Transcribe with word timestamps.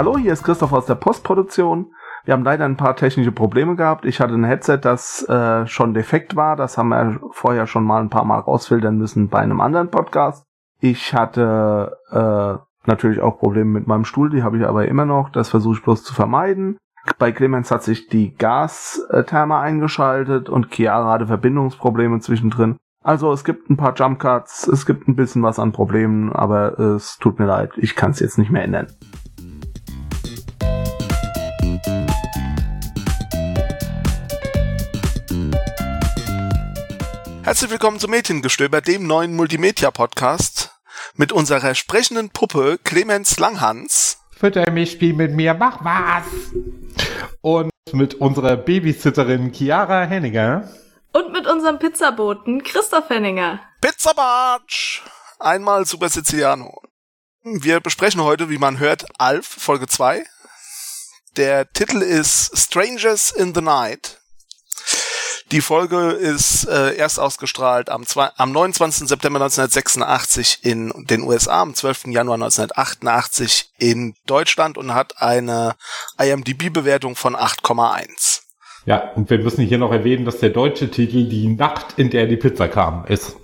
Hallo, 0.00 0.16
hier 0.16 0.32
ist 0.32 0.44
Christoph 0.44 0.72
aus 0.72 0.86
der 0.86 0.94
Postproduktion. 0.94 1.92
Wir 2.24 2.32
haben 2.32 2.42
leider 2.42 2.64
ein 2.64 2.78
paar 2.78 2.96
technische 2.96 3.32
Probleme 3.32 3.76
gehabt. 3.76 4.06
Ich 4.06 4.18
hatte 4.18 4.32
ein 4.32 4.44
Headset, 4.44 4.78
das 4.80 5.28
äh, 5.28 5.66
schon 5.66 5.92
defekt 5.92 6.36
war. 6.36 6.56
Das 6.56 6.78
haben 6.78 6.88
wir 6.88 7.20
vorher 7.32 7.66
schon 7.66 7.84
mal 7.84 8.00
ein 8.00 8.08
paar 8.08 8.24
Mal 8.24 8.38
rausfiltern 8.38 8.96
müssen 8.96 9.28
bei 9.28 9.40
einem 9.40 9.60
anderen 9.60 9.90
Podcast. 9.90 10.46
Ich 10.80 11.12
hatte 11.12 11.98
äh, 12.12 12.88
natürlich 12.88 13.20
auch 13.20 13.38
Probleme 13.40 13.72
mit 13.72 13.86
meinem 13.86 14.06
Stuhl, 14.06 14.30
die 14.30 14.42
habe 14.42 14.56
ich 14.56 14.64
aber 14.64 14.88
immer 14.88 15.04
noch. 15.04 15.28
Das 15.28 15.50
versuche 15.50 15.74
ich 15.74 15.82
bloß 15.82 16.02
zu 16.02 16.14
vermeiden. 16.14 16.78
Bei 17.18 17.30
Clemens 17.30 17.70
hat 17.70 17.82
sich 17.82 18.08
die 18.08 18.34
Gastherme 18.34 19.58
eingeschaltet 19.58 20.48
und 20.48 20.72
Chiara 20.72 21.12
hatte 21.12 21.26
Verbindungsprobleme 21.26 22.20
zwischendrin. 22.20 22.78
Also 23.04 23.30
es 23.32 23.44
gibt 23.44 23.68
ein 23.68 23.76
paar 23.76 23.92
Jump 23.94 24.18
Cuts, 24.18 24.66
es 24.66 24.86
gibt 24.86 25.08
ein 25.08 25.16
bisschen 25.16 25.42
was 25.42 25.58
an 25.58 25.72
Problemen, 25.72 26.32
aber 26.32 26.78
es 26.78 27.18
tut 27.18 27.38
mir 27.38 27.46
leid, 27.46 27.72
ich 27.76 27.96
kann 27.96 28.12
es 28.12 28.20
jetzt 28.20 28.38
nicht 28.38 28.50
mehr 28.50 28.64
ändern. 28.64 28.86
Herzlich 37.50 37.72
willkommen 37.72 37.98
zum 37.98 38.12
Mädchengestöber, 38.12 38.80
dem 38.80 39.08
neuen 39.08 39.34
Multimedia-Podcast 39.34 40.70
mit 41.16 41.32
unserer 41.32 41.74
sprechenden 41.74 42.30
Puppe 42.30 42.78
Clemens 42.84 43.40
Langhans. 43.40 44.18
Fütter 44.30 44.70
mich, 44.70 44.92
spiel 44.92 45.14
mit 45.14 45.32
mir, 45.32 45.54
mach 45.54 45.84
was! 45.84 46.26
Und 47.40 47.72
mit 47.90 48.14
unserer 48.14 48.56
Babysitterin 48.56 49.52
Chiara 49.52 50.04
Henninger. 50.04 50.72
Und 51.12 51.32
mit 51.32 51.48
unserem 51.48 51.80
Pizzaboten 51.80 52.62
Christoph 52.62 53.08
Henninger. 53.08 53.58
Pizza 53.80 54.12
Bartsch! 54.14 55.02
Einmal 55.40 55.86
Super 55.86 56.08
Siciliano. 56.08 56.80
Wir 57.42 57.80
besprechen 57.80 58.22
heute, 58.22 58.48
wie 58.48 58.58
man 58.58 58.78
hört, 58.78 59.06
Alf, 59.18 59.44
Folge 59.44 59.88
2. 59.88 60.24
Der 61.36 61.68
Titel 61.72 62.00
ist 62.00 62.56
Strangers 62.56 63.32
in 63.32 63.52
the 63.56 63.60
Night. 63.60 64.19
Die 65.52 65.60
Folge 65.60 66.10
ist 66.10 66.68
äh, 66.68 66.94
erst 66.94 67.18
ausgestrahlt 67.18 67.90
am, 67.90 68.06
zwei, 68.06 68.30
am 68.36 68.52
29. 68.52 69.08
September 69.08 69.40
1986 69.40 70.60
in 70.62 70.92
den 71.08 71.22
USA, 71.22 71.62
am 71.62 71.74
12. 71.74 72.06
Januar 72.06 72.36
1988 72.36 73.72
in 73.76 74.14
Deutschland 74.26 74.78
und 74.78 74.94
hat 74.94 75.20
eine 75.20 75.74
IMDb-Bewertung 76.22 77.16
von 77.16 77.34
8,1. 77.34 78.42
Ja, 78.86 79.10
und 79.16 79.28
wir 79.28 79.38
müssen 79.38 79.66
hier 79.66 79.78
noch 79.78 79.90
erwähnen, 79.90 80.24
dass 80.24 80.38
der 80.38 80.50
deutsche 80.50 80.88
Titel 80.88 81.28
Die 81.28 81.48
Nacht, 81.48 81.94
in 81.96 82.10
der 82.10 82.26
die 82.26 82.36
Pizza 82.36 82.68
kam, 82.68 83.04
ist. 83.06 83.36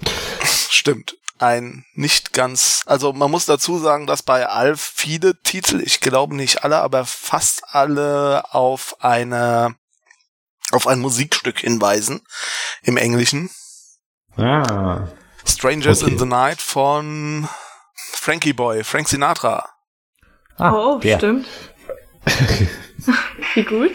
Stimmt. 0.71 1.17
Ein 1.41 1.85
nicht 1.95 2.33
ganz, 2.33 2.85
also 2.87 3.13
man 3.13 3.33
muss 3.33 3.47
dazu 3.47 3.79
sagen, 3.79 4.07
dass 4.07 4.23
bei 4.23 4.47
Alf 4.47 4.81
viele 4.95 5.43
Titel, 5.43 5.83
ich 5.85 6.01
glaube 6.01 6.37
nicht 6.37 6.63
alle, 6.63 6.79
aber 6.79 7.05
fast 7.05 7.65
alle 7.75 8.55
auf 8.55 8.97
eine 9.01 9.75
auf 10.73 10.87
ein 10.87 10.99
Musikstück 11.01 11.61
hinweisen 11.61 12.23
im 12.83 12.97
Englischen. 12.97 13.51
Ah. 14.37 15.09
Strangers 15.47 16.03
Okay. 16.03 16.13
in 16.13 16.19
the 16.19 16.25
Night 16.27 16.61
von 16.61 17.49
Frankie 17.95 18.53
Boy, 18.53 18.83
Frank 18.85 19.09
Sinatra. 19.09 19.69
Ah, 20.57 20.73
oh, 20.73 20.99
der. 20.99 21.19
stimmt. 21.19 21.47
Wie 23.55 23.63
gut. 23.65 23.95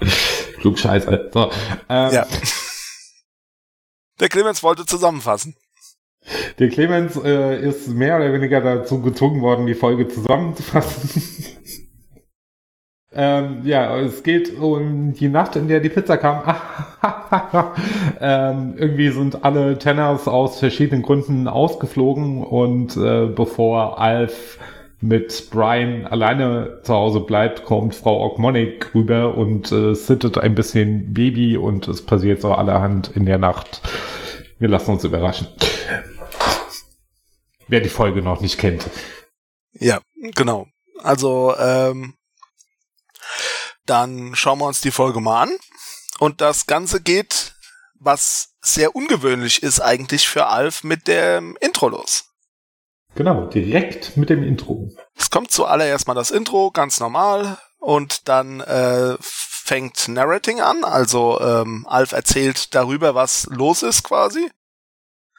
Klugscheiß, 0.60 1.04
So, 1.32 1.50
ähm, 1.88 2.12
Ja. 2.12 2.26
Der 4.20 4.28
Clemens 4.28 4.62
wollte 4.62 4.84
zusammenfassen. 4.86 5.56
Der 6.58 6.68
Clemens 6.68 7.16
äh, 7.16 7.60
ist 7.68 7.88
mehr 7.88 8.16
oder 8.16 8.32
weniger 8.32 8.60
dazu 8.60 9.00
gezwungen 9.00 9.40
worden, 9.42 9.66
die 9.66 9.74
Folge 9.74 10.06
zusammenzufassen. 10.08 11.51
Ähm, 13.14 13.60
ja, 13.64 13.98
es 13.98 14.22
geht 14.22 14.58
um 14.58 15.12
die 15.12 15.28
Nacht, 15.28 15.56
in 15.56 15.68
der 15.68 15.80
die 15.80 15.90
Pizza 15.90 16.16
kam. 16.16 16.42
ähm, 18.20 18.74
irgendwie 18.76 19.10
sind 19.10 19.44
alle 19.44 19.78
Tenors 19.78 20.28
aus 20.28 20.58
verschiedenen 20.58 21.02
Gründen 21.02 21.46
ausgeflogen 21.46 22.42
und 22.42 22.96
äh, 22.96 23.26
bevor 23.26 24.00
Alf 24.00 24.58
mit 25.02 25.50
Brian 25.50 26.06
alleine 26.06 26.80
zu 26.84 26.94
Hause 26.94 27.20
bleibt, 27.20 27.64
kommt 27.64 27.94
Frau 27.94 28.24
Ogmonic 28.24 28.94
rüber 28.94 29.36
und 29.36 29.70
äh, 29.72 29.94
sittet 29.94 30.38
ein 30.38 30.54
bisschen 30.54 31.12
Baby 31.12 31.56
und 31.56 31.88
es 31.88 32.06
passiert 32.06 32.40
so 32.40 32.52
allerhand 32.52 33.08
in 33.14 33.26
der 33.26 33.38
Nacht. 33.38 33.82
Wir 34.58 34.68
lassen 34.68 34.92
uns 34.92 35.04
überraschen. 35.04 35.48
Wer 37.66 37.80
die 37.80 37.88
Folge 37.88 38.22
noch 38.22 38.40
nicht 38.40 38.58
kennt. 38.58 38.88
Ja, 39.72 40.00
genau. 40.34 40.66
Also, 41.02 41.54
ähm, 41.58 42.14
dann 43.86 44.34
schauen 44.34 44.58
wir 44.58 44.66
uns 44.66 44.80
die 44.80 44.90
Folge 44.90 45.20
mal 45.20 45.42
an. 45.42 45.56
Und 46.18 46.40
das 46.40 46.66
Ganze 46.66 47.00
geht, 47.00 47.54
was 47.98 48.54
sehr 48.60 48.94
ungewöhnlich 48.94 49.62
ist 49.62 49.80
eigentlich 49.80 50.28
für 50.28 50.46
Alf, 50.46 50.84
mit 50.84 51.08
dem 51.08 51.56
Intro 51.60 51.88
los. 51.88 52.24
Genau, 53.14 53.46
direkt 53.46 54.16
mit 54.16 54.30
dem 54.30 54.42
Intro. 54.42 54.88
Es 55.16 55.30
kommt 55.30 55.50
zuallererst 55.50 56.06
mal 56.06 56.14
das 56.14 56.30
Intro, 56.30 56.70
ganz 56.70 57.00
normal, 57.00 57.58
und 57.78 58.28
dann 58.28 58.60
äh, 58.60 59.16
fängt 59.20 60.08
Narrating 60.08 60.60
an, 60.60 60.84
also 60.84 61.40
ähm, 61.40 61.86
Alf 61.88 62.12
erzählt 62.12 62.74
darüber, 62.74 63.14
was 63.14 63.46
los 63.50 63.82
ist 63.82 64.02
quasi. 64.02 64.50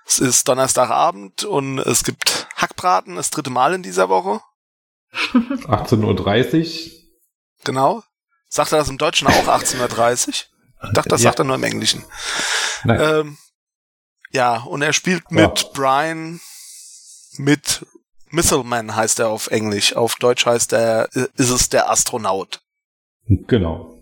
Es 0.05 0.19
ist 0.19 0.47
Donnerstagabend 0.47 1.45
und 1.45 1.79
es 1.79 2.03
gibt 2.03 2.47
Hackbraten, 2.55 3.15
das 3.15 3.29
dritte 3.29 3.49
Mal 3.49 3.73
in 3.73 3.83
dieser 3.83 4.09
Woche. 4.09 4.41
18.30 5.13 6.85
Uhr. 6.85 6.99
Genau. 7.63 8.03
Sagt 8.53 8.71
er 8.71 8.77
das 8.77 8.89
im 8.89 8.99
Deutschen 8.99 9.27
auch 9.27 9.47
1830? 9.47 10.47
Ich 10.83 10.89
dachte, 10.93 11.09
das 11.09 11.23
Ja. 11.23 11.29
sagt 11.31 11.39
er 11.39 11.45
nur 11.45 11.55
im 11.55 11.63
Englischen. 11.63 12.05
Nein. 12.83 12.99
Ähm, 13.01 13.37
ja, 14.31 14.57
und 14.61 14.83
er 14.83 14.93
spielt 14.93 15.31
mit 15.31 15.71
Brian, 15.73 16.39
mit 17.37 17.83
Missileman 18.29 18.95
heißt 18.95 19.19
er 19.21 19.29
auf 19.29 19.47
Englisch. 19.47 19.95
Auf 19.95 20.17
Deutsch 20.17 20.45
heißt 20.45 20.71
er, 20.73 21.09
ist 21.15 21.49
es 21.49 21.69
der 21.69 21.89
Astronaut. 21.89 22.61
Genau. 23.25 23.97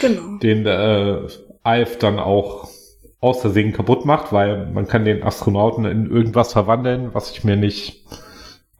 Genau. 0.00 0.38
Den 0.38 0.64
äh, 0.64 1.26
Alf 1.64 1.98
dann 1.98 2.20
auch 2.20 2.70
aus 3.18 3.40
Versehen 3.40 3.72
kaputt 3.72 4.04
macht, 4.04 4.32
weil 4.32 4.66
man 4.66 4.86
kann 4.86 5.04
den 5.04 5.24
Astronauten 5.24 5.84
in 5.86 6.08
irgendwas 6.08 6.52
verwandeln, 6.52 7.14
was 7.14 7.32
ich 7.32 7.42
mir 7.42 7.56
nicht 7.56 8.04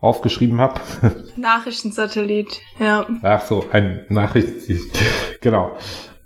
aufgeschrieben 0.00 0.60
habe. 0.60 0.80
Nachrichtensatellit, 1.36 2.60
ja. 2.78 3.06
Ach 3.22 3.44
so, 3.44 3.64
ein 3.72 4.06
Nachricht. 4.08 4.48
genau. 5.40 5.76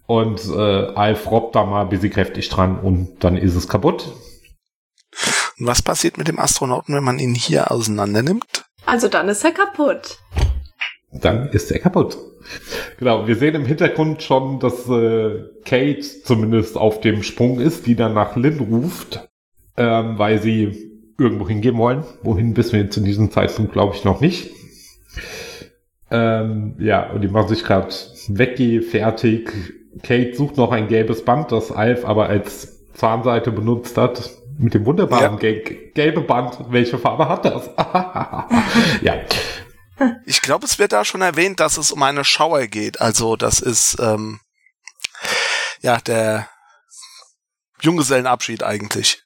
Und 0.06 0.44
äh, 0.46 0.86
Alf 0.94 1.30
robbt 1.30 1.54
da 1.54 1.64
mal 1.64 1.82
ein 1.82 1.88
bisschen 1.88 2.10
kräftig 2.10 2.48
dran 2.48 2.78
und 2.78 3.24
dann 3.24 3.36
ist 3.36 3.54
es 3.54 3.68
kaputt. 3.68 4.12
Und 5.58 5.66
was 5.66 5.82
passiert 5.82 6.18
mit 6.18 6.28
dem 6.28 6.38
Astronauten, 6.38 6.94
wenn 6.94 7.04
man 7.04 7.18
ihn 7.18 7.34
hier 7.34 7.70
auseinander 7.70 8.22
nimmt? 8.22 8.64
Also 8.84 9.08
dann 9.08 9.28
ist 9.28 9.44
er 9.44 9.52
kaputt. 9.52 10.18
Dann 11.12 11.48
ist 11.50 11.70
er 11.70 11.78
kaputt. 11.78 12.18
Genau, 12.98 13.26
wir 13.26 13.36
sehen 13.36 13.54
im 13.54 13.64
Hintergrund 13.64 14.22
schon, 14.22 14.58
dass 14.58 14.88
äh, 14.88 15.44
Kate 15.64 16.00
zumindest 16.00 16.76
auf 16.76 17.00
dem 17.00 17.22
Sprung 17.22 17.60
ist, 17.60 17.86
die 17.86 17.94
dann 17.94 18.14
nach 18.14 18.36
Lynn 18.36 18.58
ruft, 18.58 19.28
ähm, 19.76 20.18
weil 20.18 20.42
sie 20.42 20.91
irgendwo 21.22 21.48
hingehen 21.48 21.78
wollen. 21.78 22.04
Wohin 22.22 22.56
wissen 22.56 22.72
wir 22.72 22.90
zu 22.90 23.00
diesem 23.00 23.30
Zeitpunkt, 23.30 23.72
glaube 23.72 23.94
ich, 23.94 24.04
noch 24.04 24.20
nicht. 24.20 24.50
Ähm, 26.10 26.76
ja, 26.78 27.10
und 27.10 27.22
die 27.22 27.28
machen 27.28 27.48
sich 27.48 27.64
gerade 27.64 27.94
wegge 28.28 28.82
fertig. 28.82 29.50
Kate 30.02 30.34
sucht 30.34 30.56
noch 30.56 30.72
ein 30.72 30.88
gelbes 30.88 31.24
Band, 31.24 31.52
das 31.52 31.72
Alf 31.72 32.04
aber 32.04 32.26
als 32.26 32.92
Zahnseite 32.94 33.50
benutzt 33.50 33.96
hat. 33.96 34.30
Mit 34.58 34.74
dem 34.74 34.84
wunderbaren 34.84 35.38
Gag. 35.38 35.94
Gelbe 35.94 36.20
Band. 36.20 36.58
Welche 36.68 36.98
Farbe 36.98 37.28
hat 37.28 37.46
das? 37.46 37.70
ja. 39.02 39.14
Ich 40.26 40.42
glaube, 40.42 40.66
es 40.66 40.78
wird 40.78 40.92
da 40.92 41.04
schon 41.04 41.22
erwähnt, 41.22 41.58
dass 41.58 41.78
es 41.78 41.90
um 41.90 42.02
eine 42.02 42.24
Schauer 42.24 42.66
geht. 42.66 43.00
Also 43.00 43.36
das 43.36 43.60
ist 43.60 43.98
ähm, 43.98 44.40
ja 45.80 45.98
der 45.98 46.48
Junggesellenabschied 47.80 48.62
eigentlich. 48.62 49.21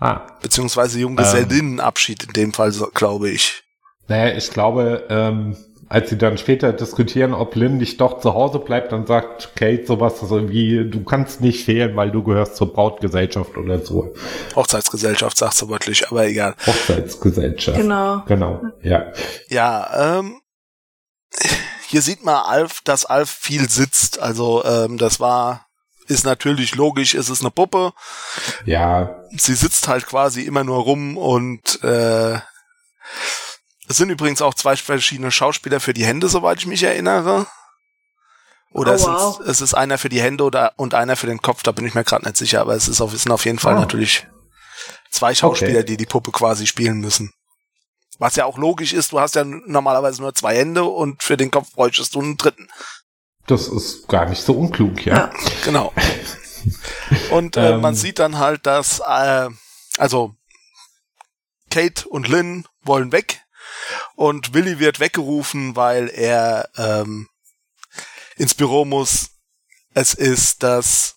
Ah, 0.00 0.22
Beziehungsweise 0.42 0.98
Junggesellinnenabschied 0.98 2.24
in 2.24 2.32
dem 2.32 2.52
Fall, 2.52 2.72
glaube 2.94 3.30
ich. 3.30 3.62
Naja, 4.08 4.36
ich 4.36 4.50
glaube, 4.50 5.04
ähm, 5.08 5.56
als 5.88 6.10
sie 6.10 6.18
dann 6.18 6.38
später 6.38 6.72
diskutieren, 6.72 7.34
ob 7.34 7.54
Lynn 7.54 7.76
nicht 7.76 8.00
doch 8.00 8.20
zu 8.20 8.34
Hause 8.34 8.58
bleibt, 8.58 8.92
dann 8.92 9.06
sagt 9.06 9.54
Kate 9.56 9.86
sowas 9.86 10.20
so 10.20 10.48
wie, 10.50 10.88
du 10.90 11.04
kannst 11.04 11.40
nicht 11.40 11.64
fehlen, 11.64 11.94
weil 11.96 12.10
du 12.10 12.22
gehörst 12.22 12.56
zur 12.56 12.72
Brautgesellschaft 12.72 13.56
oder 13.56 13.78
so. 13.78 14.14
Hochzeitsgesellschaft, 14.56 15.38
sagt 15.38 15.54
sie 15.54 15.68
wörtlich, 15.68 16.08
aber 16.10 16.26
egal. 16.26 16.54
Hochzeitsgesellschaft. 16.66 17.78
Genau. 17.78 18.22
Genau, 18.26 18.62
ja. 18.82 19.12
Ja, 19.48 20.18
ähm, 20.18 20.40
hier 21.86 22.02
sieht 22.02 22.24
man 22.24 22.36
Alf, 22.36 22.80
dass 22.84 23.04
Alf 23.04 23.30
viel 23.30 23.68
sitzt. 23.68 24.18
Also 24.20 24.64
ähm, 24.64 24.98
das 24.98 25.20
war, 25.20 25.66
ist 26.06 26.24
natürlich 26.24 26.74
logisch, 26.74 27.14
es 27.14 27.28
ist 27.30 27.40
eine 27.40 27.50
Puppe. 27.50 27.92
Ja, 28.64 29.20
Sie 29.30 29.54
sitzt 29.54 29.88
halt 29.88 30.06
quasi 30.06 30.42
immer 30.42 30.64
nur 30.64 30.78
rum 30.82 31.16
und 31.16 31.82
äh, 31.82 32.34
Es 33.88 33.96
sind 33.98 34.10
übrigens 34.10 34.40
auch 34.42 34.54
zwei 34.54 34.76
verschiedene 34.76 35.30
Schauspieler 35.30 35.80
für 35.80 35.92
die 35.94 36.04
Hände, 36.06 36.28
soweit 36.28 36.58
ich 36.58 36.66
mich 36.66 36.82
erinnere. 36.82 37.46
Oder 38.70 38.92
Oh, 38.92 38.94
es, 38.94 39.06
wow. 39.06 39.36
sind, 39.36 39.48
es 39.48 39.60
ist 39.60 39.74
einer 39.74 39.98
für 39.98 40.08
die 40.08 40.20
Hände 40.22 40.42
oder, 40.44 40.72
und 40.76 40.94
einer 40.94 41.16
für 41.16 41.26
den 41.28 41.40
Kopf, 41.42 41.62
da 41.62 41.70
bin 41.72 41.86
ich 41.86 41.94
mir 41.94 42.02
gerade 42.04 42.24
nicht 42.24 42.36
sicher, 42.36 42.60
aber 42.60 42.74
es 42.74 42.88
ist 42.88 43.00
auf, 43.00 43.12
es 43.12 43.22
sind 43.22 43.32
auf 43.32 43.44
jeden 43.44 43.58
Fall 43.58 43.76
Oh. 43.76 43.80
natürlich 43.80 44.26
zwei 45.10 45.34
Schauspieler, 45.34 45.80
Okay. 45.80 45.84
die 45.84 45.96
die 45.96 46.06
Puppe 46.06 46.32
quasi 46.32 46.66
spielen 46.66 46.98
müssen. 46.98 47.32
Was 48.18 48.36
ja 48.36 48.44
auch 48.46 48.58
logisch 48.58 48.92
ist, 48.92 49.12
du 49.12 49.20
hast 49.20 49.34
ja 49.36 49.44
normalerweise 49.44 50.22
nur 50.22 50.34
zwei 50.34 50.56
Hände 50.56 50.84
und 50.84 51.22
für 51.22 51.36
den 51.36 51.50
Kopf 51.50 51.72
bräuchtest 51.72 52.14
du 52.14 52.20
einen 52.20 52.36
dritten. 52.36 52.68
Das 53.46 53.68
ist 53.68 54.08
gar 54.08 54.28
nicht 54.28 54.42
so 54.42 54.54
unklug, 54.54 55.04
ja. 55.04 55.14
Ja. 55.14 55.30
Genau. 55.64 55.92
Und 57.30 57.56
äh, 57.56 57.72
Ähm. 57.72 57.80
man 57.80 57.94
sieht 57.94 58.18
dann 58.18 58.38
halt, 58.38 58.66
dass 58.66 59.00
äh, 59.00 59.48
also 59.98 60.34
Kate 61.70 62.08
und 62.08 62.28
Lynn 62.28 62.66
wollen 62.82 63.12
weg 63.12 63.42
und 64.16 64.54
Willy 64.54 64.78
wird 64.78 65.00
weggerufen, 65.00 65.76
weil 65.76 66.08
er 66.08 66.70
ähm, 66.76 67.28
ins 68.36 68.54
Büro 68.54 68.84
muss. 68.84 69.30
Es 69.92 70.14
ist 70.14 70.62
das 70.62 71.16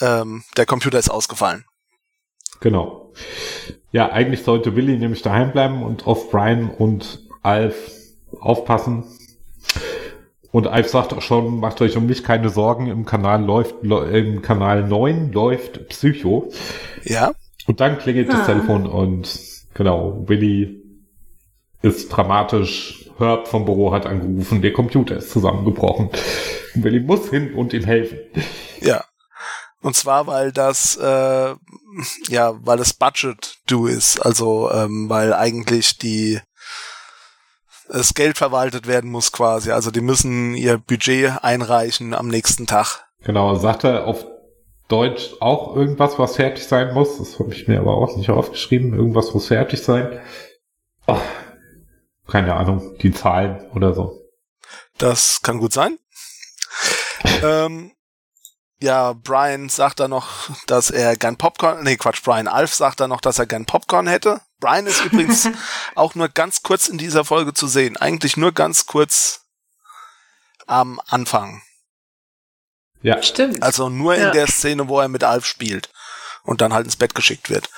ähm, 0.00 0.44
der 0.56 0.66
Computer 0.66 0.98
ist 0.98 1.10
ausgefallen. 1.10 1.64
Genau. 2.60 3.12
Ja, 3.92 4.10
eigentlich 4.10 4.42
sollte 4.42 4.76
Willy 4.76 4.96
nämlich 4.96 5.22
daheim 5.22 5.52
bleiben 5.52 5.82
und 5.82 6.06
auf 6.06 6.30
Brian 6.30 6.70
und 6.70 7.26
Alf 7.42 7.74
aufpassen. 8.40 9.04
Und 10.50 10.66
Alf 10.66 10.88
sagt 10.88 11.12
auch 11.12 11.20
schon, 11.20 11.60
macht 11.60 11.80
euch 11.82 11.96
um 11.96 12.06
mich 12.06 12.24
keine 12.24 12.48
Sorgen, 12.48 12.86
im 12.86 13.04
Kanal 13.04 13.44
läuft, 13.44 13.82
im 13.82 14.40
Kanal 14.42 14.86
9 14.86 15.30
läuft 15.32 15.88
Psycho. 15.88 16.50
Ja, 17.04 17.32
Und 17.66 17.80
dann 17.80 17.98
klingelt 17.98 18.28
das 18.30 18.40
Ah. 18.40 18.46
Telefon 18.46 18.86
und 18.86 19.28
genau, 19.74 20.24
Willy 20.26 20.82
ist 21.82 22.08
dramatisch, 22.08 23.10
Herb 23.18 23.46
vom 23.48 23.64
Büro 23.66 23.92
hat 23.92 24.06
angerufen, 24.06 24.62
der 24.62 24.72
Computer 24.72 25.16
ist 25.16 25.30
zusammengebrochen. 25.30 26.08
Und 26.74 26.84
Willy 26.84 27.00
muss 27.00 27.28
hin 27.30 27.52
und 27.54 27.72
ihm 27.74 27.84
helfen. 27.84 28.18
ja. 28.80 29.04
Und 29.80 29.94
zwar, 29.94 30.26
weil 30.26 30.50
das 30.50 30.96
äh, 30.96 31.54
ja, 32.28 32.54
weil 32.64 32.78
das 32.78 32.94
Budget 32.94 33.58
due 33.68 33.92
ist, 33.92 34.18
also 34.18 34.70
ähm, 34.72 35.08
weil 35.08 35.32
eigentlich 35.32 35.98
die 35.98 36.40
das 37.88 38.14
Geld 38.14 38.38
verwaltet 38.38 38.86
werden 38.86 39.10
muss 39.10 39.32
quasi. 39.32 39.70
Also 39.70 39.90
die 39.90 40.00
müssen 40.00 40.54
ihr 40.54 40.78
Budget 40.78 41.42
einreichen 41.42 42.14
am 42.14 42.28
nächsten 42.28 42.66
Tag. 42.66 43.06
Genau, 43.22 43.54
sagt 43.56 43.84
er 43.84 44.06
auf 44.06 44.26
Deutsch 44.88 45.34
auch 45.40 45.76
irgendwas, 45.76 46.18
was 46.18 46.36
fertig 46.36 46.66
sein 46.66 46.94
muss. 46.94 47.18
Das 47.18 47.38
habe 47.38 47.52
ich 47.52 47.68
mir 47.68 47.80
aber 47.80 47.96
auch 47.96 48.16
nicht 48.16 48.30
aufgeschrieben. 48.30 48.94
Irgendwas 48.94 49.34
muss 49.34 49.48
fertig 49.48 49.82
sein. 49.82 50.20
Ach, 51.06 51.20
keine 52.26 52.54
Ahnung, 52.54 52.96
die 52.98 53.12
Zahlen 53.12 53.70
oder 53.74 53.94
so. 53.94 54.22
Das 54.96 55.40
kann 55.42 55.58
gut 55.58 55.72
sein. 55.72 55.98
ähm, 57.42 57.92
ja, 58.80 59.12
Brian 59.12 59.68
sagt 59.68 60.00
dann 60.00 60.10
noch, 60.10 60.50
dass 60.66 60.90
er 60.90 61.16
gern 61.16 61.36
Popcorn, 61.36 61.82
nee, 61.82 61.96
Quatsch, 61.96 62.22
Brian 62.22 62.48
Alf 62.48 62.74
sagt 62.74 63.00
dann 63.00 63.10
noch, 63.10 63.20
dass 63.20 63.38
er 63.38 63.46
gern 63.46 63.66
Popcorn 63.66 64.06
hätte. 64.06 64.40
Brian 64.60 64.86
ist 64.86 65.04
übrigens 65.04 65.48
auch 65.94 66.14
nur 66.14 66.28
ganz 66.28 66.62
kurz 66.62 66.88
in 66.88 66.98
dieser 66.98 67.24
Folge 67.24 67.54
zu 67.54 67.66
sehen. 67.68 67.96
Eigentlich 67.96 68.36
nur 68.36 68.52
ganz 68.52 68.86
kurz 68.86 69.42
am 70.66 71.00
Anfang. 71.06 71.62
Ja, 73.00 73.22
Stimmt. 73.22 73.62
Also 73.62 73.88
nur 73.88 74.14
in 74.16 74.22
Ja. 74.22 74.30
der 74.32 74.48
Szene, 74.48 74.88
wo 74.88 74.98
er 75.00 75.08
mit 75.08 75.22
Alf 75.22 75.46
spielt 75.46 75.90
und 76.42 76.60
dann 76.60 76.72
halt 76.72 76.84
ins 76.86 76.96
Bett 76.96 77.14
geschickt 77.14 77.48
wird. 77.50 77.70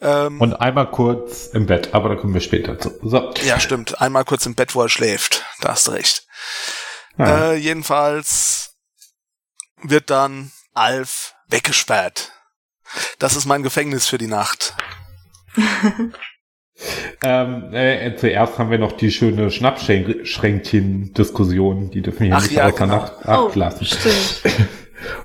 Ähm, 0.00 0.40
und 0.40 0.54
einmal 0.54 0.90
kurz 0.90 1.46
im 1.46 1.66
Bett, 1.66 1.92
aber 1.92 2.08
da 2.10 2.14
kommen 2.16 2.32
wir 2.34 2.40
später 2.40 2.78
zu. 2.78 2.96
So. 3.02 3.32
ja, 3.42 3.58
stimmt. 3.58 4.00
Einmal 4.00 4.24
kurz 4.24 4.46
im 4.46 4.54
Bett, 4.54 4.74
wo 4.74 4.82
er 4.82 4.88
schläft. 4.88 5.44
Da 5.60 5.70
hast 5.70 5.88
du 5.88 5.92
recht. 5.92 6.26
Ja. 7.18 7.50
Äh, 7.50 7.54
jedenfalls 7.56 8.76
wird 9.82 10.10
dann 10.10 10.52
Alf 10.72 11.34
weggesperrt. 11.48 12.30
Das 13.18 13.34
ist 13.36 13.46
mein 13.46 13.62
Gefängnis 13.62 14.06
für 14.06 14.18
die 14.18 14.26
Nacht. 14.28 14.74
Ähm, 17.22 17.74
äh, 17.74 18.16
zuerst 18.16 18.58
haben 18.58 18.70
wir 18.70 18.78
noch 18.78 18.92
die 18.92 19.10
schöne 19.10 19.50
Schnappschränkchen-Diskussion. 19.50 21.90
Die 21.90 22.00
dürfen 22.00 22.20
wir 22.20 22.28
hier 22.28 22.36
Ach 22.36 22.42
nicht 22.42 22.52
ja, 22.52 22.68
außer 22.68 22.78
genau. 22.78 22.96
Nacht 22.96 23.28
Acht 23.28 23.54
oh, 23.54 23.58
lassen. 23.58 23.84
stimmt. 23.84 24.40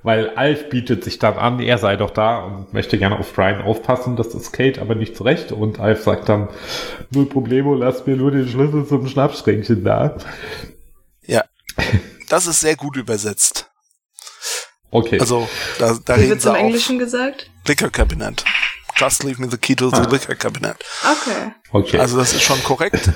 Weil 0.04 0.32
Alf 0.32 0.68
bietet 0.68 1.06
sich 1.06 1.18
dann 1.18 1.38
an, 1.38 1.62
er 1.62 1.78
sei 1.78 1.96
doch 1.96 2.12
da 2.12 2.44
und 2.44 2.74
möchte 2.74 2.98
gerne 2.98 3.18
auf 3.18 3.34
Brian 3.34 3.62
aufpassen. 3.62 4.18
Das 4.18 4.36
ist 4.36 4.52
Kate 4.52 4.82
aber 4.82 4.96
nicht 4.96 5.16
zurecht. 5.16 5.54
Und 5.54 5.80
Alf 5.80 6.04
sagt 6.04 6.28
dann, 6.28 6.50
null 7.12 7.28
Problemo, 7.28 7.74
lass 7.74 8.06
mir 8.06 8.18
nur 8.18 8.32
den 8.32 8.50
Schlüssel 8.50 8.86
zum 8.86 9.08
Schnappschränkchen 9.08 9.86
da. 9.86 10.18
Das 12.30 12.48
ist 12.48 12.62
sehr 12.62 12.76
gut 12.76 12.98
übersetzt. 12.98 13.70
Okay. 14.92 15.20
Also, 15.20 15.48
da, 15.80 15.98
da 16.06 16.16
Wie 16.16 16.22
reden 16.22 16.30
wird's 16.32 16.44
sie 16.44 16.50
im 16.50 16.56
Englischen 16.56 17.00
gesagt? 17.00 17.50
Liquor 17.68 17.90
Cabinet. 17.90 18.44
Just 18.96 19.24
leave 19.24 19.40
me 19.42 19.48
the 19.50 19.58
key 19.58 19.76
to 19.76 19.90
the 19.90 19.96
Ah. 19.98 20.08
Liquor 20.10 20.36
Cabinet. 20.36 20.78
Okay. 21.04 21.52
okay. 21.72 22.00
Also 22.00 22.18
das 22.18 22.34
ist 22.34 22.44
schon 22.44 22.64
korrekt. 22.64 23.10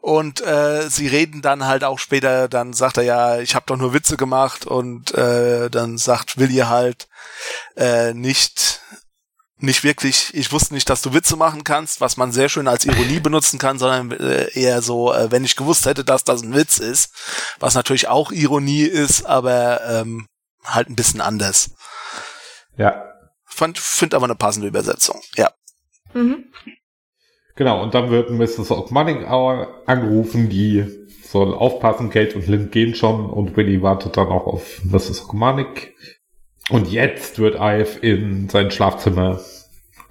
Und 0.00 0.40
äh, 0.40 0.88
sie 0.88 1.08
reden 1.08 1.42
dann 1.42 1.66
halt 1.66 1.84
auch 1.84 1.98
später, 1.98 2.48
dann 2.48 2.72
sagt 2.72 2.96
er 2.98 3.02
ja, 3.02 3.38
ich 3.40 3.54
habe 3.54 3.66
doch 3.66 3.76
nur 3.76 3.92
Witze 3.92 4.16
gemacht 4.16 4.64
und 4.64 5.12
äh, 5.14 5.68
dann 5.70 5.98
sagt 5.98 6.38
Willi 6.38 6.58
halt 6.58 7.08
äh, 7.76 8.14
nicht 8.14 8.80
nicht 9.60 9.82
wirklich, 9.82 10.32
ich 10.34 10.52
wusste 10.52 10.72
nicht, 10.72 10.88
dass 10.88 11.02
du 11.02 11.12
Witze 11.14 11.34
machen 11.34 11.64
kannst, 11.64 12.00
was 12.00 12.16
man 12.16 12.30
sehr 12.30 12.48
schön 12.48 12.68
als 12.68 12.84
Ironie 12.84 13.18
benutzen 13.28 13.58
kann, 13.58 13.76
sondern 13.80 14.12
äh, 14.12 14.48
eher 14.52 14.82
so, 14.82 15.12
äh, 15.12 15.32
wenn 15.32 15.44
ich 15.44 15.56
gewusst 15.56 15.84
hätte, 15.84 16.04
dass 16.04 16.22
das 16.22 16.42
ein 16.42 16.54
Witz 16.54 16.78
ist, 16.78 17.10
was 17.58 17.74
natürlich 17.74 18.06
auch 18.06 18.30
Ironie 18.30 18.84
ist, 18.84 19.26
aber 19.26 19.80
ähm, 19.84 20.28
halt 20.64 20.88
ein 20.88 20.94
bisschen 20.94 21.20
anders. 21.20 21.70
ja. 22.76 23.04
Fand, 23.58 23.76
find 23.76 24.14
aber 24.14 24.26
eine 24.26 24.36
passende 24.36 24.68
Übersetzung. 24.68 25.20
Ja. 25.34 25.50
Mhm. 26.14 26.44
Genau, 27.56 27.82
und 27.82 27.92
dann 27.92 28.08
wird 28.08 28.30
Mrs. 28.30 28.70
Ogmonic 28.70 29.26
angerufen, 29.26 30.48
die 30.48 30.86
soll 31.24 31.52
aufpassen, 31.52 32.08
Kate 32.08 32.36
und 32.36 32.46
Lynn 32.46 32.70
gehen 32.70 32.94
schon 32.94 33.28
und 33.28 33.56
Willy 33.56 33.82
wartet 33.82 34.16
dann 34.16 34.28
auch 34.28 34.46
auf 34.46 34.84
Mrs. 34.84 35.24
Ogmonic. 35.24 35.96
Und 36.70 36.88
jetzt 36.88 37.40
wird 37.40 37.56
Ive 37.56 37.98
in 38.00 38.48
sein 38.48 38.70
Schlafzimmer 38.70 39.40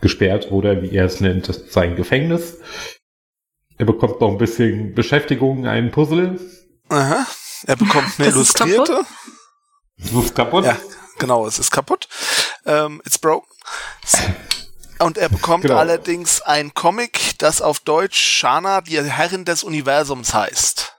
gesperrt 0.01 0.51
oder 0.51 0.81
wie 0.81 0.93
er 0.93 1.05
es 1.05 1.22
nennt, 1.22 1.45
sein 1.45 1.95
Gefängnis. 1.95 2.60
Er 3.77 3.86
bekommt 3.86 4.19
noch 4.19 4.29
ein 4.29 4.38
bisschen 4.38 4.93
Beschäftigung, 4.93 5.67
ein 5.67 5.91
Puzzle. 5.91 6.38
Aha. 6.89 7.25
Er 7.65 7.77
bekommt 7.77 8.07
eine 8.17 8.27
Das 8.27 8.36
ist 8.36 8.60
Illustrierte. 8.60 9.05
Das 10.00 10.12
ist 10.12 10.36
kaputt. 10.36 10.65
Ja, 10.65 10.77
genau, 11.17 11.45
es 11.47 11.59
ist 11.59 11.71
kaputt. 11.71 12.07
Ähm, 12.65 13.01
it's 13.05 13.17
broken. 13.17 13.47
Und 15.00 15.17
er 15.17 15.29
bekommt 15.29 15.63
Genau. 15.63 15.77
allerdings 15.77 16.41
ein 16.41 16.74
Comic, 16.74 17.38
das 17.38 17.62
auf 17.62 17.79
Deutsch 17.79 18.19
Shana, 18.19 18.81
die 18.81 19.01
Herrin 19.01 19.45
des 19.45 19.63
Universums 19.63 20.33
heißt. 20.33 20.93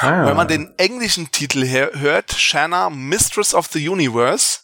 Ah. 0.00 0.26
Wenn 0.26 0.36
man 0.36 0.46
den 0.48 0.72
englischen 0.78 1.32
Titel 1.32 1.66
hört, 1.66 2.32
Shana, 2.32 2.90
Mistress 2.90 3.54
of 3.54 3.66
the 3.72 3.88
Universe, 3.88 4.60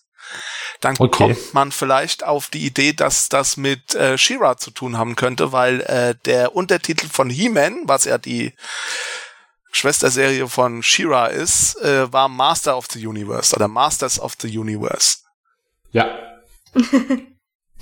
dann 0.81 0.95
Okay. 0.99 1.16
kommt 1.35 1.54
man 1.54 1.73
vielleicht 1.73 2.23
auf 2.25 2.49
die 2.49 2.64
Idee, 2.66 2.93
dass 2.93 3.28
das 3.28 3.57
mit 3.57 3.95
äh, 3.95 4.19
She-Ra 4.19 4.57
zu 4.57 4.71
tun 4.71 4.99
haben 4.99 5.16
könnte, 5.16 5.50
weil 5.50 5.81
äh, 5.83 6.14
der 6.25 6.54
Untertitel 6.54 7.09
von 7.09 7.31
He-Man, 7.31 7.83
was 7.87 8.04
ja 8.04 8.19
die 8.19 8.52
Schwesterserie 9.75 10.49
von 10.49 10.85
She-Ra 10.85 11.26
ist, 11.26 11.76
äh, 11.83 12.12
war 12.12 12.28
Master 12.28 12.76
of 12.76 12.87
the 12.93 13.04
Universe 13.04 13.54
oder 13.57 13.66
Masters 13.66 14.21
of 14.21 14.35
the 14.40 14.59
Universe. 14.59 15.19
Ja. 15.90 16.16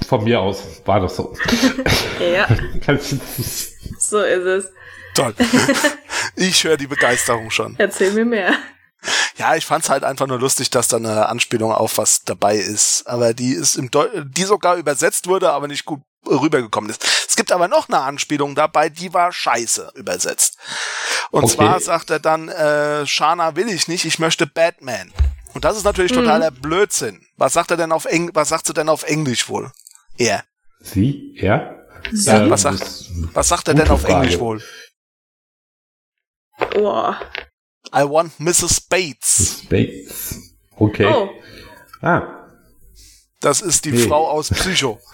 Von 0.08 0.25
mir 0.25 0.40
aus 0.40 0.82
war 0.84 1.00
das 1.00 1.16
so. 1.16 1.37
Ja, 2.20 2.49
so 3.99 4.20
ist 4.20 4.44
es. 4.44 4.72
Toll. 5.14 5.34
ich 6.37 6.64
höre 6.64 6.76
die 6.76 6.87
Begeisterung 6.87 7.50
schon. 7.50 7.76
Erzähl 7.78 8.12
mir 8.12 8.25
mehr. 8.25 8.54
Ja, 9.37 9.54
ich 9.54 9.66
fand's 9.66 9.90
halt 9.90 10.02
einfach 10.02 10.26
nur 10.26 10.38
lustig, 10.38 10.70
dass 10.70 10.88
da 10.88 10.96
eine 10.96 11.28
Anspielung 11.28 11.72
auf 11.72 11.99
was 11.99 12.22
dabei 12.22 12.56
ist. 12.56 13.06
Aber 13.06 13.34
die 13.34 13.52
ist 13.52 13.76
im 13.76 13.90
Deu 13.90 14.08
die 14.25 14.44
sogar 14.44 14.76
übersetzt 14.76 15.26
wurde, 15.26 15.50
aber 15.50 15.68
nicht 15.68 15.84
gut 15.84 16.00
rübergekommen 16.26 16.91
ist. 16.91 17.05
Es 17.29 17.37
gibt 17.37 17.52
aber 17.52 17.69
noch 17.69 17.88
eine 17.88 18.00
Anspielung 18.00 18.55
dabei, 18.55 18.88
die 18.88 19.12
war 19.14 19.33
scheiße 19.33 19.93
übersetzt. 19.95 20.57
Und 21.31 21.45
Okay. 21.45 21.55
zwar 21.55 21.81
sagt 21.81 22.11
er 22.11 22.21
dann, 22.21 22.49
äh, 22.49 23.07
Shana 23.07 23.57
will 23.57 23.69
ich 23.69 23.88
nicht, 23.88 24.05
ich 24.05 24.19
möchte 24.19 24.47
Batman. 24.47 25.12
Und 25.55 25.64
das 25.64 25.76
ist 25.76 25.85
natürlich 25.85 26.12
totaler 26.12 26.50
Blödsinn. 26.50 27.26
Was 27.37 27.52
sagt 27.55 27.71
er 27.71 27.76
denn 27.76 27.93
auf 27.93 28.05
Eng 28.07 28.31
was 28.35 28.49
sagt 28.49 28.67
sie 28.67 28.73
denn 28.75 28.88
auf 28.88 29.02
Englisch 29.02 29.49
wohl? 29.49 29.71
Er. 30.17 30.45
Sie? 30.81 31.35
Er? 31.38 31.87
Sie? 32.11 32.31
Was 32.50 32.62
sagt- 32.62 33.11
Was 33.35 33.49
sagt 33.49 33.69
er 33.69 33.75
denn 33.75 33.88
auf 33.88 34.02
Frage. 34.02 34.14
Englisch 34.14 34.38
wohl? 34.38 34.62
Oh. 36.76 37.12
I 37.95 38.02
want 38.09 38.38
Mrs. 38.41 38.81
Bates. 38.81 39.62
Space. 39.64 40.35
Okay. 40.76 41.07
oh. 41.07 41.31
Ah. 42.00 42.47
Das 43.41 43.61
ist 43.61 43.85
die 43.85 43.93
Nee. 43.93 44.07
Frau 44.07 44.29
aus 44.31 44.49
Psycho. 44.50 45.00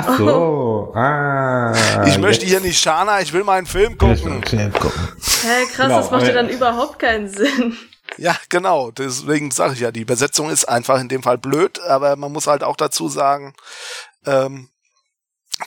Ach 0.00 0.18
so, 0.18 0.92
ah. 0.94 2.04
Ich 2.06 2.18
möchte 2.18 2.46
hier 2.46 2.60
nicht 2.60 2.80
Shana, 2.80 3.20
ich 3.20 3.32
will 3.32 3.44
meinen 3.44 3.66
Film 3.66 3.98
gucken. 3.98 4.42
Hä, 4.44 4.70
krass, 4.70 5.76
Genau, 5.76 5.96
das 6.00 6.10
macht 6.10 6.26
ja 6.26 6.32
dann 6.32 6.48
überhaupt 6.48 6.98
keinen 6.98 7.28
Sinn. 7.28 7.76
Ja, 8.16 8.36
genau. 8.48 8.90
Deswegen 8.90 9.50
sage 9.50 9.74
ich 9.74 9.80
ja, 9.80 9.90
die 9.90 10.00
Übersetzung 10.00 10.50
ist 10.50 10.66
einfach 10.66 11.00
in 11.00 11.08
dem 11.08 11.22
Fall 11.22 11.38
blöd, 11.38 11.80
aber 11.80 12.16
man 12.16 12.32
muss 12.32 12.46
halt 12.46 12.62
auch 12.62 12.76
dazu 12.76 13.08
sagen, 13.08 13.54
ähm, 14.24 14.70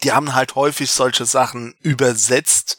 die 0.03 0.11
haben 0.11 0.33
halt 0.33 0.55
häufig 0.55 0.91
solche 0.91 1.25
Sachen 1.25 1.75
übersetzt, 1.81 2.77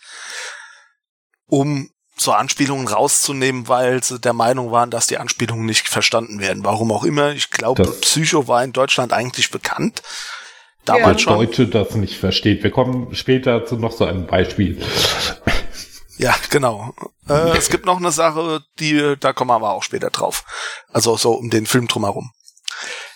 um 1.47 1.91
so 2.17 2.33
Anspielungen 2.33 2.89
rauszunehmen, 2.89 3.69
weil 3.69 4.03
sie 4.03 4.19
der 4.19 4.33
Meinung 4.33 4.71
waren, 4.71 4.91
dass 4.91 5.07
die 5.07 5.19
Anspielungen 5.19 5.67
nicht 5.67 5.89
verstanden 5.89 6.41
werden. 6.41 6.65
Warum 6.65 6.93
auch 6.93 7.05
immer. 7.05 7.33
Ich 7.33 7.51
glaube, 7.51 7.85
Psycho 7.85 8.49
war 8.49 8.65
in 8.65 8.73
Deutschland 8.73 9.13
eigentlich 9.13 9.51
bekannt. 9.51 10.03
Ja. 10.87 10.95
Damals 10.95 11.07
Als 11.07 11.23
schon. 11.23 11.35
Deutsche 11.35 11.67
das 11.67 11.95
nicht 11.95 12.19
versteht. 12.19 12.63
Wir 12.63 12.71
kommen 12.71 13.15
später 13.15 13.65
zu 13.65 13.77
noch 13.77 13.93
so 13.93 14.05
einem 14.05 14.27
Beispiel. 14.27 14.81
Ja, 16.19 16.35
genau. 16.51 16.93
Äh, 17.29 17.57
es 17.57 17.69
gibt 17.69 17.87
noch 17.87 17.99
eine 17.99 18.13
Sache, 18.13 18.61
die, 18.79 19.15
da 19.19 19.33
kommen 19.33 19.51
wir 19.51 19.55
aber 19.55 19.73
auch 19.73 19.83
später 19.83 20.11
drauf. 20.11 20.45
Also 20.93 21.17
so 21.17 21.33
um 21.33 21.51
den 21.51 21.67
Film 21.67 21.89
drumherum. 21.89 22.31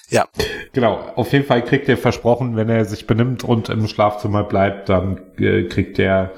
Ja, 0.09 0.29
Genau, 0.73 0.99
auf 1.17 1.33
jeden 1.33 1.47
Fall 1.47 1.65
kriegt 1.65 1.89
er 1.89 1.97
versprochen, 1.97 2.55
wenn 2.55 2.69
er 2.69 2.85
sich 2.85 3.07
benimmt 3.07 3.45
und 3.45 3.69
im 3.71 3.89
Schlafzimmer 3.89 4.45
bleibt, 4.45 4.89
dann 4.89 5.21
äh, 5.39 5.65
kriegt 5.65 5.99
er 5.99 6.33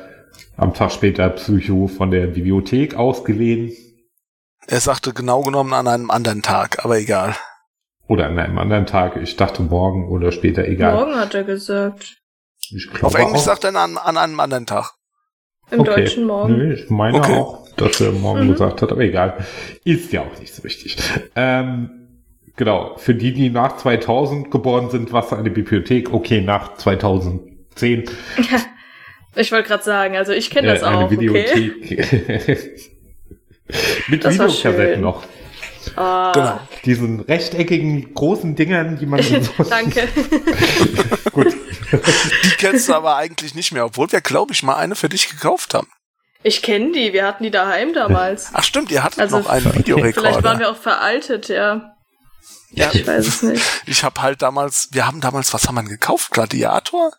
am 0.56 0.75
Tag 0.75 0.92
später 0.92 1.28
Psycho 1.30 1.88
von 1.88 2.11
der 2.11 2.28
Bibliothek 2.28 2.94
ausgeliehen 2.94 3.73
er 4.70 4.80
sagte 4.80 5.14
genau 5.14 5.40
genommen 5.40 5.73
an 5.73 5.88
einem 5.88 6.11
anderen 6.11 6.42
Tag, 6.42 6.85
aber 6.85 6.99
egal. 6.99 7.35
Oder 8.09 8.27
an 8.27 8.38
einem 8.38 8.59
anderen 8.59 8.87
Tag. 8.87 9.17
Ich 9.23 9.37
dachte 9.37 9.62
morgen 9.62 10.09
oder 10.09 10.33
später, 10.33 10.67
egal. 10.67 10.95
Morgen 10.95 11.17
hat 11.17 11.35
er 11.35 11.45
gesagt. 11.45 12.17
Ich 12.71 12.88
Auf 12.93 12.99
glaube 12.99 13.19
Englisch 13.19 13.43
auch. 13.43 13.45
sagt 13.45 13.65
er 13.65 13.75
an, 13.77 13.97
an 13.97 14.17
einem 14.17 14.41
anderen 14.41 14.67
Tag. 14.67 14.93
Im 15.71 15.81
Okay. 15.81 16.00
deutschen 16.03 16.25
Morgen. 16.25 16.57
Nö, 16.57 16.75
ich 16.75 16.88
meine 16.91 17.19
Okay. 17.19 17.35
auch, 17.35 17.69
dass 17.77 18.00
er 18.00 18.12
morgen 18.12 18.47
Mhm. 18.47 18.53
gesagt 18.53 18.81
hat, 18.83 18.91
aber 18.91 19.03
egal. 19.03 19.37
Ist 19.85 20.12
ja 20.12 20.23
auch 20.23 20.41
nicht 20.41 20.53
so 20.55 20.65
wichtig. 20.65 20.97
Ähm, 21.37 21.91
genau, 22.57 22.97
für 22.97 23.15
die, 23.15 23.33
die 23.35 23.50
nach 23.50 23.77
2000 23.77 24.50
geboren 24.50 24.88
sind, 24.91 25.12
was 25.12 25.33
eine 25.33 25.50
Bibliothek? 25.50 26.12
Okay, 26.12 26.41
nach 26.41 26.75
2010 26.79 28.05
Ich 29.37 29.53
wollte 29.53 29.69
gerade 29.69 29.85
sagen, 29.85 30.17
also 30.17 30.33
ich 30.33 30.50
kenne 30.50 30.69
das 30.69 30.83
äh, 30.83 30.87
eine 30.87 30.97
auch, 31.05 31.12
okay? 31.12 31.21
Videothek. 31.21 32.49
Mit 34.09 34.25
Das 34.25 34.35
Videokassetten 34.35 35.03
noch. 35.03 35.23
Ah, 35.97 36.33
Genau. 36.33 36.61
Diesen 36.85 37.21
rechteckigen 37.21 38.14
großen 38.14 38.54
Dingern, 38.57 38.99
die 38.99 39.07
man 39.07 39.23
so 39.23 39.62
Danke. 39.64 40.09
gut. 41.33 41.54
Die 42.45 42.50
kennst 42.59 42.88
du 42.88 42.95
aber 42.95 43.16
eigentlich 43.16 43.54
nicht 43.54 43.73
mehr, 43.73 43.85
obwohl 43.87 44.11
wir, 44.12 44.21
glaube 44.21 44.52
ich, 44.52 44.62
mal 44.62 44.76
eine 44.76 44.95
für 44.95 45.09
dich 45.09 45.28
gekauft 45.30 45.75
haben. 45.75 45.88
Ich 46.42 46.62
kenne 46.62 46.92
die, 46.92 47.12
wir 47.12 47.26
hatten 47.26 47.42
die 47.42 47.50
daheim 47.50 47.92
damals. 47.95 48.50
Ach 48.52 48.62
stimmt, 48.62 48.90
ihr 48.92 49.02
hattet 49.02 49.21
Also 49.21 49.38
noch 49.38 49.49
einen 49.49 49.62
Vielleicht 49.62 49.88
waren 49.88 50.02
Videorekorder. 50.12 50.59
wir 50.61 50.71
auch 50.71 50.76
veraltet, 50.76 51.49
ja. 51.49 51.95
Ja, 52.71 52.90
Ich 52.92 53.07
weiß 53.07 53.26
es 53.26 53.42
nicht. 53.42 53.64
ich 53.87 54.04
habe 54.04 54.21
halt 54.23 54.42
damals, 54.42 54.88
wir 54.92 55.07
haben 55.07 55.21
damals, 55.21 55.52
was 55.54 55.66
haben 55.66 55.75
wir 55.76 55.80
denn 55.83 55.88
gekauft? 55.90 56.30
Gladiator? 56.30 57.12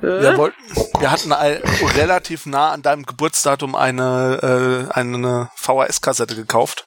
Wir 0.00 0.20
Äh? 0.20 0.36
wollten, 0.36 0.56
wir 1.00 1.10
hatten 1.10 1.32
ein, 1.32 1.56
relativ 1.96 2.46
nah 2.46 2.70
an 2.72 2.82
deinem 2.82 3.04
Geburtsdatum 3.06 3.74
eine, 3.74 4.88
äh, 4.90 4.92
eine 4.92 5.50
VHS-Kassette 5.56 6.36
gekauft, 6.36 6.84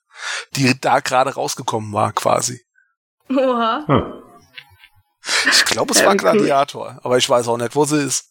die 0.55 0.79
da 0.79 0.99
gerade 0.99 1.33
rausgekommen 1.33 1.93
war, 1.93 2.13
quasi. 2.13 2.61
Oha. 3.29 3.85
Hm. 3.87 4.23
Ich 5.51 5.65
glaube, 5.65 5.93
es 5.93 6.03
war. 6.03 6.15
Gladiator, 6.15 6.99
aber 7.03 7.17
ich 7.17 7.29
weiß 7.29 7.47
auch 7.47 7.57
nicht, 7.57 7.75
wo 7.75 7.85
sie 7.85 8.03
ist. 8.03 8.29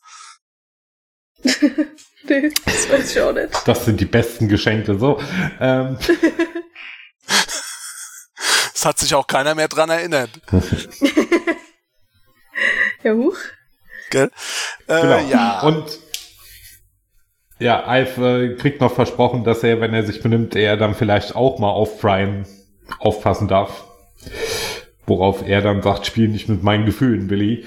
Nee, 2.22 2.52
das 2.66 2.90
weiß 2.90 3.12
ich 3.12 3.20
auch 3.22 3.32
nicht. 3.32 3.66
Das 3.66 3.86
sind 3.86 3.98
die 3.98 4.04
besten 4.04 4.46
Geschenke. 4.46 4.98
So, 4.98 5.18
ähm, 5.58 5.98
Es 8.80 8.86
hat 8.86 8.98
sich 8.98 9.14
auch 9.14 9.26
keiner 9.26 9.54
mehr 9.54 9.68
dran 9.68 9.90
erinnert. 9.90 10.30
Ja, 13.02 13.12
huch. 13.12 13.38
Gell? 14.10 14.30
Äh, 14.86 15.00
genau. 15.00 15.18
Ja. 15.30 15.60
Und 15.60 15.98
ja, 17.60 17.84
Alf 17.84 18.18
äh, 18.18 18.56
kriegt 18.56 18.80
noch 18.80 18.92
versprochen, 18.94 19.44
dass 19.44 19.62
er, 19.62 19.80
wenn 19.80 19.94
er 19.94 20.04
sich 20.04 20.22
benimmt, 20.22 20.56
er 20.56 20.76
dann 20.76 20.94
vielleicht 20.94 21.36
auch 21.36 21.58
mal 21.58 21.70
auf 21.70 22.00
Brian 22.00 22.46
aufpassen 22.98 23.46
darf. 23.48 23.84
Worauf 25.06 25.46
er 25.46 25.60
dann 25.62 25.82
sagt, 25.82 26.06
spiel 26.06 26.28
nicht 26.28 26.48
mit 26.48 26.62
meinen 26.62 26.86
Gefühlen, 26.86 27.26
Billy. 27.28 27.64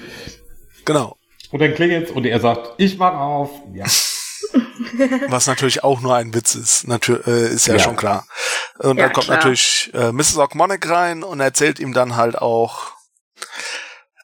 genau. 0.84 1.16
Und 1.50 1.60
dann 1.60 1.74
klingelt's 1.74 2.10
und 2.10 2.26
er 2.26 2.40
sagt, 2.40 2.74
ich 2.78 2.98
mach 2.98 3.14
auf. 3.14 3.50
Ja. 3.72 3.84
Was 5.28 5.46
natürlich 5.46 5.84
auch 5.84 6.00
nur 6.00 6.14
ein 6.14 6.34
Witz 6.34 6.54
ist. 6.54 6.88
Natür 6.88 7.26
äh, 7.26 7.48
ist 7.48 7.66
ja, 7.66 7.74
Ja. 7.74 7.80
schon 7.80 7.96
klar. 7.96 8.26
Und 8.78 8.96
Ja, 8.98 9.04
dann 9.04 9.12
kommt 9.12 9.26
klar. 9.26 9.36
natürlich 9.38 9.90
äh, 9.94 10.10
Mrs. 10.12 10.38
Ogmonic 10.38 10.88
rein 10.90 11.22
und 11.22 11.38
erzählt 11.40 11.78
ihm 11.78 11.92
dann 11.92 12.16
halt 12.16 12.36
auch, 12.38 12.92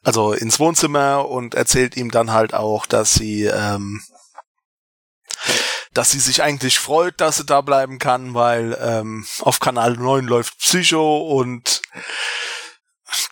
also 0.03 0.33
ins 0.33 0.59
Wohnzimmer 0.59 1.29
und 1.29 1.55
erzählt 1.55 1.95
ihm 1.95 2.11
dann 2.11 2.31
halt 2.33 2.53
auch, 2.53 2.85
dass 2.85 3.13
sie, 3.13 3.45
ähm, 3.45 4.01
dass 5.93 6.11
sie 6.11 6.19
sich 6.19 6.41
eigentlich 6.43 6.79
freut, 6.79 7.19
dass 7.19 7.37
sie 7.37 7.45
da 7.45 7.61
bleiben 7.61 7.99
kann, 7.99 8.33
weil 8.33 8.77
ähm, 8.81 9.25
auf 9.41 9.59
Kanal 9.59 9.93
9 9.93 10.25
läuft 10.25 10.57
Psycho 10.59 11.19
und 11.37 11.81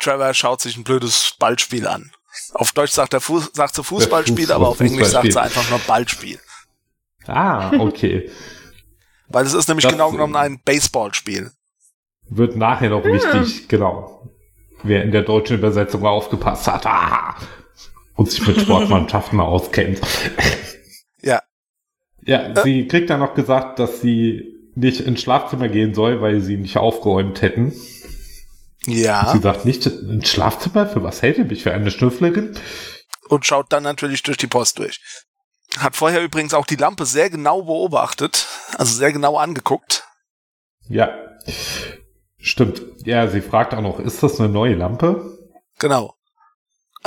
Trevor 0.02 0.34
schaut 0.34 0.62
sich 0.62 0.76
ein 0.78 0.84
blödes 0.84 1.34
Ballspiel 1.40 1.88
an. 1.88 2.12
Auf 2.54 2.72
Deutsch 2.74 2.92
sagt 2.92 3.14
er 3.14 3.22
Fuß, 3.22 3.52
sagt 3.54 3.76
sie 3.76 3.84
Fußballspiel, 3.84 4.48
Fuß- 4.50 4.54
aber 4.54 4.68
auf 4.70 4.80
Englisch 4.80 5.08
sagt 5.10 5.32
sie 5.32 5.40
einfach 5.42 5.70
nur 5.70 5.80
Ballspiel. 5.80 6.40
Ah, 7.28 7.72
okay. 7.80 8.30
Weil 9.28 9.46
es 9.46 9.54
ist 9.54 9.68
nämlich 9.68 9.84
Das- 9.84 9.94
genau 9.94 10.12
genommen 10.12 10.36
ein 10.36 10.62
Baseballspiel. 10.64 11.52
Wird 12.32 12.56
nachher 12.56 12.90
noch 12.90 13.04
wichtig, 13.04 13.68
genau. 13.68 14.30
Wer 14.84 15.04
in 15.04 15.12
der 15.12 15.24
deutschen 15.24 15.58
Übersetzung 15.58 16.06
aufgepasst 16.06 16.68
hat. 16.68 16.86
Ah, 16.86 17.36
und 18.16 18.30
sich 18.30 18.46
mit 18.46 18.60
Sportmannschaften 18.62 19.38
mal 19.38 19.46
auskennt. 19.46 20.00
Ja. 22.30 22.50
Ja, 22.50 22.64
sie 22.64 22.88
kriegt 22.88 23.10
dann 23.10 23.22
noch 23.22 23.34
gesagt, 23.34 23.80
dass 23.80 24.02
sie 24.02 24.56
nicht 24.76 25.02
ins 25.02 25.22
Schlafzimmer 25.22 25.68
gehen 25.68 25.96
soll, 25.96 26.22
weil 26.22 26.42
sie 26.42 26.58
nicht 26.58 26.78
aufgeräumt 26.78 27.42
hätten. 27.42 27.74
Ja. 28.86 29.32
Sie 29.34 29.40
sagt 29.40 29.66
nicht 29.66 29.86
ins 29.88 30.30
Schlafzimmer? 30.30 30.86
Für 30.88 31.02
was 31.02 31.24
hält 31.24 31.40
ihr 31.40 31.46
mich? 31.46 31.64
Für 31.64 31.74
eine 31.74 31.90
Schnüfflerin? 31.90 32.56
Und 33.30 33.48
schaut 33.48 33.74
dann 33.74 33.82
natürlich 33.82 34.22
durch 34.22 34.38
die 34.38 34.48
Post 34.48 34.78
durch. 34.78 35.02
Hat 35.80 35.96
vorher 35.96 36.24
übrigens 36.24 36.54
auch 36.54 36.68
die 36.68 36.76
Lampe 36.76 37.06
sehr 37.06 37.32
genau 37.32 37.64
beobachtet, 37.64 38.48
also 38.78 38.96
sehr 38.96 39.12
genau 39.12 39.38
angeguckt. 39.38 40.04
Ja. 40.88 41.10
Stimmt. 42.38 42.84
Ja, 43.06 43.28
sie 43.28 43.42
fragt 43.42 43.74
auch 43.74 43.82
noch, 43.82 44.00
ist 44.00 44.22
das 44.22 44.40
eine 44.40 44.50
neue 44.50 44.76
Lampe? 44.76 45.36
Genau. 45.80 46.14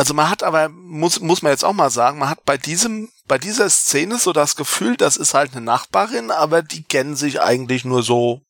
Also 0.02 0.14
man 0.14 0.28
hat 0.28 0.42
aber, 0.42 0.68
muss, 0.68 1.20
muss 1.20 1.42
man 1.42 1.52
jetzt 1.52 1.64
auch 1.64 1.72
mal 1.74 1.88
sagen, 1.88 2.18
man 2.18 2.28
hat 2.28 2.44
bei 2.44 2.58
diesem, 2.58 3.08
bei 3.28 3.38
dieser 3.38 3.70
Szene 3.70 4.18
so 4.18 4.32
das 4.32 4.56
Gefühl, 4.56 4.96
das 4.96 5.16
ist 5.16 5.32
halt 5.32 5.52
eine 5.52 5.60
Nachbarin, 5.64 6.32
aber 6.32 6.60
die 6.62 6.82
kennen 6.82 7.14
sich 7.14 7.40
eigentlich 7.40 7.84
nur 7.84 8.02
so 8.02 8.40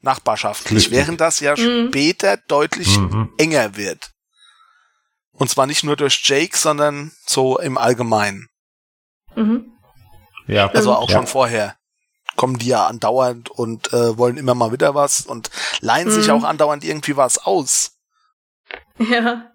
nachbarschaftlich, 0.00 0.90
während 0.90 1.20
das 1.20 1.40
ja 1.40 1.54
Mhm. 1.54 1.88
später 1.88 2.38
deutlich 2.48 2.96
Mhm. 2.96 3.30
enger 3.36 3.76
wird. 3.76 4.12
Und 5.32 5.50
zwar 5.50 5.66
nicht 5.66 5.84
nur 5.84 5.96
durch 5.96 6.18
Jake, 6.24 6.56
sondern 6.56 7.12
so 7.26 7.58
im 7.58 7.76
Allgemeinen. 7.76 8.48
Mhm. 9.36 9.70
Ja. 10.46 10.68
Also 10.70 10.94
auch 10.94 11.10
ja. 11.10 11.16
schon 11.18 11.26
vorher 11.26 11.76
kommen 12.36 12.56
die 12.56 12.68
ja 12.68 12.86
andauernd 12.86 13.50
und 13.50 13.92
äh, 13.92 14.16
wollen 14.16 14.38
immer 14.38 14.54
mal 14.54 14.72
wieder 14.72 14.94
was 14.94 15.20
und 15.26 15.50
leihen 15.82 16.10
sich 16.10 16.28
Mhm. 16.28 16.32
auch 16.36 16.44
andauernd 16.44 16.84
irgendwie 16.84 17.18
was 17.18 17.36
aus. 17.36 17.98
Ja. 18.96 19.46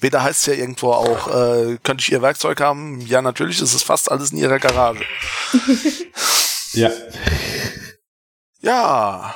Später 0.00 0.22
heißt 0.22 0.40
es 0.40 0.46
ja 0.46 0.54
irgendwo 0.54 0.92
auch, 0.92 1.28
äh, 1.28 1.76
könnte 1.82 2.00
ich 2.00 2.10
ihr 2.10 2.22
Werkzeug 2.22 2.58
haben? 2.62 3.02
Ja, 3.02 3.20
natürlich, 3.20 3.60
es 3.60 3.74
ist 3.74 3.82
fast 3.82 4.10
alles 4.10 4.32
in 4.32 4.38
ihrer 4.38 4.58
Garage. 4.58 5.04
Ja. 6.72 6.90
Ja, 8.60 9.34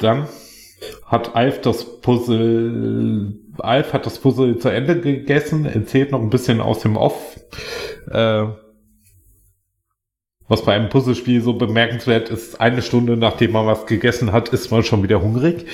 Dann 0.00 0.28
hat 1.06 1.36
Alf 1.36 1.60
das 1.60 2.00
Puzzle, 2.00 3.32
Alf 3.58 3.92
hat 3.92 4.06
das 4.06 4.18
Puzzle 4.18 4.58
zu 4.58 4.70
Ende 4.70 5.00
gegessen, 5.00 5.66
erzählt 5.66 6.10
noch 6.10 6.20
ein 6.20 6.30
bisschen 6.30 6.60
aus 6.60 6.80
dem 6.80 6.96
Off. 6.96 7.38
Äh, 8.10 8.46
was 10.48 10.64
bei 10.64 10.74
einem 10.74 10.88
Puzzlespiel 10.88 11.40
so 11.40 11.52
bemerkenswert 11.52 12.28
ist, 12.28 12.60
eine 12.60 12.82
Stunde 12.82 13.16
nachdem 13.16 13.52
man 13.52 13.66
was 13.66 13.86
gegessen 13.86 14.32
hat, 14.32 14.48
ist 14.48 14.72
man 14.72 14.82
schon 14.82 15.04
wieder 15.04 15.22
hungrig. 15.22 15.66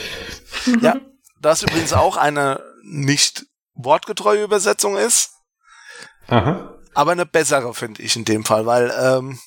ja, 0.83 1.01
das 1.41 1.63
übrigens 1.63 1.95
auch 1.95 2.19
eine 2.19 2.61
nicht 2.85 3.47
wortgetreue 3.85 4.43
Übersetzung 4.43 4.97
ist, 4.97 5.31
Aha. 6.29 6.75
aber 6.95 7.13
eine 7.13 7.27
bessere, 7.27 7.75
finde 7.75 8.03
ich 8.03 8.17
in 8.17 8.25
dem 8.25 8.45
Fall, 8.45 8.67
weil, 8.67 8.93
ähm, 8.99 9.39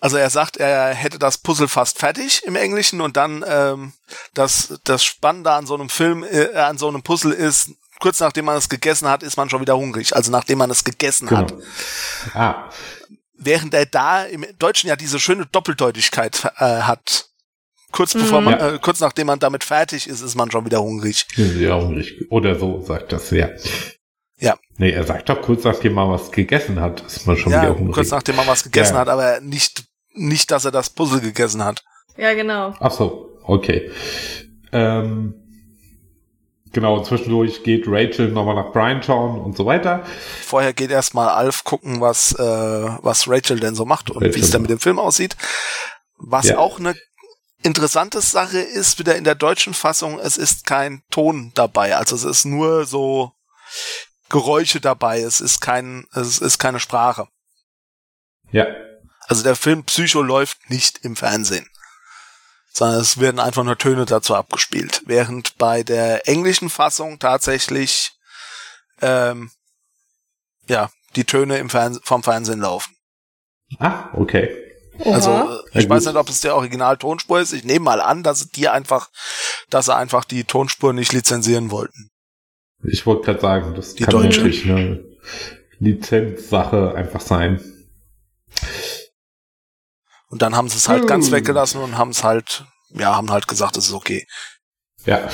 also 0.00 0.16
er 0.16 0.30
sagt, 0.30 0.56
er 0.56 0.92
hätte 0.94 1.18
das 1.18 1.38
Puzzle 1.38 1.68
fast 1.68 1.98
fertig 1.98 2.44
im 2.44 2.56
Englischen 2.56 3.00
und 3.00 3.16
dann 3.16 3.44
ähm, 3.46 3.92
das, 4.34 4.80
das 4.84 5.04
Spannende 5.04 5.52
an 5.52 5.66
so 5.66 5.74
einem 5.74 5.88
Film, 5.88 6.24
äh, 6.24 6.54
an 6.56 6.76
so 6.76 6.88
einem 6.88 7.02
Puzzle 7.02 7.32
ist, 7.32 7.70
kurz 8.00 8.20
nachdem 8.20 8.44
man 8.46 8.56
es 8.56 8.68
gegessen 8.68 9.08
hat, 9.08 9.22
ist 9.22 9.36
man 9.36 9.48
schon 9.48 9.60
wieder 9.60 9.76
hungrig. 9.76 10.14
Also 10.14 10.30
nachdem 10.30 10.58
man 10.58 10.70
es 10.70 10.84
gegessen 10.84 11.28
Genau. 11.28 11.40
hat. 11.42 11.54
Ah, 12.34 12.70
Während 13.36 13.72
er 13.74 13.86
da 13.86 14.24
im 14.24 14.44
Deutschen 14.58 14.88
ja 14.88 14.96
diese 14.96 15.20
schöne 15.20 15.46
Doppeldeutigkeit 15.46 16.44
äh, 16.58 16.82
hat. 16.82 17.28
Kurz 17.94 18.12
bevor 18.14 18.40
man, 18.40 18.54
äh, 18.58 18.78
kurz 18.82 18.98
nachdem 18.98 19.28
man 19.28 19.38
damit 19.38 19.62
fertig 19.62 20.08
ist, 20.08 20.20
ist 20.20 20.34
man 20.34 20.50
schon 20.50 20.64
wieder 20.66 20.82
hungrig. 20.82 21.26
ja, 21.36 21.80
hungrig. 21.80 22.26
Oder 22.28 22.58
so 22.58 22.82
sagt 22.82 23.12
das, 23.12 23.30
ja. 23.30 23.48
Ja. 24.38 24.56
Nee, 24.78 24.90
er 24.90 25.04
sagt 25.04 25.28
doch 25.28 25.40
kurz 25.40 25.62
nachdem 25.62 25.92
man 25.94 26.10
was 26.10 26.32
gegessen 26.32 26.80
hat, 26.80 27.02
ist 27.06 27.24
man 27.24 27.36
schon 27.36 27.52
ja, 27.52 27.62
wieder 27.62 27.78
hungrig. 27.78 27.94
kurz 27.94 28.10
nachdem 28.10 28.34
man 28.34 28.48
was 28.48 28.64
gegessen 28.64 28.94
Ja. 28.94 29.00
hat, 29.00 29.08
aber 29.08 29.40
nicht, 29.40 29.84
nicht, 30.12 30.50
dass 30.50 30.64
er 30.64 30.72
das 30.72 30.90
Puzzle 30.90 31.20
gegessen 31.20 31.64
hat. 31.64 31.84
Ja, 32.16 32.34
genau. 32.34 32.74
Ach 32.80 32.90
so, 32.90 33.38
okay. 33.44 33.90
Ähm, 34.72 35.34
genau, 36.72 37.00
zwischendurch 37.04 37.62
geht 37.62 37.84
Rachel 37.86 38.32
nochmal 38.32 38.56
nach 38.56 38.72
Brian 38.72 39.04
schauen 39.04 39.40
und 39.40 39.56
so 39.56 39.66
weiter. 39.66 40.02
Vorher 40.42 40.72
geht 40.72 40.90
erstmal 40.90 41.28
Alf 41.28 41.62
gucken, 41.62 42.00
was, 42.00 42.32
äh, 42.32 42.42
was 42.42 43.28
Rachel 43.28 43.60
denn 43.60 43.76
so 43.76 43.84
macht 43.84 44.10
und 44.10 44.22
wie 44.34 44.40
es 44.40 44.52
macht. 44.52 44.62
mit 44.62 44.70
dem 44.70 44.80
Film 44.80 44.98
aussieht. 44.98 45.36
Was 46.18 46.46
Ja. 46.48 46.58
auch 46.58 46.80
eine 46.80 46.94
interessante 47.64 48.20
Sache 48.20 48.60
ist, 48.60 48.98
wieder 48.98 49.16
in 49.16 49.24
der 49.24 49.34
deutschen 49.34 49.74
Fassung, 49.74 50.20
es 50.20 50.36
ist 50.36 50.66
kein 50.66 51.02
Ton 51.10 51.50
dabei. 51.54 51.96
Also 51.96 52.14
es 52.14 52.24
ist 52.24 52.44
nur 52.44 52.84
so 52.84 53.32
Geräusche 54.28 54.80
dabei. 54.80 55.20
Es 55.20 55.40
ist 55.40 55.60
kein, 55.60 56.06
es 56.12 56.38
ist 56.38 56.58
keine 56.58 56.80
Sprache. 56.80 57.26
Ja, 58.50 58.66
Also 59.26 59.42
der 59.42 59.56
Film 59.56 59.84
Psycho 59.84 60.22
läuft 60.22 60.70
nicht 60.70 61.04
im 61.04 61.16
Fernsehen. 61.16 61.68
Sondern 62.72 63.00
es 63.00 63.18
werden 63.20 63.40
einfach 63.40 63.64
nur 63.64 63.78
Töne 63.78 64.04
dazu 64.04 64.34
abgespielt. 64.34 65.02
Während 65.06 65.56
bei 65.58 65.82
der 65.82 66.28
englischen 66.28 66.70
Fassung 66.70 67.18
tatsächlich 67.18 68.12
ähm, 69.00 69.50
ja, 70.66 70.90
die 71.16 71.24
Töne 71.24 71.58
im 71.58 71.70
Fernseh 71.70 72.00
vom 72.02 72.22
Fernsehen 72.22 72.60
laufen. 72.60 72.96
ah, 73.78 74.10
okay. 74.14 74.63
Also 75.04 75.30
Oha. 75.30 75.60
äh, 75.72 75.80
ich 75.80 75.88
weiß 75.88 76.04
nicht, 76.06 76.16
ob 76.16 76.28
es 76.28 76.40
der 76.40 76.54
Original-Tonspur 76.56 77.40
ist. 77.40 77.52
Ich 77.52 77.64
nehme 77.64 77.84
mal 77.84 78.00
an, 78.00 78.22
dass 78.22 78.40
sie 78.40 78.48
die 78.50 78.68
einfach, 78.68 79.10
dass 79.70 79.86
sie 79.86 79.94
einfach 79.96 80.24
die 80.24 80.44
Tonspur 80.44 80.92
nicht 80.92 81.12
lizenzieren 81.12 81.70
wollten. 81.70 82.10
Ich 82.84 83.06
wollte 83.06 83.22
gerade 83.24 83.40
sagen, 83.40 83.74
das 83.74 83.94
Die 83.94 84.04
kann 84.04 84.12
Deutsche. 84.12 84.40
natürlich 84.40 84.64
eine 84.70 85.04
Lizenzsache 85.80 86.94
einfach 86.94 87.20
sein. 87.20 87.60
Und 90.28 90.42
dann 90.42 90.56
haben 90.56 90.68
sie 90.68 90.76
es 90.76 90.88
halt 90.88 91.02
Hm. 91.02 91.06
ganz 91.08 91.30
weggelassen 91.30 91.80
und 91.80 91.96
haben 91.98 92.10
es 92.10 92.24
halt, 92.24 92.64
ja, 92.90 93.14
haben 93.14 93.30
halt 93.30 93.48
gesagt, 93.48 93.76
es 93.76 93.86
ist 93.86 93.92
okay. 93.92 94.26
Ja. 95.06 95.28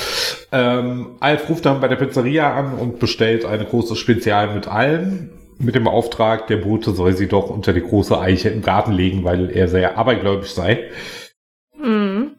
Ähm, 0.51 1.17
Alf 1.21 1.47
ruft 1.49 1.65
dann 1.65 1.79
bei 1.81 1.87
der 1.87 1.95
Pizzeria 1.95 2.53
an 2.55 2.73
und 2.77 2.99
bestellt 2.99 3.45
eine 3.45 3.65
große 3.65 3.95
Spezial 3.95 4.53
mit 4.53 4.67
allem. 4.67 5.31
Mit 5.61 5.75
dem 5.75 5.87
Auftrag, 5.87 6.47
der 6.47 6.57
Bote 6.57 6.91
soll 6.91 7.15
sie 7.15 7.27
doch 7.27 7.49
unter 7.49 7.71
die 7.71 7.81
große 7.81 8.19
Eiche 8.19 8.49
im 8.49 8.63
Garten 8.63 8.93
legen, 8.93 9.23
weil 9.23 9.51
er 9.51 9.67
sehr 9.67 9.97
abergläubisch 9.97 10.53
sei. 10.53 10.89
Mhm. 11.77 12.31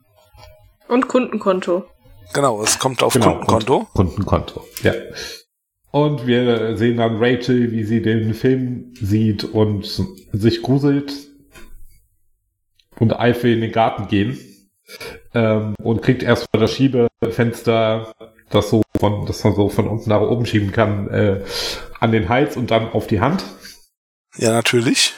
Und 0.88 1.08
Kundenkonto. 1.08 1.84
Genau, 2.34 2.62
es 2.62 2.78
kommt 2.78 3.02
auf 3.02 3.12
Genau, 3.12 3.34
Kundenkonto. 3.34 3.76
Und 3.76 3.92
Kundenkonto, 3.94 4.64
ja. 4.82 4.92
Und 5.92 6.26
wir 6.26 6.76
sehen 6.76 6.96
dann 6.96 7.22
Rachel, 7.22 7.70
wie 7.70 7.84
sie 7.84 8.02
den 8.02 8.34
Film 8.34 8.92
sieht 8.94 9.44
und 9.44 10.02
sich 10.32 10.62
gruselt. 10.62 11.12
Und 12.98 13.12
will 13.12 13.54
in 13.54 13.60
den 13.60 13.72
Garten 13.72 14.08
gehen. 14.08 14.38
Ähm, 15.34 15.74
und 15.82 16.02
kriegt 16.02 16.22
erstmal 16.22 16.60
das 16.60 16.72
Schiebefenster, 16.72 18.12
das 18.50 18.70
so 18.70 18.82
von, 18.98 19.26
das 19.26 19.44
man 19.44 19.54
so 19.54 19.68
von 19.68 19.86
unten 19.86 20.10
nach 20.10 20.20
oben 20.20 20.44
schieben 20.44 20.72
kann, 20.72 21.08
äh, 21.08 21.40
an 22.02 22.12
den 22.12 22.28
Hals 22.28 22.56
und 22.56 22.70
dann 22.70 22.90
auf 22.92 23.06
die 23.06 23.20
Hand. 23.20 23.44
Ja, 24.36 24.52
natürlich. 24.52 25.14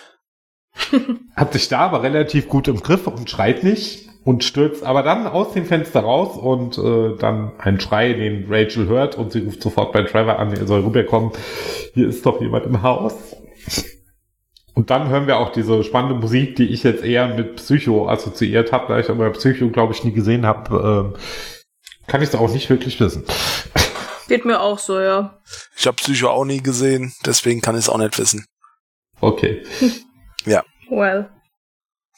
Hat 1.37 1.53
sich 1.53 1.69
da 1.69 1.81
aber 1.81 2.03
relativ 2.03 2.49
gut 2.49 2.69
im 2.69 2.81
Griff 2.81 3.07
und 3.07 3.31
schreit 3.31 3.65
nicht 3.65 4.09
und 4.25 4.45
stürzt 4.45 4.85
aber 4.85 5.03
dann 5.03 5.27
aus 5.27 5.53
dem 5.53 5.65
Fenster 5.67 6.01
raus 6.01 6.37
und 6.37 6.77
äh, 6.79 7.17
dann 7.19 7.53
ein 7.59 7.81
Schrei, 7.81 8.13
den 8.13 8.47
Rachel 8.51 8.87
hört 8.87 9.17
und 9.17 9.33
sie 9.33 9.41
ruft 9.41 9.63
sofort 9.63 9.93
bei 9.93 10.03
Trevor 10.03 10.39
an, 10.39 10.53
er 10.53 10.67
soll 10.67 10.81
rüberkommen. 10.81 11.33
Hier 11.95 12.09
ist 12.09 12.27
doch 12.27 12.41
jemand 12.41 12.67
im 12.67 12.83
Haus. 12.83 13.15
Und 14.75 14.91
dann 14.91 15.09
hören 15.09 15.27
wir 15.27 15.39
auch 15.39 15.53
diese 15.53 15.85
spannende 15.85 16.17
Musik, 16.17 16.57
die 16.57 16.67
ich 16.67 16.83
jetzt 16.83 17.05
eher 17.05 17.29
mit 17.29 17.57
Psycho 17.57 18.09
assoziiert 18.09 18.73
habe, 18.73 18.87
da 18.89 18.99
ich 18.99 19.09
aber 19.09 19.31
Psycho, 19.31 19.69
glaube 19.69 19.93
ich, 19.95 20.05
nie 20.05 20.13
gesehen 20.13 20.45
habe. 20.45 21.13
ähm, 21.15 21.21
kann 22.07 22.21
ich 22.21 22.29
es 22.29 22.35
auch 22.35 22.53
nicht 22.53 22.69
wirklich 22.69 23.01
wissen. 23.01 23.25
Geht 24.29 24.45
mir 24.45 24.61
auch 24.61 24.79
so, 24.79 25.01
ja. 25.01 25.39
Ich 25.77 25.87
habe 25.87 25.97
Psycho 25.97 26.29
auch 26.31 26.45
nie 26.45 26.63
gesehen, 26.63 27.13
deswegen 27.27 27.61
kann 27.61 27.75
ich 27.75 27.83
es 27.85 27.89
auch 27.89 27.99
nicht 27.99 28.19
wissen. 28.19 28.47
Okay. 29.21 29.65
Well. 30.91 31.31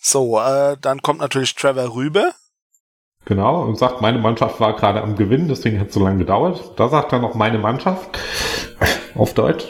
So, 0.00 0.40
äh, 0.40 0.76
dann 0.80 1.00
kommt 1.00 1.20
natürlich 1.20 1.54
Trevor 1.54 1.94
rüber. 1.94 2.32
Genau, 3.24 3.62
und 3.62 3.78
sagt, 3.78 4.00
meine 4.00 4.18
Mannschaft 4.18 4.58
war 4.60 4.74
gerade 4.76 5.00
am 5.02 5.14
Gewinnen, 5.16 5.46
deswegen 5.48 5.78
hat 5.80 5.88
es 5.88 5.94
so 5.94 6.00
lange 6.02 6.18
gedauert. 6.18 6.72
Da 6.78 6.88
sagt 6.88 7.12
er 7.12 7.20
noch 7.20 7.34
meine 7.34 7.58
Mannschaft. 7.58 8.18
Auf 9.14 9.34
Deutsch. 9.34 9.64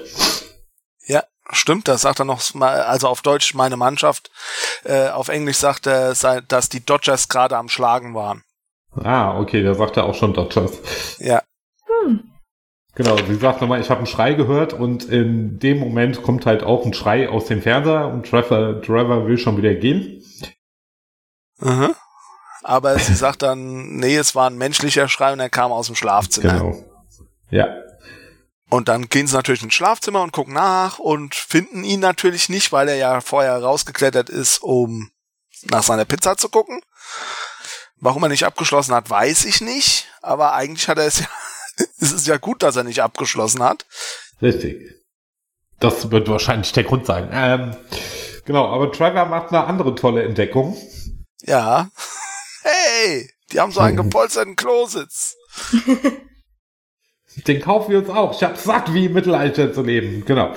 Ja, 1.07 1.25
stimmt, 1.51 1.89
das 1.89 2.01
sagt 2.03 2.21
er 2.21 2.25
noch 2.25 2.55
mal, 2.55 2.83
also 2.83 3.07
auf 3.09 3.21
Deutsch 3.23 3.55
meine 3.55 3.77
Mannschaft. 3.77 4.31
Äh, 4.85 5.11
auf 5.11 5.29
Englisch 5.29 5.59
sagt 5.59 5.87
er, 5.87 6.15
sei- 6.15 6.41
dass 6.41 6.69
die 6.71 6.85
Dodgers 6.85 7.29
gerade 7.29 7.57
am 7.57 7.69
Schlagen 7.69 8.15
waren. 8.15 8.43
Ah, 9.05 9.39
okay, 9.39 9.63
da 9.63 9.75
sagt 9.75 9.97
er 9.99 10.05
auch 10.05 10.15
schon 10.15 10.33
Dodgers. 10.35 10.73
Ja, 11.19 11.43
Hm. 12.07 12.31
Genau, 12.95 13.19
sie 13.19 13.35
sagt 13.35 13.61
nochmal, 13.61 13.81
ich 13.81 13.91
habe 13.91 13.99
einen 13.99 14.07
Schrei 14.07 14.33
gehört 14.33 14.73
und 14.73 15.05
in 15.05 15.59
dem 15.59 15.79
Moment 15.79 16.23
kommt 16.23 16.47
halt 16.47 16.63
auch 16.63 16.87
ein 16.87 16.95
Schrei 16.95 17.29
aus 17.29 17.45
dem 17.45 17.61
Fernseher 17.61 18.09
und 18.09 18.25
Trevor, 18.27 18.81
Trevor 18.81 19.27
will 19.27 19.37
schon 19.37 19.59
wieder 19.59 19.75
gehen. 19.75 20.25
mhm. 21.59 21.95
aber 22.63 22.99
sie 22.99 23.15
sagt 23.15 23.43
dann, 23.43 23.97
nee, 23.97 24.17
es 24.17 24.35
war 24.35 24.49
ein 24.49 24.57
menschlicher 24.57 25.09
Schrei 25.09 25.35
und 25.35 25.41
er 25.41 25.51
kam 25.51 25.73
aus 25.73 25.87
dem 25.87 25.95
Schlafzimmer. 25.95 26.55
Genau. 26.55 26.85
Ja, 27.51 27.69
Und 28.71 28.89
dann 28.89 29.09
gehen 29.09 29.27
sie 29.27 29.37
natürlich 29.37 29.63
ins 29.63 29.75
Schlafzimmer 29.75 30.23
und 30.23 30.33
gucken 30.33 30.55
nach 30.55 30.99
und 30.99 31.35
finden 31.35 31.85
ihn 31.85 32.01
natürlich 32.01 32.49
nicht, 32.49 32.73
weil 32.73 32.89
er 32.89 32.97
ja 32.97 33.21
vorher 33.21 33.63
rausgeklettert 33.63 34.29
ist, 34.29 34.63
um 34.63 35.11
nach 35.71 35.83
seiner 35.83 36.05
Pizza 36.05 36.37
zu 36.37 36.49
gucken. 36.49 36.81
Warum 37.99 38.23
er 38.25 38.29
nicht 38.29 38.45
abgeschlossen 38.45 38.95
hat, 38.95 39.09
weiß 39.09 39.45
ich 39.45 39.61
nicht. 39.61 40.09
Aber 40.21 40.55
eigentlich 40.55 40.89
hat 40.89 40.99
er 40.99 41.07
es 41.07 41.21
ja, 41.21 41.27
es 42.01 42.13
ist 42.13 42.27
ja 42.27 42.37
gut, 42.37 42.63
dass 42.63 42.77
er 42.77 42.85
nicht 42.85 43.03
abgeschlossen 43.03 43.63
hat. 43.63 43.87
richtig. 44.43 44.93
Das 45.79 46.11
wird 46.11 46.29
wahrscheinlich 46.29 46.73
der 46.73 46.85
Grund 46.85 47.05
sein. 47.05 47.29
Ähm, 47.33 47.77
genau, 48.47 48.67
aber 48.73 48.91
Trevor 48.93 49.27
macht 49.27 49.51
eine 49.51 49.65
andere 49.65 49.95
tolle 49.95 50.23
Entdeckung. 50.25 50.77
Ja. 51.43 51.89
Hey, 52.69 53.31
die 53.53 53.61
haben 53.61 53.71
so 53.71 53.79
einen 53.79 53.97
gepolsterten 54.03 54.57
Klositz. 54.57 55.37
Den 57.47 57.61
kaufen 57.61 57.93
wir 57.93 57.99
uns 57.99 58.09
auch. 58.09 58.35
Ich 58.35 58.43
hab 58.43 58.57
satt, 58.57 58.93
wie 58.93 59.07
im 59.07 59.13
Mittelalter 59.13 59.73
zu 59.73 59.83
leben. 59.83 60.25
Genau. 60.25 60.53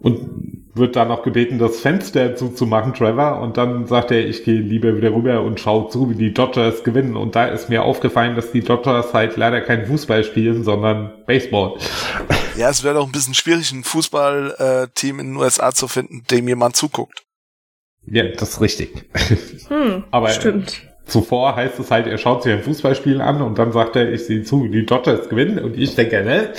und 0.00 0.61
wird 0.74 0.96
dann 0.96 1.08
noch 1.08 1.22
gebeten, 1.22 1.58
das 1.58 1.80
Fenster 1.80 2.34
zuzumachen, 2.34 2.94
Trevor. 2.94 3.40
Und 3.40 3.56
dann 3.58 3.86
sagt 3.86 4.10
er, 4.10 4.26
ich 4.26 4.44
gehe 4.44 4.60
lieber 4.60 4.96
wieder 4.96 5.12
rüber 5.12 5.42
und 5.42 5.60
schaue 5.60 5.88
zu, 5.90 6.08
wie 6.10 6.14
die 6.14 6.32
Dodgers 6.32 6.82
gewinnen. 6.82 7.16
Und 7.16 7.36
da 7.36 7.46
ist 7.46 7.68
mir 7.68 7.82
aufgefallen, 7.82 8.36
dass 8.36 8.52
die 8.52 8.62
Dodgers 8.62 9.12
halt 9.12 9.36
leider 9.36 9.60
kein 9.60 9.84
Fußball 9.86 10.24
spielen, 10.24 10.64
sondern 10.64 11.12
Baseball. 11.26 11.74
Ja, 12.56 12.70
es 12.70 12.82
wäre 12.84 12.94
doch 12.94 13.06
ein 13.06 13.12
bisschen 13.12 13.34
schwierig, 13.34 13.70
ein 13.72 13.84
Fußballteam 13.84 15.20
in 15.20 15.26
den 15.28 15.36
USA 15.36 15.72
zu 15.72 15.88
finden, 15.88 16.24
dem 16.30 16.48
jemand 16.48 16.76
zuguckt. 16.76 17.22
Ja, 18.06 18.24
das 18.24 18.50
ist 18.50 18.60
richtig. 18.60 18.92
Hm, 19.68 20.04
Aber- 20.10 20.28
stimmt. 20.30 20.82
Zuvor 21.04 21.56
heißt 21.56 21.80
es 21.80 21.90
halt, 21.90 22.06
er 22.06 22.16
schaut 22.16 22.44
sich 22.44 22.52
ein 22.52 22.62
Fußballspiel 22.62 23.20
an 23.20 23.42
und 23.42 23.58
dann 23.58 23.72
sagt 23.72 23.96
er, 23.96 24.12
ich 24.12 24.24
sehe 24.24 24.44
zu, 24.44 24.62
wie 24.64 24.68
die 24.70 24.86
Dodgers 24.86 25.28
gewinnen. 25.28 25.58
Und 25.58 25.76
ich 25.76 25.96
denke, 25.96 26.22
ne? 26.22 26.52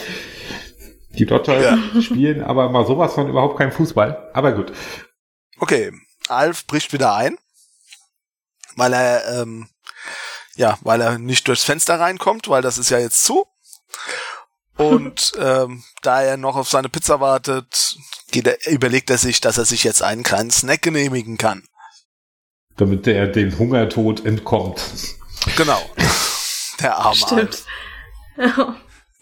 Die 1.15 1.25
Dodgers 1.25 1.79
spielen 2.03 2.43
aber 2.43 2.69
mal 2.69 2.85
sowas 2.85 3.13
von 3.13 3.29
überhaupt 3.29 3.57
kein 3.57 3.71
Fußball. 3.71 4.31
Aber 4.33 4.51
gut. 4.53 4.73
Okay, 5.59 5.91
Alf 6.27 6.65
bricht 6.65 6.91
wieder 6.93 7.13
ein, 7.15 7.37
weil 8.75 8.93
er, 8.93 9.41
ähm, 9.41 9.69
ja, 10.55 10.77
weil 10.81 11.01
er 11.01 11.19
nicht 11.19 11.47
durchs 11.47 11.63
Fenster 11.63 11.99
reinkommt, 11.99 12.49
weil 12.49 12.61
das 12.61 12.77
ist 12.77 12.89
ja 12.89 12.97
jetzt 12.99 13.23
zu. 13.23 13.45
Und 14.75 15.33
ähm, 15.39 15.83
da 16.01 16.23
er 16.23 16.37
noch 16.37 16.55
auf 16.55 16.69
seine 16.69 16.89
Pizza 16.89 17.19
wartet, 17.19 17.97
geht 18.31 18.47
er, 18.47 18.71
überlegt 18.71 19.09
er 19.11 19.19
sich, 19.19 19.39
dass 19.39 19.57
er 19.59 19.65
sich 19.65 19.83
jetzt 19.83 20.01
einen 20.01 20.23
kleinen 20.23 20.51
Snack 20.51 20.81
genehmigen 20.81 21.37
kann. 21.37 21.63
damit 22.75 23.05
er 23.05 23.27
den 23.27 23.57
Hungertod 23.59 24.25
entkommt. 24.25 24.81
Genau. 25.57 25.79
Der 26.79 26.97
arme 26.97 27.27
Alf. 27.27 27.65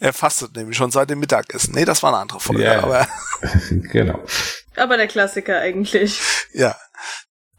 Er 0.01 0.13
fastet 0.13 0.55
nämlich 0.55 0.75
schon 0.75 0.91
seit 0.91 1.09
dem 1.09 1.19
Mittagessen. 1.19 1.73
Nee, 1.75 1.85
das 1.85 2.01
war 2.03 2.11
eine 2.11 2.21
andere 2.21 2.39
Folge, 2.39 2.63
Ja. 2.63 2.83
aber 2.83 3.07
genau. 3.69 4.19
Aber 4.75 4.97
der 4.97 5.07
Klassiker 5.07 5.59
eigentlich. 5.59 6.19
ja. 6.53 6.75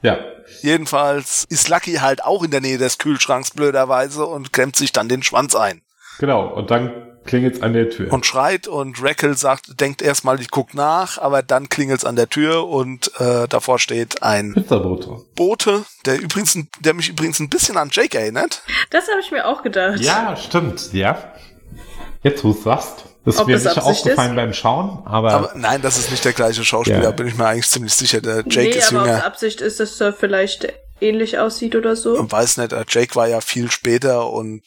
Ja, 0.02 0.18
Jedenfalls 0.62 1.46
ist 1.48 1.68
Lucky 1.68 1.94
halt 1.94 2.24
auch 2.24 2.42
in 2.42 2.50
der 2.50 2.60
Nähe 2.60 2.76
des 2.78 2.98
Kühlschranks 2.98 3.52
blöderweise 3.52 4.26
und 4.26 4.52
klemmt 4.52 4.74
sich 4.76 4.90
dann 4.92 5.08
den 5.08 5.22
Schwanz 5.22 5.54
ein. 5.54 5.82
genau. 6.18 6.48
Und 6.48 6.70
dann 6.72 6.92
klingelt's 7.24 7.62
an 7.62 7.72
der 7.72 7.88
Tür. 7.88 8.12
und 8.12 8.26
schreit 8.26 8.66
und 8.66 9.00
Rackle 9.00 9.34
sagt, 9.34 9.80
denkt 9.80 10.02
erstmal, 10.02 10.40
ich 10.40 10.50
guck 10.50 10.74
nach, 10.74 11.18
aber 11.18 11.42
dann 11.44 11.68
klingelt's 11.68 12.04
an 12.04 12.16
der 12.16 12.28
Tür 12.28 12.66
und 12.66 13.12
äh, 13.20 13.46
davor 13.46 13.78
steht 13.78 14.24
ein 14.24 14.54
Pizzabote. 14.54 15.18
Bote, 15.36 15.84
der 16.04 16.20
übrigens, 16.20 16.58
der 16.80 16.94
mich 16.94 17.08
übrigens 17.08 17.38
ein 17.38 17.48
bisschen 17.48 17.76
an 17.76 17.90
Jake 17.92 18.18
erinnert. 18.18 18.62
Das 18.90 19.06
habe 19.08 19.20
ich 19.20 19.30
mir 19.30 19.46
auch 19.46 19.62
gedacht. 19.62 20.00
Ja, 20.00 20.36
stimmt, 20.36 20.92
ja. 20.92 21.32
Jetzt, 22.22 22.44
wo 22.44 22.52
du 22.52 22.60
sagst. 22.60 23.04
Das 23.24 23.36
ist 23.36 23.40
Ob 23.40 23.46
mir 23.46 23.56
es 23.56 23.64
nicht 23.64 23.78
aufgefallen 23.78 24.34
beim 24.34 24.52
Schauen, 24.52 25.02
aber, 25.04 25.32
Aber 25.32 25.52
nein, 25.54 25.80
das 25.80 25.96
ist 25.96 26.10
nicht 26.10 26.24
der 26.24 26.32
gleiche 26.32 26.64
Schauspieler, 26.64 27.02
Ja. 27.04 27.10
bin 27.12 27.28
ich 27.28 27.36
mir 27.36 27.46
eigentlich 27.46 27.68
ziemlich 27.68 27.94
sicher. 27.94 28.20
Der 28.20 28.38
Jake 28.48 28.70
nee, 28.70 28.78
ist 28.78 28.92
aber 28.92 29.06
jünger. 29.06 29.24
Absicht 29.24 29.60
ist, 29.60 29.78
dass 29.78 30.00
er 30.00 30.12
vielleicht 30.12 30.72
ähnlich 31.00 31.38
aussieht 31.38 31.76
oder 31.76 31.94
so. 31.94 32.14
Und 32.18 32.32
weiß 32.32 32.56
nicht, 32.56 32.72
äh, 32.72 32.84
Jake 32.88 33.14
war 33.14 33.28
ja 33.28 33.40
viel 33.40 33.70
später 33.70 34.28
und 34.30 34.62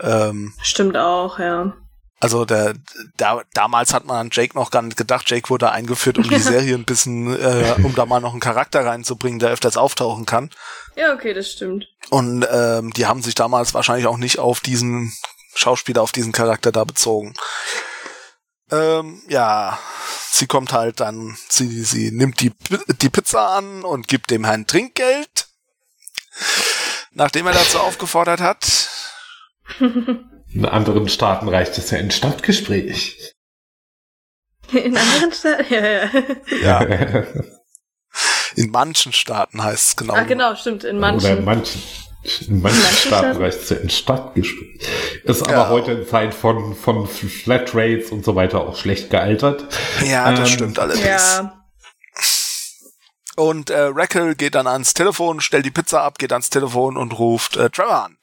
ähm, 0.00 0.52
Stimmt 0.62 0.96
auch, 0.96 1.38
ja. 1.38 1.74
also 2.18 2.44
der 2.44 2.74
da, 3.16 3.42
damals 3.54 3.94
hat 3.94 4.04
man 4.04 4.16
an 4.16 4.28
Jake 4.32 4.56
noch 4.58 4.72
gar 4.72 4.82
nicht 4.82 4.96
gedacht. 4.96 5.30
Jake 5.30 5.48
wurde 5.48 5.70
eingeführt, 5.70 6.18
um 6.18 6.24
die 6.28 6.38
Serie 6.40 6.74
ein 6.74 6.84
bisschen, 6.84 7.32
äh, 7.40 7.74
um 7.84 7.94
da 7.94 8.04
mal 8.04 8.20
noch 8.20 8.32
einen 8.32 8.40
Charakter 8.40 8.84
reinzubringen, 8.84 9.38
der 9.38 9.50
öfters 9.50 9.76
auftauchen 9.76 10.26
kann. 10.26 10.50
Ja, 10.96 11.14
okay, 11.14 11.34
das 11.34 11.52
stimmt. 11.52 11.86
Und 12.10 12.44
ähm, 12.52 12.92
die 12.92 13.06
haben 13.06 13.22
sich 13.22 13.36
damals 13.36 13.74
wahrscheinlich 13.74 14.08
auch 14.08 14.16
nicht 14.18 14.40
auf 14.40 14.58
diesen 14.58 15.12
Schauspieler, 15.54 16.02
auf 16.02 16.12
diesen 16.12 16.32
Charakter 16.32 16.72
da 16.72 16.84
bezogen. 16.84 17.34
Ähm, 18.70 19.22
ja, 19.28 19.78
sie 20.30 20.46
kommt 20.46 20.72
halt 20.72 21.00
dann, 21.00 21.36
sie, 21.48 21.82
sie 21.82 22.10
nimmt 22.10 22.40
die, 22.40 22.52
die 23.00 23.10
Pizza 23.10 23.56
an 23.56 23.84
und 23.84 24.08
gibt 24.08 24.30
dem 24.30 24.44
Herrn 24.44 24.66
Trinkgeld. 24.66 25.48
Nachdem 27.12 27.46
er 27.46 27.52
dazu 27.52 27.78
aufgefordert 27.78 28.40
hat. 28.40 28.88
in 29.78 30.64
anderen 30.64 31.08
Staaten 31.08 31.48
reicht 31.48 31.76
es 31.76 31.90
ja 31.90 31.98
in 31.98 32.10
Stadtgespräch. 32.10 33.34
In 34.72 34.96
anderen 34.96 35.32
Staaten? 35.32 35.66
Ja, 36.62 36.82
ja. 36.82 36.82
Ja, 36.82 37.24
in 38.56 38.70
manchen 38.70 39.12
Staaten 39.12 39.62
heißt 39.62 39.88
es 39.88 39.96
genau. 39.96 40.14
Ah, 40.14 40.24
genau, 40.24 40.54
stimmt. 40.54 40.84
In 40.84 41.02
Oder 41.02 41.38
in 41.38 41.44
manchen. 41.44 41.82
In 42.48 42.60
manchen 42.62 42.80
Staaten 42.96 43.36
reicht 43.42 43.62
es 43.62 43.68
ja 43.70 43.76
in 43.76 43.90
Stadtgespräch. 43.90 44.80
Ist 45.24 45.42
aber 45.42 45.52
Ja. 45.52 45.68
heute 45.68 45.92
in 45.92 46.06
Zeit 46.06 46.34
von, 46.34 46.74
von 46.76 47.06
Flatrates 47.08 48.10
und 48.10 48.24
so 48.24 48.34
weiter 48.36 48.60
auch 48.60 48.76
schlecht 48.76 49.10
gealtert. 49.10 49.66
Ja, 50.04 50.30
das 50.32 50.40
Ähm, 50.50 50.54
stimmt 50.54 50.78
allerdings. 50.78 51.06
Ja. 51.06 51.58
Und 53.36 53.70
äh, 53.70 53.78
Rackle 53.92 54.36
geht 54.36 54.54
dann 54.54 54.66
ans 54.66 54.92
Telefon, 54.94 55.40
stellt 55.40 55.64
die 55.64 55.70
Pizza 55.70 56.02
ab, 56.02 56.18
geht 56.18 56.32
ans 56.32 56.50
Telefon 56.50 56.96
und 56.96 57.18
ruft 57.18 57.56
äh, 57.56 57.70
Trevor 57.70 58.04
an. 58.04 58.18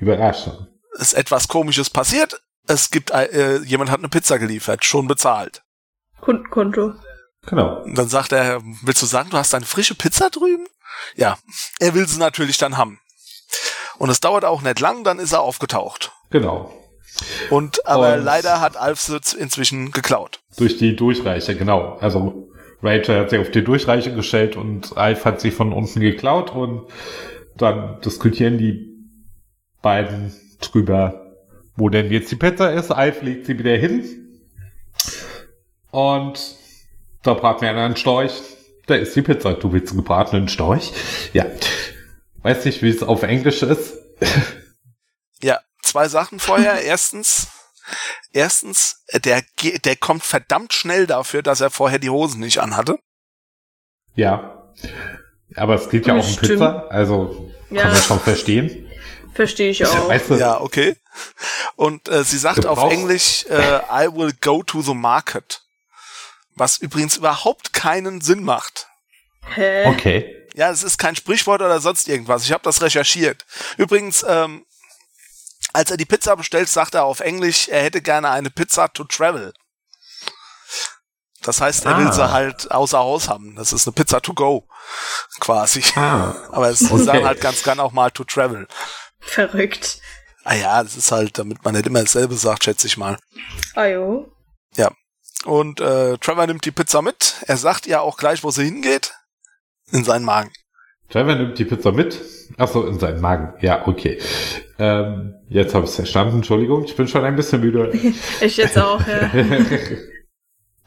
Überraschung. 0.00 0.66
ist 0.98 1.14
etwas 1.14 1.48
Komisches 1.48 1.90
passiert. 1.90 2.40
Es 2.66 2.90
gibt, 2.90 3.10
äh, 3.12 3.58
jemand 3.64 3.90
hat 3.90 3.98
eine 4.00 4.08
Pizza 4.08 4.38
geliefert, 4.38 4.84
schon 4.84 5.06
bezahlt. 5.06 5.62
Kundenkonto. 6.20 6.94
Genau. 7.46 7.82
Und 7.84 7.96
dann 7.96 8.08
sagt 8.08 8.32
er, 8.32 8.60
willst 8.82 9.00
du 9.00 9.06
sagen, 9.06 9.30
du 9.30 9.36
hast 9.38 9.54
eine 9.54 9.64
frische 9.64 9.94
Pizza 9.94 10.28
drüben? 10.28 10.66
Ja, 11.14 11.38
er 11.78 11.94
will 11.94 12.06
sie 12.08 12.18
natürlich 12.18 12.58
dann 12.58 12.76
haben. 12.76 13.00
Und 13.98 14.10
es 14.10 14.20
dauert 14.20 14.44
auch 14.44 14.62
nicht 14.62 14.80
lang, 14.80 15.04
dann 15.04 15.18
ist 15.18 15.32
er 15.32 15.40
aufgetaucht. 15.42 16.12
Genau. 16.30 16.72
Und 17.50 17.86
aber 17.86 18.14
Und- 18.14 18.24
leider 18.24 18.60
hat 18.60 18.76
Alf 18.76 19.00
sie 19.00 19.20
z- 19.20 19.38
inzwischen 19.38 19.90
geklaut. 19.90 20.40
Durch 20.56 20.76
die 20.78 20.94
Durchreiche, 20.94 21.56
genau. 21.56 21.96
Also 22.00 22.48
Rachel 22.82 23.18
hat 23.20 23.30
sich 23.30 23.40
auf 23.40 23.50
die 23.50 23.64
Durchreiche 23.64 24.14
gestellt 24.14 24.54
und 24.56 24.96
Alf 24.96 25.24
hat 25.24 25.40
sie 25.40 25.50
von 25.50 25.72
unten 25.72 25.98
geklaut 26.00 26.52
und 26.54 26.86
dann 27.56 28.00
diskutieren 28.02 28.56
die 28.58 28.94
beiden 29.82 30.32
drüber, 30.60 31.34
wo 31.76 31.88
denn 31.88 32.10
jetzt 32.12 32.30
die 32.30 32.36
Pizza 32.36 32.72
ist. 32.72 32.92
Alf 32.92 33.22
legt 33.22 33.46
sie 33.46 33.58
wieder 33.58 33.76
hin 33.76 34.04
und 35.90 36.38
da 37.22 37.34
braten 37.34 37.62
wir 37.62 37.70
einen 37.70 37.96
Storch. 37.96 38.32
Da 38.86 38.94
ist 38.94 39.14
die 39.16 39.22
Pizza. 39.22 39.54
Du 39.54 39.72
willst 39.72 39.90
einen 39.92 39.98
gebratenen 40.02 40.48
Storch? 40.48 40.92
Ja. 41.32 41.46
Weiß 42.42 42.64
nicht, 42.64 42.82
wie 42.82 42.90
es 42.90 43.02
auf 43.02 43.22
Englisch 43.22 43.62
ist. 43.62 43.94
Ja, 45.42 45.60
zwei 45.82 46.08
Sachen 46.08 46.40
vorher. 46.40 46.80
erstens, 46.82 47.48
erstens, 48.32 49.04
der, 49.12 49.42
der 49.84 49.96
kommt 49.96 50.24
verdammt 50.24 50.72
schnell 50.72 51.06
dafür, 51.06 51.42
dass 51.42 51.60
er 51.60 51.70
vorher 51.70 51.98
die 51.98 52.10
Hosen 52.10 52.40
nicht 52.40 52.58
anhatte. 52.58 52.98
Ja. 54.14 54.72
Aber 55.56 55.74
es 55.74 55.88
geht 55.88 56.06
ja 56.06 56.14
auch 56.14 56.26
um. 56.26 56.36
Pizza, 56.36 56.86
also 56.90 57.50
Ja. 57.70 57.82
kann 57.82 57.92
man 57.92 58.02
schon 58.02 58.20
verstehen. 58.20 58.88
Verstehe 59.34 59.70
ich 59.70 59.84
auch. 59.86 60.08
Weißt 60.08 60.30
du, 60.30 60.34
Ja, 60.34 60.60
okay. 60.60 60.96
Und 61.76 62.08
äh, 62.08 62.24
sie 62.24 62.38
sagt 62.38 62.66
auf 62.66 62.90
Englisch, 62.90 63.44
äh, 63.48 63.80
I 63.90 64.08
will 64.12 64.32
go 64.40 64.62
to 64.62 64.82
the 64.82 64.94
market. 64.94 65.62
Was 66.54 66.78
übrigens 66.78 67.16
überhaupt 67.16 67.72
keinen 67.72 68.20
Sinn 68.20 68.42
macht. 68.42 68.88
Hä? 69.54 69.86
okay. 69.86 70.37
Ja, 70.58 70.70
es 70.70 70.82
ist 70.82 70.98
kein 70.98 71.14
Sprichwort 71.14 71.62
oder 71.62 71.80
sonst 71.80 72.08
irgendwas. 72.08 72.42
Ich 72.44 72.50
habe 72.50 72.64
das 72.64 72.82
recherchiert. 72.82 73.46
Übrigens, 73.76 74.24
ähm, 74.26 74.66
als 75.72 75.92
er 75.92 75.96
die 75.96 76.04
Pizza 76.04 76.34
bestellt, 76.34 76.68
sagt 76.68 76.96
er 76.96 77.04
auf 77.04 77.20
Englisch, 77.20 77.68
er 77.68 77.80
hätte 77.84 78.02
gerne 78.02 78.30
eine 78.30 78.50
Pizza 78.50 78.88
to 78.92 79.04
travel. 79.04 79.52
Das 81.42 81.60
heißt, 81.60 81.84
er 81.86 81.96
will 81.98 82.08
Ah. 82.08 82.12
sie 82.12 82.30
halt 82.32 82.72
außer 82.72 82.98
Haus 82.98 83.28
haben. 83.28 83.54
Das 83.54 83.72
ist 83.72 83.86
eine 83.86 83.94
Pizza 83.94 84.20
to 84.20 84.34
go, 84.34 84.66
quasi. 85.38 85.84
Ah. 85.94 86.34
Aber 86.50 86.68
es 86.70 86.82
Okay. 86.90 87.04
sagen 87.04 87.24
halt 87.24 87.40
ganz 87.40 87.62
gern 87.62 87.78
auch 87.78 87.92
mal 87.92 88.10
to 88.10 88.24
travel. 88.24 88.66
Verrückt. 89.20 90.00
Ah 90.42 90.54
ja, 90.54 90.82
das 90.82 90.96
ist 90.96 91.12
halt, 91.12 91.38
damit 91.38 91.64
man 91.64 91.74
nicht 91.74 91.86
immer 91.86 92.00
dasselbe 92.02 92.34
sagt, 92.34 92.64
schätze 92.64 92.88
ich 92.88 92.96
mal. 92.96 93.16
Ajo. 93.76 94.32
Und 95.44 95.78
äh, 95.80 96.18
Trevor 96.18 96.48
nimmt 96.48 96.64
die 96.64 96.72
Pizza 96.72 97.00
mit. 97.00 97.36
Er 97.46 97.56
sagt 97.56 97.86
ihr 97.86 98.02
auch 98.02 98.16
gleich, 98.16 98.42
wo 98.42 98.50
sie 98.50 98.64
hingeht. 98.64 99.14
In 99.92 100.04
seinen 100.04 100.24
Magen. 100.24 100.50
Trevor 101.08 101.36
nimmt 101.36 101.58
die 101.58 101.64
Pizza 101.64 101.92
mit. 101.92 102.20
Achso, 102.58 102.86
in 102.86 102.98
seinen 102.98 103.20
Magen. 103.20 103.54
Ja, 103.60 103.86
okay. 103.86 104.18
Ähm, 104.78 105.34
jetzt 105.48 105.74
habe 105.74 105.84
ich 105.84 105.90
es 105.90 105.96
verstanden. 105.96 106.36
Entschuldigung, 106.36 106.84
ich 106.84 106.94
bin 106.94 107.08
schon 107.08 107.24
ein 107.24 107.36
bisschen 107.36 107.60
müde. 107.60 107.92
Ich 108.40 108.56
jetzt 108.56 108.78
auch, 108.78 109.00
ja. 109.06 109.30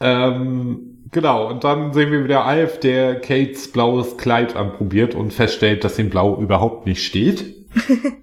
ähm, 0.00 1.08
genau, 1.10 1.48
und 1.48 1.64
dann 1.64 1.92
sehen 1.92 2.12
wir 2.12 2.22
wieder 2.22 2.44
Alf, 2.44 2.78
der 2.80 3.20
Kates 3.20 3.70
blaues 3.72 4.16
Kleid 4.16 4.54
anprobiert 4.54 5.14
und 5.14 5.32
feststellt, 5.32 5.82
dass 5.84 5.98
ihm 5.98 6.10
blau 6.10 6.40
überhaupt 6.40 6.86
nicht 6.86 7.04
steht. 7.04 7.66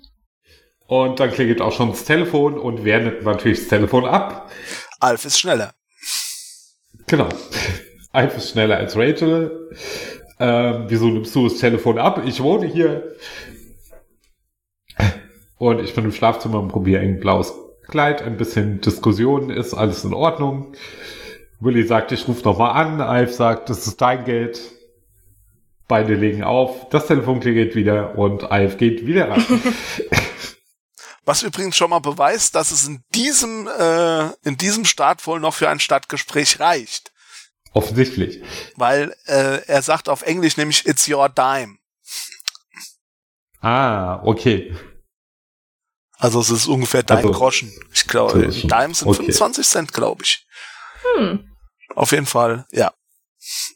und 0.87 1.19
dann 1.19 1.31
klingelt 1.31 1.61
auch 1.61 1.73
schon 1.73 1.89
das 1.89 2.05
Telefon 2.05 2.57
und 2.57 2.85
wer 2.85 3.01
nimmt 3.01 3.23
natürlich 3.23 3.59
das 3.59 3.67
Telefon 3.67 4.05
ab? 4.05 4.49
Alf 5.01 5.25
ist 5.25 5.39
schneller. 5.39 5.73
Genau. 7.07 7.29
Alf 8.11 8.37
ist 8.37 8.51
schneller 8.51 8.77
als 8.77 8.95
Rachel. 8.95 9.69
Ähm, 10.39 10.85
wieso 10.87 11.07
nimmst 11.07 11.35
du 11.35 11.47
das 11.47 11.57
Telefon 11.57 11.99
ab? 11.99 12.23
Ich 12.25 12.41
wohne 12.41 12.65
hier. 12.65 13.15
Und 15.57 15.81
ich 15.81 15.93
bin 15.93 16.05
im 16.05 16.13
Schlafzimmer 16.13 16.59
und 16.59 16.69
probiere 16.69 17.01
ein 17.01 17.19
blaues 17.19 17.53
Kleid. 17.89 18.21
Ein 18.21 18.37
bisschen 18.37 18.79
Diskussion, 18.79 19.49
ist 19.49 19.73
alles 19.73 20.05
in 20.05 20.13
Ordnung. 20.13 20.73
Willy 21.59 21.85
sagt, 21.85 22.13
ich 22.13 22.27
rufe 22.27 22.43
nochmal 22.43 22.71
an. 22.81 23.01
Alf 23.01 23.33
sagt, 23.33 23.69
das 23.69 23.85
ist 23.85 23.99
dein 23.99 24.23
Geld. 24.23 24.61
Beide 25.89 26.13
legen 26.15 26.43
auf. 26.43 26.87
Das 26.89 27.07
Telefon 27.07 27.41
klingelt 27.41 27.75
wieder 27.75 28.17
und 28.17 28.49
Alf 28.49 28.77
geht 28.77 29.05
wieder 29.05 29.29
ran. 29.29 29.43
Was 31.25 31.43
übrigens 31.43 31.75
schon 31.75 31.89
mal 31.89 31.99
beweist, 31.99 32.55
dass 32.55 32.71
es 32.71 32.87
in 32.87 33.03
diesem, 33.13 33.67
äh, 33.67 34.29
in 34.43 34.57
diesem 34.57 34.85
Start 34.85 35.27
wohl 35.27 35.39
noch 35.39 35.53
für 35.53 35.69
ein 35.69 35.79
Stadtgespräch 35.79 36.59
reicht. 36.59 37.11
Offensichtlich. 37.73 38.41
Weil 38.75 39.15
äh, 39.25 39.65
er 39.67 39.81
sagt 39.81 40.09
auf 40.09 40.23
Englisch 40.23 40.57
nämlich 40.57 40.85
It's 40.87 41.07
your 41.07 41.29
dime. 41.29 41.77
Ah, 43.61 44.21
okay. 44.23 44.75
Also 46.17 46.41
es 46.41 46.49
ist 46.49 46.67
ungefähr 46.67 47.03
dein 47.03 47.17
Also, 47.17 47.31
Groschen. 47.31 47.71
Ich 47.93 48.07
glaube, 48.07 48.51
so 48.51 48.67
Dimes 48.67 48.99
sind 48.99 49.07
okay. 49.07 49.17
25 49.31 49.67
Cent, 49.67 49.93
glaube 49.93 50.23
ich. 50.23 50.45
Hm. 51.15 51.49
Auf 51.95 52.11
jeden 52.11 52.25
Fall, 52.25 52.65
ja. 52.71 52.93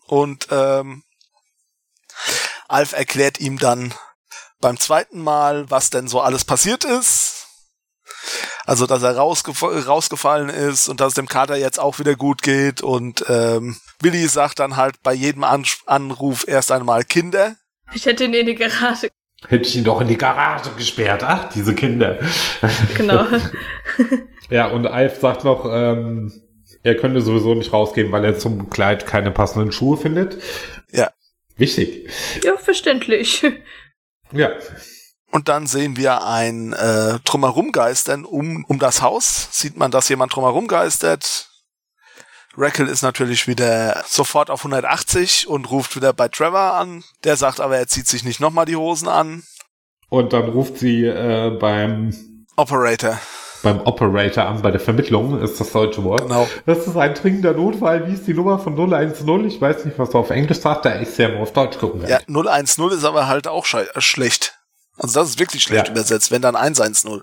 Und 0.07 0.47
ähm, 0.51 1.03
Alf 2.67 2.93
erklärt 2.93 3.39
ihm 3.39 3.57
dann 3.59 3.93
beim 4.59 4.77
zweiten 4.77 5.21
Mal, 5.21 5.69
was 5.69 5.89
denn 5.89 6.07
so 6.07 6.21
alles 6.21 6.43
passiert 6.45 6.83
ist. 6.83 7.32
Also, 8.65 8.87
dass 8.87 9.03
er 9.03 9.17
rausgef 9.17 9.61
rausgefallen 9.63 10.49
ist 10.49 10.87
und 10.87 10.99
dass 10.99 11.09
es 11.09 11.13
dem 11.15 11.27
Kater 11.27 11.57
jetzt 11.57 11.79
auch 11.79 11.99
wieder 11.99 12.15
gut 12.15 12.41
geht. 12.41 12.81
Und 12.81 13.25
ähm, 13.27 13.75
Willi 14.01 14.27
sagt 14.27 14.59
dann 14.59 14.77
halt 14.77 15.01
bei 15.03 15.13
jedem 15.13 15.43
An 15.43 15.65
Anruf 15.85 16.47
erst 16.47 16.71
einmal 16.71 17.03
Kinder. 17.03 17.55
Ich 17.93 18.05
hätte 18.05 18.23
ihn 18.23 18.33
in 18.33 18.45
die 18.45 18.55
Garage. 18.55 19.09
Hätte 19.47 19.67
ich 19.67 19.75
ihn 19.75 19.83
doch 19.83 19.99
in 19.99 20.07
die 20.07 20.17
Garage 20.17 20.69
gesperrt. 20.77 21.23
Ach, 21.23 21.49
diese 21.53 21.75
Kinder. 21.75 22.19
Genau. 22.95 23.25
Ja, 24.49 24.67
und 24.67 24.85
Alf 24.85 25.19
sagt 25.19 25.45
noch, 25.45 25.65
ähm, 25.65 26.31
er 26.83 26.95
könnte 26.95 27.21
sowieso 27.21 27.55
nicht 27.55 27.73
rausgehen, 27.73 28.11
weil 28.11 28.23
er 28.23 28.37
zum 28.37 28.69
Kleid 28.69 29.07
keine 29.07 29.31
passenden 29.31 29.71
Schuhe 29.71 29.97
findet. 29.97 30.37
Ja. 30.91 31.11
Wichtig. 31.55 32.09
ja, 32.43 32.55
verständlich. 32.57 33.43
Ja. 34.31 34.51
Und 35.33 35.49
dann 35.49 35.65
sehen 35.65 35.97
wir 35.97 36.23
ein 36.23 36.73
äh, 36.73 37.17
Drumherum 37.25 37.71
geistern 37.71 38.23
um, 38.23 38.63
um 38.65 38.77
das 38.77 39.01
Haus. 39.01 39.47
Sieht 39.49 39.75
man, 39.75 39.89
dass 39.89 40.07
jemand 40.07 40.35
drumherum 40.35 40.67
geistert. 40.67 41.49
Rackle 42.55 42.85
ist 42.85 43.01
natürlich 43.01 43.47
wieder 43.47 44.03
sofort 44.05 44.51
auf 44.51 44.59
180 44.59 45.47
und 45.47 45.71
ruft 45.71 45.95
wieder 45.95 46.13
bei 46.13 46.27
Trevor 46.27 46.75
an. 46.75 47.03
Der 47.23 47.35
sagt 47.35 47.61
aber, 47.61 47.77
er 47.77 47.87
zieht 47.87 48.07
sich 48.07 48.23
nicht 48.23 48.39
nochmal 48.39 48.65
die 48.65 48.75
Hosen 48.75 49.07
an. 49.07 49.41
Und 50.09 50.33
dann 50.33 50.49
ruft 50.49 50.77
sie 50.77 51.03
äh, 51.03 51.57
beim 51.59 52.13
Operator. 52.55 53.19
Beim 53.63 53.81
Operator 53.81 54.45
an, 54.45 54.61
bei 54.61 54.69
der 54.69 54.81
Vermittlung 54.81 55.41
ist 55.41 55.59
das 55.59 55.71
deutsche 55.71 56.03
Wort. 56.03 56.27
Genau. 56.27 56.47
Das 56.67 56.85
ist 56.85 56.95
ein 56.95 57.15
dringender 57.15 57.53
Notfall. 57.53 58.07
Wie 58.07 58.13
ist 58.13 58.27
die 58.27 58.35
Nummer 58.35 58.59
von 58.59 58.75
010? 58.75 59.45
Ich 59.47 59.59
weiß 59.59 59.85
nicht, 59.85 59.97
was 59.97 60.09
er 60.09 60.19
auf 60.19 60.29
Englisch 60.29 60.59
sagt. 60.59 60.85
Da 60.85 61.01
ich 61.01 61.09
sehr 61.09 61.29
mal 61.29 61.41
auf 61.41 61.53
Deutsch 61.53 61.79
gucken 61.79 62.05
Ja, 62.07 62.19
010 62.27 62.91
ist 62.91 63.03
aber 63.03 63.25
halt 63.27 63.47
auch 63.47 63.65
äh, 63.73 63.85
schlecht. 63.99 64.59
Also 64.97 65.19
das 65.19 65.29
ist 65.29 65.39
wirklich 65.39 65.63
schlecht 65.63 65.87
Ja. 65.87 65.91
übersetzt, 65.91 66.31
wenn 66.31 66.41
dann 66.41 66.55
110. 66.55 67.21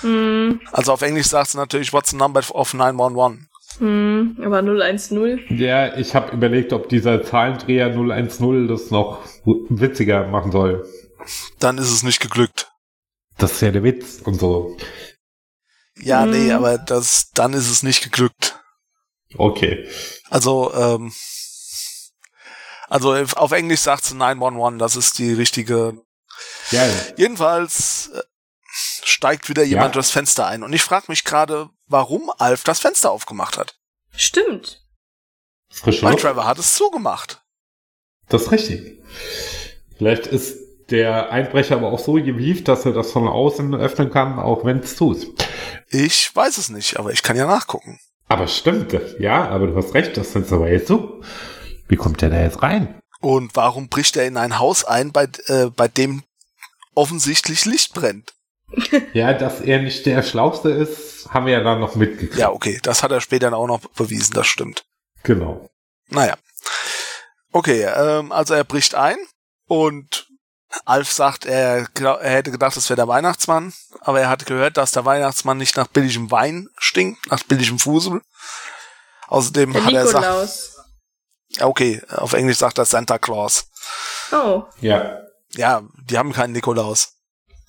Hm, 0.00 0.60
Also 0.72 0.92
auf 0.92 1.02
Englisch 1.02 1.26
sagt 1.26 1.48
es 1.48 1.54
natürlich, 1.54 1.92
what's 1.92 2.10
the 2.10 2.16
number 2.16 2.40
of 2.54 2.72
911? 2.74 3.46
hm, 3.78 4.36
aber 4.44 4.62
010. 4.62 5.56
Ja, 5.58 5.96
ich 5.96 6.14
habe 6.14 6.32
überlegt, 6.32 6.72
ob 6.72 6.88
dieser 6.88 7.22
Zahlendreher 7.22 7.92
010 7.92 8.68
das 8.68 8.90
noch 8.90 9.20
witziger 9.44 10.26
machen 10.28 10.52
soll. 10.52 10.86
Dann 11.58 11.78
ist 11.78 11.90
es 11.90 12.02
nicht 12.02 12.20
geglückt. 12.20 12.70
Das 13.38 13.52
ist 13.52 13.60
ja 13.62 13.70
der 13.70 13.82
Witz 13.82 14.20
und 14.24 14.34
so. 14.38 14.76
Ja, 15.96 16.24
Mhm. 16.24 16.30
nee, 16.32 16.52
aber 16.52 16.78
das, 16.78 17.30
dann 17.34 17.52
ist 17.52 17.70
es 17.70 17.82
nicht 17.82 18.02
geglückt. 18.02 18.58
Okay. 19.36 19.88
Also, 20.30 20.72
ähm, 20.74 21.12
also 22.88 23.12
auf 23.14 23.52
Englisch 23.52 23.80
sagt 23.80 24.04
es 24.04 24.14
911, 24.14 24.78
das 24.78 24.96
ist 24.96 25.18
die 25.18 25.32
richtige. 25.32 25.94
Ja, 26.70 26.84
Jedenfalls 27.16 28.10
äh, 28.14 28.20
steigt 28.72 29.48
wieder 29.48 29.62
jemand 29.62 29.88
Ja. 29.88 29.92
durchs 29.94 30.10
Fenster 30.10 30.46
ein. 30.46 30.62
Und 30.62 30.72
ich 30.72 30.82
frage 30.82 31.06
mich 31.08 31.24
gerade, 31.24 31.70
warum 31.86 32.30
Alf 32.38 32.64
das 32.64 32.80
Fenster 32.80 33.10
aufgemacht 33.10 33.58
hat. 33.58 33.76
Stimmt. 34.14 34.84
frische 35.70 36.02
Weil 36.02 36.12
Luft. 36.12 36.22
Trevor 36.24 36.46
hat 36.46 36.58
es 36.58 36.74
zugemacht. 36.74 37.42
Das 38.28 38.42
ist 38.42 38.52
richtig. 38.52 39.02
Vielleicht 39.96 40.26
ist 40.26 40.58
der 40.90 41.30
Einbrecher 41.30 41.76
aber 41.76 41.92
auch 41.92 41.98
so 41.98 42.14
gewieft, 42.14 42.66
dass 42.68 42.84
er 42.84 42.92
das 42.92 43.12
von 43.12 43.28
außen 43.28 43.74
öffnen 43.74 44.10
kann, 44.10 44.38
auch 44.38 44.64
wenn 44.64 44.78
es 44.80 44.96
zu 44.96 45.12
ist. 45.12 45.26
Ich 45.88 46.34
weiß 46.34 46.58
es 46.58 46.68
nicht, 46.68 46.98
aber 46.98 47.12
ich 47.12 47.22
kann 47.22 47.36
ja 47.36 47.46
nachgucken. 47.46 47.98
Aber 48.28 48.46
stimmt, 48.48 48.96
ja, 49.18 49.48
aber 49.48 49.66
du 49.68 49.76
hast 49.76 49.94
recht, 49.94 50.16
das 50.16 50.30
Fenster 50.30 50.60
war 50.60 50.68
jetzt 50.68 50.86
zu. 50.86 51.22
Wie 51.88 51.96
kommt 51.96 52.22
der 52.22 52.30
da 52.30 52.40
jetzt 52.40 52.62
rein? 52.62 53.00
Und 53.20 53.54
warum 53.56 53.88
bricht 53.88 54.16
er 54.16 54.26
in 54.26 54.36
ein 54.36 54.58
Haus 54.58 54.84
ein, 54.84 55.12
bei, 55.12 55.28
äh, 55.46 55.66
bei 55.66 55.88
dem 55.88 56.22
offensichtlich 56.94 57.64
Licht 57.64 57.94
brennt? 57.94 58.34
Ja, 59.12 59.32
dass 59.32 59.60
er 59.60 59.82
nicht 59.82 60.06
der 60.06 60.22
Schlauste 60.22 60.70
ist, 60.70 61.28
haben 61.30 61.46
wir 61.46 61.54
ja 61.54 61.60
dann 61.64 61.80
noch 61.80 61.96
mitgekriegt. 61.96 62.36
Ja, 62.36 62.50
okay, 62.50 62.78
das 62.82 63.02
hat 63.02 63.10
er 63.10 63.20
später 63.20 63.52
auch 63.52 63.66
noch 63.66 63.80
bewiesen, 63.80 64.32
das 64.34 64.46
stimmt. 64.46 64.84
Genau. 65.24 65.68
Naja. 66.08 66.36
Okay, 67.52 67.82
ähm, 67.82 68.30
also 68.30 68.54
er 68.54 68.62
bricht 68.62 68.94
ein 68.94 69.16
und 69.66 70.28
Alf 70.84 71.10
sagt, 71.10 71.46
er, 71.46 71.88
er 72.00 72.30
hätte 72.30 72.52
gedacht, 72.52 72.76
es 72.76 72.88
wäre 72.88 72.96
der 72.96 73.08
Weihnachtsmann, 73.08 73.72
aber 74.02 74.20
er 74.20 74.28
hat 74.28 74.46
gehört, 74.46 74.76
dass 74.76 74.92
der 74.92 75.04
Weihnachtsmann 75.04 75.58
nicht 75.58 75.76
nach 75.76 75.88
billigem 75.88 76.30
Wein 76.30 76.68
stinkt, 76.78 77.28
nach 77.28 77.42
billigem 77.42 77.80
Fusel. 77.80 78.20
Außerdem 79.26 79.72
Der 79.72 79.84
hat 79.84 79.92
er 79.92 80.02
gesagt, 80.04 80.24
Nikolaus. 80.24 80.76
ja, 81.48 81.66
okay, 81.66 82.00
auf 82.08 82.34
Englisch 82.34 82.58
sagt 82.58 82.78
er 82.78 82.84
Santa 82.84 83.18
Claus. 83.18 83.66
Oh, 84.30 84.62
Ja. 84.80 85.18
Ja, 85.54 85.82
die 86.08 86.16
haben 86.18 86.32
keinen 86.32 86.52
Nikolaus. 86.52 87.14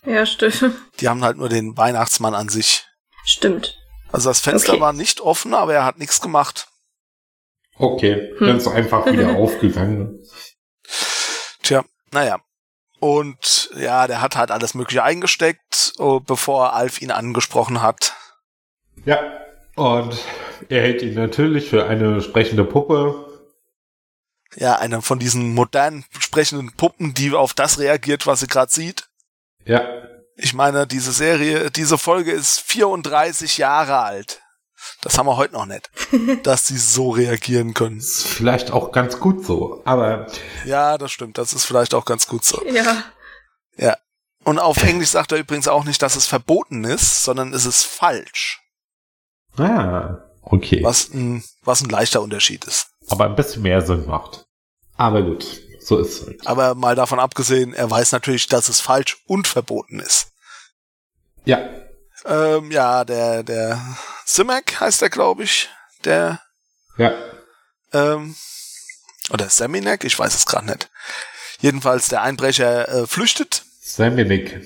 ja, 0.06 0.26
stimmt. 0.26 0.74
Die 1.00 1.08
haben 1.10 1.24
halt 1.24 1.38
nur 1.38 1.50
den 1.50 1.78
Weihnachtsmann 1.78 2.36
an 2.36 2.50
sich. 2.50 2.86
Stimmt. 3.26 3.78
Also 4.12 4.30
das 4.30 4.40
Fenster 4.40 4.74
Okay. 4.74 4.82
war 4.82 4.94
nicht 4.94 5.22
offen, 5.22 5.54
aber 5.54 5.74
er 5.74 5.86
hat 5.86 5.98
nichts 6.00 6.22
gemacht. 6.22 6.68
Okay, 7.78 8.34
Hm. 8.38 8.48
dann 8.48 8.58
ist 8.58 8.68
einfach 8.68 9.06
wieder 9.06 9.36
aufgegangen. 9.38 10.20
Tja, 11.64 11.84
naja. 12.12 12.40
Und 13.00 13.72
ja, 13.78 14.06
der 14.08 14.22
hat 14.22 14.36
halt 14.36 14.52
alles 14.52 14.74
Mögliche 14.76 15.04
eingesteckt, 15.04 15.94
oh, 15.98 16.20
bevor 16.20 16.74
Alf 16.74 17.02
ihn 17.02 17.10
angesprochen 17.12 17.82
hat. 17.82 18.14
Ja. 19.06 19.20
Und 19.76 20.16
er 20.70 20.82
hält 20.82 21.02
ihn 21.02 21.16
natürlich 21.16 21.70
für 21.70 21.86
eine 21.88 22.22
sprechende 22.22 22.66
Puppe. 22.66 23.31
Ja, 24.56 24.78
eine 24.78 25.02
von 25.02 25.20
diesen 25.20 25.54
modernen 25.54 26.06
sprechenden 26.20 26.74
Puppen, 26.74 27.14
die 27.14 27.32
auf 27.34 27.54
das 27.54 27.80
reagiert, 27.80 28.28
was 28.28 28.42
sie 28.42 28.48
gerade 28.48 28.72
sieht. 28.72 29.08
Ja. 29.66 29.84
Ich 30.36 30.54
meine, 30.54 30.88
diese 30.88 31.12
Serie, 31.12 31.72
diese 31.72 31.98
Folge 31.98 32.32
ist 32.32 32.60
34 32.62 33.58
Jahre 33.58 34.00
alt. 34.00 34.42
Das 35.02 35.18
haben 35.18 35.28
wir 35.28 35.38
heute 35.38 35.54
noch 35.54 35.66
nicht, 35.66 35.90
dass 36.44 36.68
sie 36.68 36.78
so 36.78 37.12
reagieren 37.12 37.74
können. 37.74 38.00
Ist 38.00 38.28
vielleicht 38.28 38.72
auch 38.72 38.92
ganz 38.92 39.20
gut 39.20 39.46
so. 39.46 39.82
Aber 39.86 40.28
Ja, 40.66 40.98
das 40.98 41.12
stimmt. 41.12 41.38
Das 41.38 41.54
ist 41.54 41.66
vielleicht 41.66 41.94
auch 41.94 42.06
ganz 42.06 42.28
gut 42.28 42.44
so. 42.44 42.62
Ja. 43.78 43.98
Und 44.44 44.60
auf 44.60 44.82
Englisch 44.84 45.10
sagt 45.10 45.32
er 45.32 45.38
übrigens 45.38 45.68
auch 45.68 45.84
nicht, 45.84 46.02
dass 46.02 46.16
es 46.16 46.26
verboten 46.28 46.84
ist, 46.84 47.24
sondern 47.24 47.54
es 47.54 47.66
ist 47.66 47.84
falsch. 47.84 48.62
ah, 49.58 50.18
okay. 50.42 50.84
Was 50.84 51.10
ein, 51.14 51.44
was 51.64 51.82
ein 51.82 51.90
leichter 51.90 52.22
Unterschied 52.22 52.66
ist. 52.66 52.91
Aber 53.12 53.26
ein 53.26 53.36
bisschen 53.36 53.62
mehr 53.64 53.82
Sinn 53.82 54.06
macht. 54.08 54.46
Aber 54.98 55.22
gut, 55.22 55.46
so 55.80 55.98
ist 55.98 56.22
es. 56.28 56.46
Aber 56.46 56.76
mal 56.76 56.96
davon 56.96 57.20
abgesehen, 57.20 57.74
er 57.74 57.90
weiß 57.90 58.12
natürlich, 58.12 58.48
dass 58.48 58.70
es 58.70 58.80
falsch 58.80 59.18
und 59.26 59.48
verboten 59.48 60.00
ist. 60.00 60.28
Ja. 61.46 61.60
Ähm, 62.26 62.70
ja, 62.72 63.04
der, 63.04 63.44
der 63.44 63.82
Simek 64.26 64.80
heißt 64.80 65.02
er, 65.02 65.10
glaube 65.10 65.44
ich. 65.44 65.70
Der, 66.06 66.40
Ja. 66.98 67.12
ähm, 67.94 68.36
oder 69.32 69.50
Seminek, 69.50 70.04
ich 70.04 70.18
weiß 70.18 70.36
es 70.36 70.46
gerade 70.46 70.68
nicht. 70.68 70.90
Jedenfalls, 71.60 72.08
der 72.10 72.22
Einbrecher 72.22 72.88
äh, 72.90 73.08
flüchtet. 73.08 73.64
Semenik. 73.82 74.62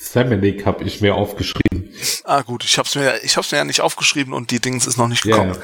Semenik 0.00 0.64
habe 0.64 0.84
ich 0.84 1.00
mir 1.00 1.14
aufgeschrieben. 1.16 1.92
Ah 2.24 2.42
gut, 2.42 2.64
ich 2.64 2.78
hab's 2.78 2.94
mir, 2.94 3.22
ich 3.24 3.36
hab's 3.36 3.50
mir 3.50 3.58
ja 3.58 3.64
nicht 3.64 3.80
aufgeschrieben 3.80 4.32
und 4.32 4.50
die 4.50 4.60
Dings 4.60 4.86
ist 4.86 4.96
noch 4.96 5.08
nicht 5.08 5.24
Ja. 5.24 5.36
gekommen. 5.36 5.58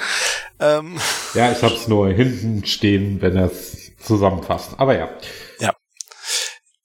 Ähm, 0.59 1.01
Ja, 1.35 1.53
ich 1.53 1.63
habe 1.63 1.75
es 1.75 1.87
nur 1.89 2.09
hinten 2.09 2.65
stehen, 2.67 3.21
wenn 3.23 3.37
er 3.37 3.47
es 3.53 3.93
zusammenfasst. 4.05 4.71
Aber 4.79 4.97
ja. 4.99 5.09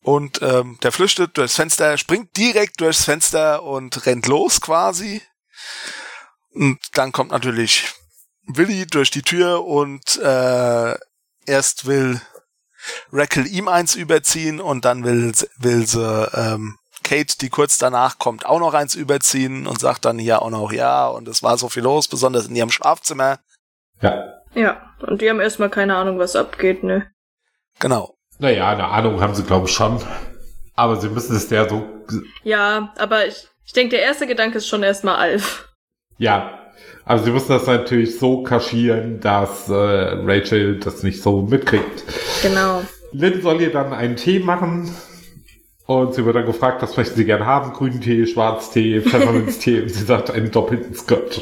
und 0.01 0.41
ähm, 0.41 0.77
der 0.81 0.91
flüchtet 0.91 1.37
durchs 1.37 1.55
Fenster, 1.55 1.97
springt 1.97 2.35
direkt 2.37 2.79
durchs 2.81 3.03
Fenster 3.03 3.63
und 3.63 4.05
rennt 4.05 4.27
los 4.27 4.61
quasi. 4.61 5.21
Und 6.51 6.79
dann 6.93 7.11
kommt 7.11 7.31
natürlich 7.31 7.89
Willi 8.47 8.87
durch 8.87 9.11
die 9.11 9.21
Tür 9.21 9.65
und 9.65 10.17
äh, 10.17 10.95
erst 11.45 11.85
will 11.85 12.21
Rackle 13.11 13.45
ihm 13.45 13.67
eins 13.67 13.95
überziehen 13.95 14.59
und 14.61 14.85
dann 14.85 15.03
will, 15.03 15.33
will 15.57 15.85
sie 15.85 16.29
ähm, 16.33 16.77
Kate, 17.09 17.39
die 17.41 17.49
kurz 17.49 17.79
danach 17.79 18.19
kommt, 18.19 18.45
auch 18.45 18.59
noch 18.59 18.75
eins 18.75 18.93
überziehen 18.93 19.65
und 19.65 19.79
sagt 19.79 20.05
dann 20.05 20.19
hier 20.19 20.43
auch 20.43 20.51
noch 20.51 20.71
ja 20.71 21.07
und 21.07 21.27
es 21.27 21.41
war 21.41 21.57
so 21.57 21.67
viel 21.67 21.81
los, 21.81 22.07
besonders 22.07 22.45
in 22.47 22.55
ihrem 22.55 22.69
Schlafzimmer. 22.69 23.39
Ja. 23.99 24.35
Ja. 24.53 24.93
Und 24.99 25.19
die 25.19 25.27
haben 25.27 25.39
erstmal 25.39 25.71
keine 25.71 25.95
Ahnung, 25.95 26.19
was 26.19 26.35
abgeht, 26.35 26.83
ne? 26.83 27.07
Genau. 27.79 28.15
Naja, 28.37 28.69
eine 28.69 28.85
Ahnung 28.85 29.21
haben 29.21 29.33
sie, 29.33 29.43
glaube 29.43 29.67
ich, 29.67 29.73
schon. 29.73 29.99
Aber 30.75 30.97
sie 30.97 31.09
müssen 31.09 31.35
es 31.35 31.49
ja 31.49 31.67
so. 31.67 31.83
Ja, 32.43 32.93
aber 32.99 33.25
ich, 33.25 33.47
ich 33.65 33.73
denke, 33.73 33.95
der 33.95 34.05
erste 34.05 34.27
Gedanke 34.27 34.59
ist 34.59 34.67
schon 34.67 34.83
erstmal 34.83 35.15
Alf. 35.15 35.67
Ja. 36.19 36.59
Aber 37.05 37.23
sie 37.23 37.31
müssen 37.31 37.49
das 37.49 37.65
natürlich 37.65 38.19
so 38.19 38.43
kaschieren, 38.43 39.19
dass 39.19 39.67
äh, 39.67 39.73
Rachel 39.73 40.79
das 40.79 41.01
nicht 41.01 41.23
so 41.23 41.41
mitkriegt. 41.41 42.03
Genau. 42.43 42.83
Lynn 43.13 43.41
soll 43.41 43.61
ihr 43.61 43.71
dann 43.71 43.93
einen 43.93 44.15
Tee 44.15 44.37
machen. 44.37 44.95
Und 45.89 46.13
sie 46.13 46.23
wird 46.23 46.35
dann 46.35 46.45
gefragt, 46.45 46.83
was 46.83 46.95
möchten 46.97 47.15
sie 47.15 47.25
gern 47.25 47.47
haben? 47.47 47.73
Grünen 47.73 47.99
Tee, 47.99 48.27
Schwarztee, 48.27 49.01
Pfefferminztee. 49.01 49.81
und 49.81 49.89
sie 49.89 50.03
sagt 50.05 50.29
einen 50.29 50.51
doppelten 50.51 50.93
Scotch. 50.93 51.41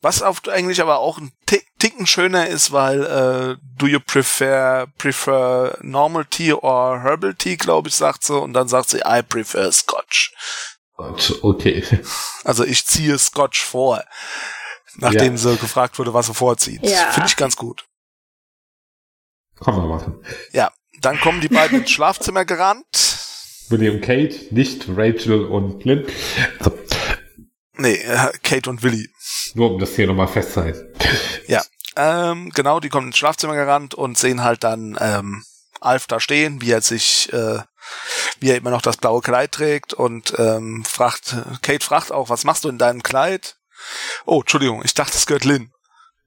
Was 0.00 0.20
auf 0.20 0.44
Englisch 0.48 0.80
aber 0.80 0.98
auch 0.98 1.18
ein 1.18 1.30
Tick, 1.46 1.64
Ticken 1.78 2.08
schöner 2.08 2.48
ist, 2.48 2.72
weil 2.72 3.04
äh, 3.04 3.56
do 3.78 3.86
you 3.86 4.00
prefer 4.04 4.88
prefer 4.98 5.78
normal 5.80 6.24
tea 6.24 6.54
or 6.54 7.02
herbal 7.02 7.34
tea, 7.34 7.54
glaube 7.56 7.88
ich, 7.88 7.94
sagt 7.94 8.24
sie 8.24 8.36
und 8.36 8.52
dann 8.52 8.66
sagt 8.66 8.90
sie 8.90 8.98
I 9.06 9.22
prefer 9.22 9.70
Scotch. 9.70 10.34
Gott, 10.96 11.38
okay. 11.42 11.84
Also 12.42 12.64
ich 12.64 12.84
ziehe 12.84 13.16
Scotch 13.18 13.64
vor, 13.64 14.02
nachdem 14.96 15.34
Ja. 15.34 15.38
sie 15.38 15.56
gefragt 15.56 16.00
wurde, 16.00 16.12
was 16.14 16.26
sie 16.26 16.34
vorzieht. 16.34 16.82
Ja. 16.82 17.12
Finde 17.12 17.28
ich 17.28 17.36
ganz 17.36 17.54
gut. 17.54 17.84
Kann 19.62 19.76
man 19.76 19.88
machen. 19.88 20.20
Dann 21.04 21.20
kommen 21.20 21.40
die 21.40 21.48
beiden 21.48 21.80
ins 21.80 21.90
Schlafzimmer 21.90 22.44
gerannt. 22.44 22.84
William 23.68 24.00
Kate, 24.00 24.34
nicht 24.50 24.86
Rachel 24.88 25.44
und 25.44 25.84
Lynn. 25.84 26.06
Also, 26.58 26.78
Nee, 27.76 27.94
äh, 27.94 28.30
Kate 28.42 28.70
und 28.70 28.82
Willi. 28.82 29.08
nur 29.54 29.72
um 29.72 29.80
das 29.80 29.96
hier 29.96 30.06
nochmal 30.06 30.28
festzuhalten. 30.28 30.94
Ähm, 31.96 32.50
genau, 32.54 32.80
die 32.80 32.88
kommen 32.88 33.08
ins 33.08 33.18
Schlafzimmer 33.18 33.54
gerannt 33.54 33.94
und 33.94 34.18
sehen 34.18 34.42
halt 34.42 34.64
dann 34.64 34.98
ähm, 35.00 35.44
Alf 35.80 36.06
da 36.06 36.18
stehen, 36.18 36.60
wie 36.60 36.72
er 36.72 36.80
sich, 36.80 37.32
äh, 37.32 37.60
wie 38.40 38.50
er 38.50 38.56
immer 38.56 38.70
noch 38.70 38.82
das 38.82 38.96
blaue 38.96 39.20
Kleid 39.20 39.52
trägt 39.52 39.94
und 39.94 40.34
ähm, 40.38 40.84
fragt, 40.84 41.36
Kate 41.62 41.84
fragt 41.84 42.10
auch, 42.10 42.30
was 42.30 42.44
machst 42.44 42.64
du 42.64 42.68
in 42.68 42.78
deinem 42.78 43.02
Kleid? 43.02 43.56
Oh, 44.24 44.40
Entschuldigung, 44.40 44.82
ich 44.84 44.94
dachte, 44.94 45.16
es 45.16 45.26
gehört 45.26 45.44
Lynn. 45.44 45.70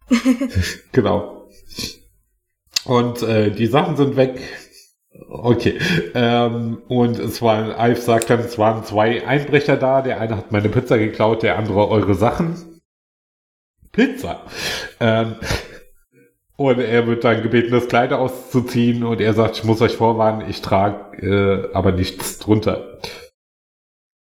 genau. 0.92 1.50
Und 2.86 3.22
äh, 3.24 3.52
die 3.52 3.68
Sachen 3.68 3.98
sind 3.98 4.16
weg. 4.16 4.40
Okay. 5.30 5.78
Ähm, 6.14 6.82
und 6.88 7.20
es 7.20 7.42
waren, 7.42 7.72
Alf 7.72 8.02
sagt 8.02 8.30
dann, 8.30 8.40
es 8.40 8.58
waren 8.58 8.84
zwei 8.84 9.26
Einbrecher 9.26 9.78
da. 9.78 10.02
Der 10.02 10.20
eine 10.20 10.38
hat 10.38 10.52
meine 10.52 10.70
Pizza 10.70 10.98
geklaut, 10.98 11.44
der 11.44 11.58
andere 11.58 11.88
eure 11.90 12.16
Sachen. 12.16 12.82
Pizza. 13.92 14.42
Ähm, 15.00 15.36
und 16.56 16.80
er 16.80 17.06
wird 17.08 17.24
dann 17.24 17.44
gebeten, 17.44 17.72
das 17.72 17.88
Kleid 17.88 18.14
auszuziehen 18.14 19.04
und 19.04 19.22
er 19.22 19.34
sagt, 19.34 19.58
ich 19.58 19.64
muss 19.64 19.82
euch 19.82 19.96
vorwarnen, 19.96 20.50
ich 20.50 20.62
trage 20.62 21.18
äh, 21.18 21.74
aber 21.74 21.92
nichts 21.92 22.40
drunter. 22.40 23.00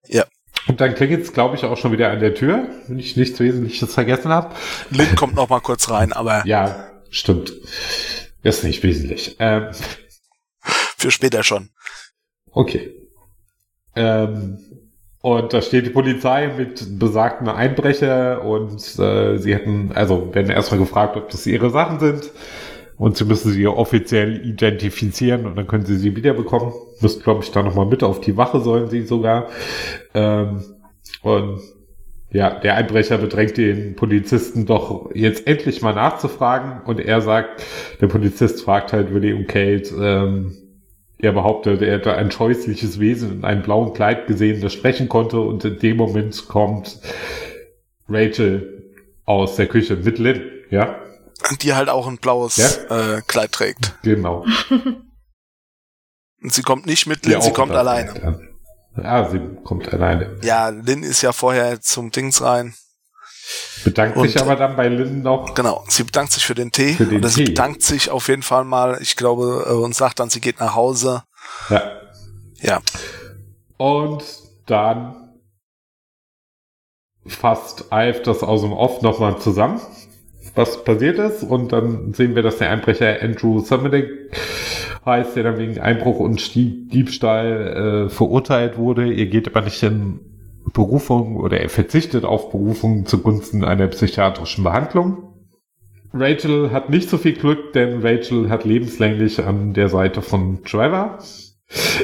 Ja. 0.06 0.24
Und 0.68 0.82
dann 0.82 0.94
klingelt 0.94 1.22
es, 1.22 1.32
glaube 1.32 1.56
ich, 1.56 1.64
auch 1.64 1.78
schon 1.78 1.92
wieder 1.92 2.10
an 2.10 2.20
der 2.20 2.34
Tür, 2.34 2.68
wenn 2.86 2.98
ich 2.98 3.16
nichts 3.16 3.40
Wesentliches 3.40 3.94
vergessen 3.94 4.30
habe. 4.30 4.54
Lynn 4.90 5.14
kommt 5.16 5.34
noch 5.36 5.48
mal 5.48 5.60
kurz 5.60 5.90
rein, 5.90 6.12
aber... 6.12 6.42
Ja, 6.44 6.90
stimmt. 7.08 7.54
Ist 8.42 8.64
nicht 8.64 8.82
wesentlich. 8.82 9.36
Ähm, 9.38 9.68
für 10.98 11.10
später 11.10 11.42
schon. 11.42 11.70
Okay. 12.50 12.94
Ähm, 13.94 14.58
und 15.20 15.52
da 15.52 15.62
steht 15.62 15.86
die 15.86 15.90
Polizei 15.90 16.48
mit 16.56 16.98
besagten 16.98 17.48
Einbrecher 17.48 18.44
und 18.44 18.76
äh, 18.98 19.38
sie 19.38 19.54
hätten, 19.54 19.92
also 19.94 20.34
werden 20.34 20.50
erstmal 20.50 20.80
gefragt, 20.80 21.16
ob 21.16 21.30
das 21.30 21.46
ihre 21.46 21.70
Sachen 21.70 21.98
sind. 21.98 22.30
Und 22.96 23.16
sie 23.16 23.24
müssen 23.24 23.52
sie 23.52 23.66
offiziell 23.68 24.44
identifizieren 24.44 25.46
und 25.46 25.54
dann 25.56 25.68
können 25.68 25.86
sie 25.86 25.96
sie 25.96 26.16
wiederbekommen. 26.16 26.72
Müssen, 27.00 27.22
glaube 27.22 27.44
ich, 27.44 27.52
da 27.52 27.62
nochmal 27.62 27.86
mit 27.86 28.02
auf 28.02 28.20
die 28.20 28.36
Wache 28.36 28.60
sollen 28.60 28.90
sie 28.90 29.02
sogar. 29.02 29.46
Ähm, 30.14 30.64
und 31.22 31.60
ja, 32.30 32.58
der 32.58 32.74
Einbrecher 32.74 33.18
bedrängt 33.18 33.56
den 33.56 33.96
Polizisten 33.96 34.66
doch 34.66 35.10
jetzt 35.14 35.46
endlich 35.46 35.80
mal 35.80 35.94
nachzufragen 35.94 36.82
und 36.84 37.00
er 37.00 37.20
sagt, 37.20 37.62
der 38.00 38.08
Polizist 38.08 38.62
fragt 38.62 38.92
halt 38.92 39.14
Willy 39.14 39.32
und 39.32 39.46
Kate, 39.46 39.94
ähm, 40.00 40.56
er 41.18 41.32
behauptet, 41.32 41.82
er 41.82 41.98
hätte 41.98 42.14
ein 42.14 42.30
scheußliches 42.30 43.00
Wesen 43.00 43.38
in 43.38 43.44
einem 43.44 43.62
blauen 43.62 43.92
Kleid 43.92 44.26
gesehen, 44.26 44.60
das 44.60 44.72
sprechen 44.72 45.08
konnte 45.08 45.40
und 45.40 45.64
in 45.64 45.78
dem 45.78 45.96
Moment 45.96 46.46
kommt 46.48 47.00
Rachel 48.08 48.94
aus 49.24 49.56
der 49.56 49.66
Küche 49.66 49.96
mit 49.96 50.18
Lynn, 50.18 50.42
ja? 50.70 51.00
Die 51.60 51.74
halt 51.74 51.88
auch 51.88 52.06
ein 52.06 52.18
blaues 52.18 52.56
ja? 52.56 53.16
äh, 53.16 53.22
Kleid 53.26 53.52
trägt. 53.52 53.94
Genau. 54.02 54.44
und 56.42 56.52
sie 56.52 56.62
kommt 56.62 56.86
nicht 56.86 57.06
mit 57.06 57.26
Lynn, 57.26 57.42
sie 57.42 57.52
kommt 57.52 57.72
alleine. 57.72 58.40
Ja, 58.96 59.28
sie 59.28 59.40
kommt 59.64 59.92
alleine. 59.92 60.38
Ja, 60.42 60.68
Lynn 60.68 61.02
ist 61.02 61.22
ja 61.22 61.32
vorher 61.32 61.80
zum 61.80 62.10
Dings 62.10 62.42
rein. 62.42 62.74
Bedankt 63.84 64.16
und, 64.16 64.28
sich 64.28 64.40
aber 64.40 64.56
dann 64.56 64.76
bei 64.76 64.88
Lynn 64.88 65.22
noch. 65.22 65.54
Genau, 65.54 65.84
sie 65.88 66.04
bedankt 66.04 66.32
sich 66.32 66.44
für 66.44 66.54
den 66.54 66.72
Tee. 66.72 66.94
Für 66.94 67.06
den 67.06 67.18
oder 67.18 67.28
Tee. 67.28 67.34
sie 67.34 67.44
bedankt 67.44 67.82
sich 67.82 68.10
auf 68.10 68.28
jeden 68.28 68.42
Fall 68.42 68.64
mal, 68.64 68.98
ich 69.00 69.16
glaube, 69.16 69.66
äh, 69.68 69.72
und 69.72 69.94
sagt 69.94 70.20
dann, 70.20 70.30
sie 70.30 70.40
geht 70.40 70.60
nach 70.60 70.74
Hause. 70.74 71.22
Ja. 71.70 71.92
Ja. 72.60 72.80
Und 73.76 74.24
dann 74.66 75.14
fasst 77.26 77.92
Alf 77.92 78.22
das 78.22 78.42
aus 78.42 78.62
dem 78.62 78.72
Off 78.72 79.02
nochmal 79.02 79.38
zusammen, 79.38 79.80
was 80.54 80.84
passiert 80.84 81.18
ist. 81.18 81.42
Und 81.42 81.72
dann 81.72 82.12
sehen 82.14 82.34
wir, 82.34 82.42
dass 82.42 82.58
der 82.58 82.70
Einbrecher 82.70 83.22
Andrew 83.22 83.60
Summerdick 83.60 84.10
heißt, 85.04 85.36
der 85.36 85.44
dann 85.44 85.58
wegen 85.58 85.80
Einbruch 85.80 86.18
und 86.18 86.54
Diebstahl 86.54 88.06
äh, 88.06 88.10
verurteilt 88.10 88.76
wurde. 88.76 89.12
Ihr 89.12 89.26
geht 89.26 89.46
aber 89.46 89.62
nicht 89.62 89.82
in 89.82 90.20
Berufung 90.72 91.36
oder 91.36 91.60
er 91.60 91.68
verzichtet 91.68 92.24
auf 92.24 92.50
Berufung 92.50 93.06
zugunsten 93.06 93.64
einer 93.64 93.86
psychiatrischen 93.88 94.64
Behandlung. 94.64 95.28
Rachel 96.12 96.70
hat 96.70 96.90
nicht 96.90 97.10
so 97.10 97.18
viel 97.18 97.34
Glück, 97.34 97.72
denn 97.74 98.00
Rachel 98.04 98.48
hat 98.48 98.64
lebenslänglich 98.64 99.44
an 99.44 99.74
der 99.74 99.88
Seite 99.88 100.22
von 100.22 100.64
Trevor. 100.64 101.18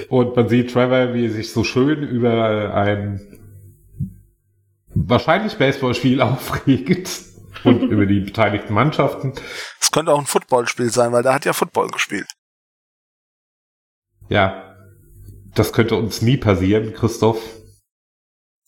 Und 0.08 0.36
man 0.36 0.48
sieht 0.48 0.72
Trevor, 0.72 1.14
wie 1.14 1.26
er 1.26 1.30
sich 1.30 1.52
so 1.52 1.64
schön 1.64 2.02
über 2.02 2.74
ein 2.74 3.20
wahrscheinlich 4.94 5.56
Baseballspiel 5.56 6.20
aufregt 6.20 7.08
und 7.64 7.82
über 7.90 8.06
die 8.06 8.20
beteiligten 8.20 8.74
Mannschaften. 8.74 9.32
Es 9.80 9.90
könnte 9.90 10.12
auch 10.12 10.18
ein 10.18 10.26
Footballspiel 10.26 10.90
sein, 10.90 11.12
weil 11.12 11.22
da 11.22 11.34
hat 11.34 11.44
ja 11.44 11.52
Football 11.52 11.88
gespielt. 11.88 12.28
Ja, 14.28 14.76
das 15.54 15.72
könnte 15.72 15.96
uns 15.96 16.22
nie 16.22 16.36
passieren, 16.36 16.94
Christoph. 16.94 17.42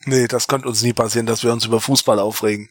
Nee, 0.07 0.29
das 0.29 0.47
könnte 0.47 0.69
uns 0.69 0.83
nie 0.83 0.93
passieren, 0.93 1.27
dass 1.27 1.43
wir 1.43 1.53
uns 1.53 1.65
über 1.65 1.81
Fußball 1.81 2.21
aufregen. 2.21 2.71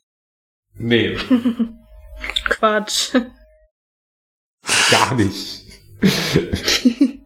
Nee. 0.74 1.17
Quatsch. 2.45 3.13
Gar 4.89 5.13
nicht. 5.15 5.63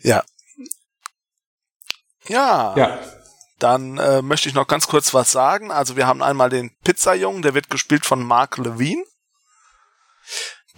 ja. 0.00 0.24
Ja. 2.26 2.74
Ja. 2.76 2.98
Dann 3.58 3.98
äh, 3.98 4.22
möchte 4.22 4.48
ich 4.48 4.54
noch 4.54 4.66
ganz 4.66 4.86
kurz 4.86 5.12
was 5.12 5.30
sagen. 5.30 5.70
Also 5.70 5.96
wir 5.96 6.06
haben 6.06 6.22
einmal 6.22 6.48
den 6.48 6.74
Pizzajungen, 6.82 7.42
der 7.42 7.52
wird 7.52 7.68
gespielt 7.68 8.06
von 8.06 8.24
Mark 8.24 8.56
Levine. 8.56 9.04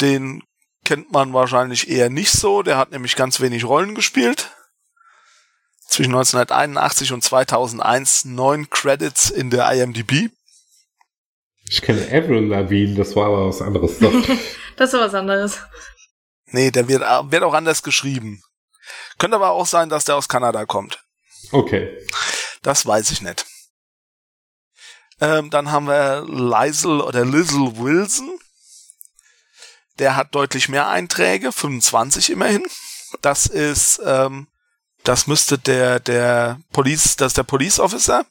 Den 0.01 0.43
kennt 0.85 1.13
man 1.13 1.33
wahrscheinlich 1.33 1.89
eher 1.89 2.11
nicht 2.11 2.33
so. 2.33 2.65
Der 2.65 2.77
hat 2.77 2.91
nämlich 2.91 3.15
ganz 3.15 3.39
wenig 3.41 3.65
Rollen 3.65 3.95
gespielt 3.95 4.56
zwischen 5.89 6.13
1981 6.13 7.13
und 7.13 7.23
2001 7.23 8.25
neun 8.27 8.69
Credits 8.71 9.31
in 9.31 9.51
der 9.51 9.71
IMDb. 9.73 10.31
Ich 11.69 11.83
kenne 11.83 12.03
Avril 12.07 12.47
Lavigne, 12.47 12.97
das 12.97 13.17
war 13.17 13.27
aber 13.27 13.49
was 13.49 13.61
anderes. 13.61 13.99
das 14.77 14.93
war 14.93 15.01
was 15.01 15.15
anderes. 15.15 15.61
Nee, 16.47 16.71
der 16.71 16.89
wird, 16.89 17.03
wird 17.03 17.43
auch 17.43 17.55
anders 17.55 17.83
geschrieben. 17.83 18.43
Könnte 19.19 19.37
aber 19.37 19.51
auch 19.51 19.67
sein, 19.67 19.89
dass 19.89 20.05
der 20.05 20.17
aus 20.17 20.29
Kanada 20.29 20.65
kommt. 20.65 21.03
Okay. 21.51 21.99
Das 22.63 22.87
weiß 22.87 23.11
ich 23.11 23.23
nicht. 23.23 23.47
Ähm, 25.21 25.51
dann 25.51 25.71
haben 25.71 25.87
wir 25.87 26.25
Liesel 26.29 27.01
oder 27.01 27.25
Lizzle 27.25 27.79
Wilson. 27.79 28.39
Der 29.99 30.15
hat 30.15 30.35
deutlich 30.35 30.69
mehr 30.69 30.89
Einträge, 30.89 31.53
25 31.53 32.31
immerhin. 32.31 32.67
Das 33.23 33.47
ist 33.47 34.01
ähm, 34.05 34.47
das 35.07 35.29
müsste 35.29 35.57
der, 35.57 36.01
der 36.01 36.61
Police, 36.73 37.17
das 37.17 37.29
ist 37.29 37.39
der 37.39 37.45
Police 37.45 37.79
Officer. 37.79 38.27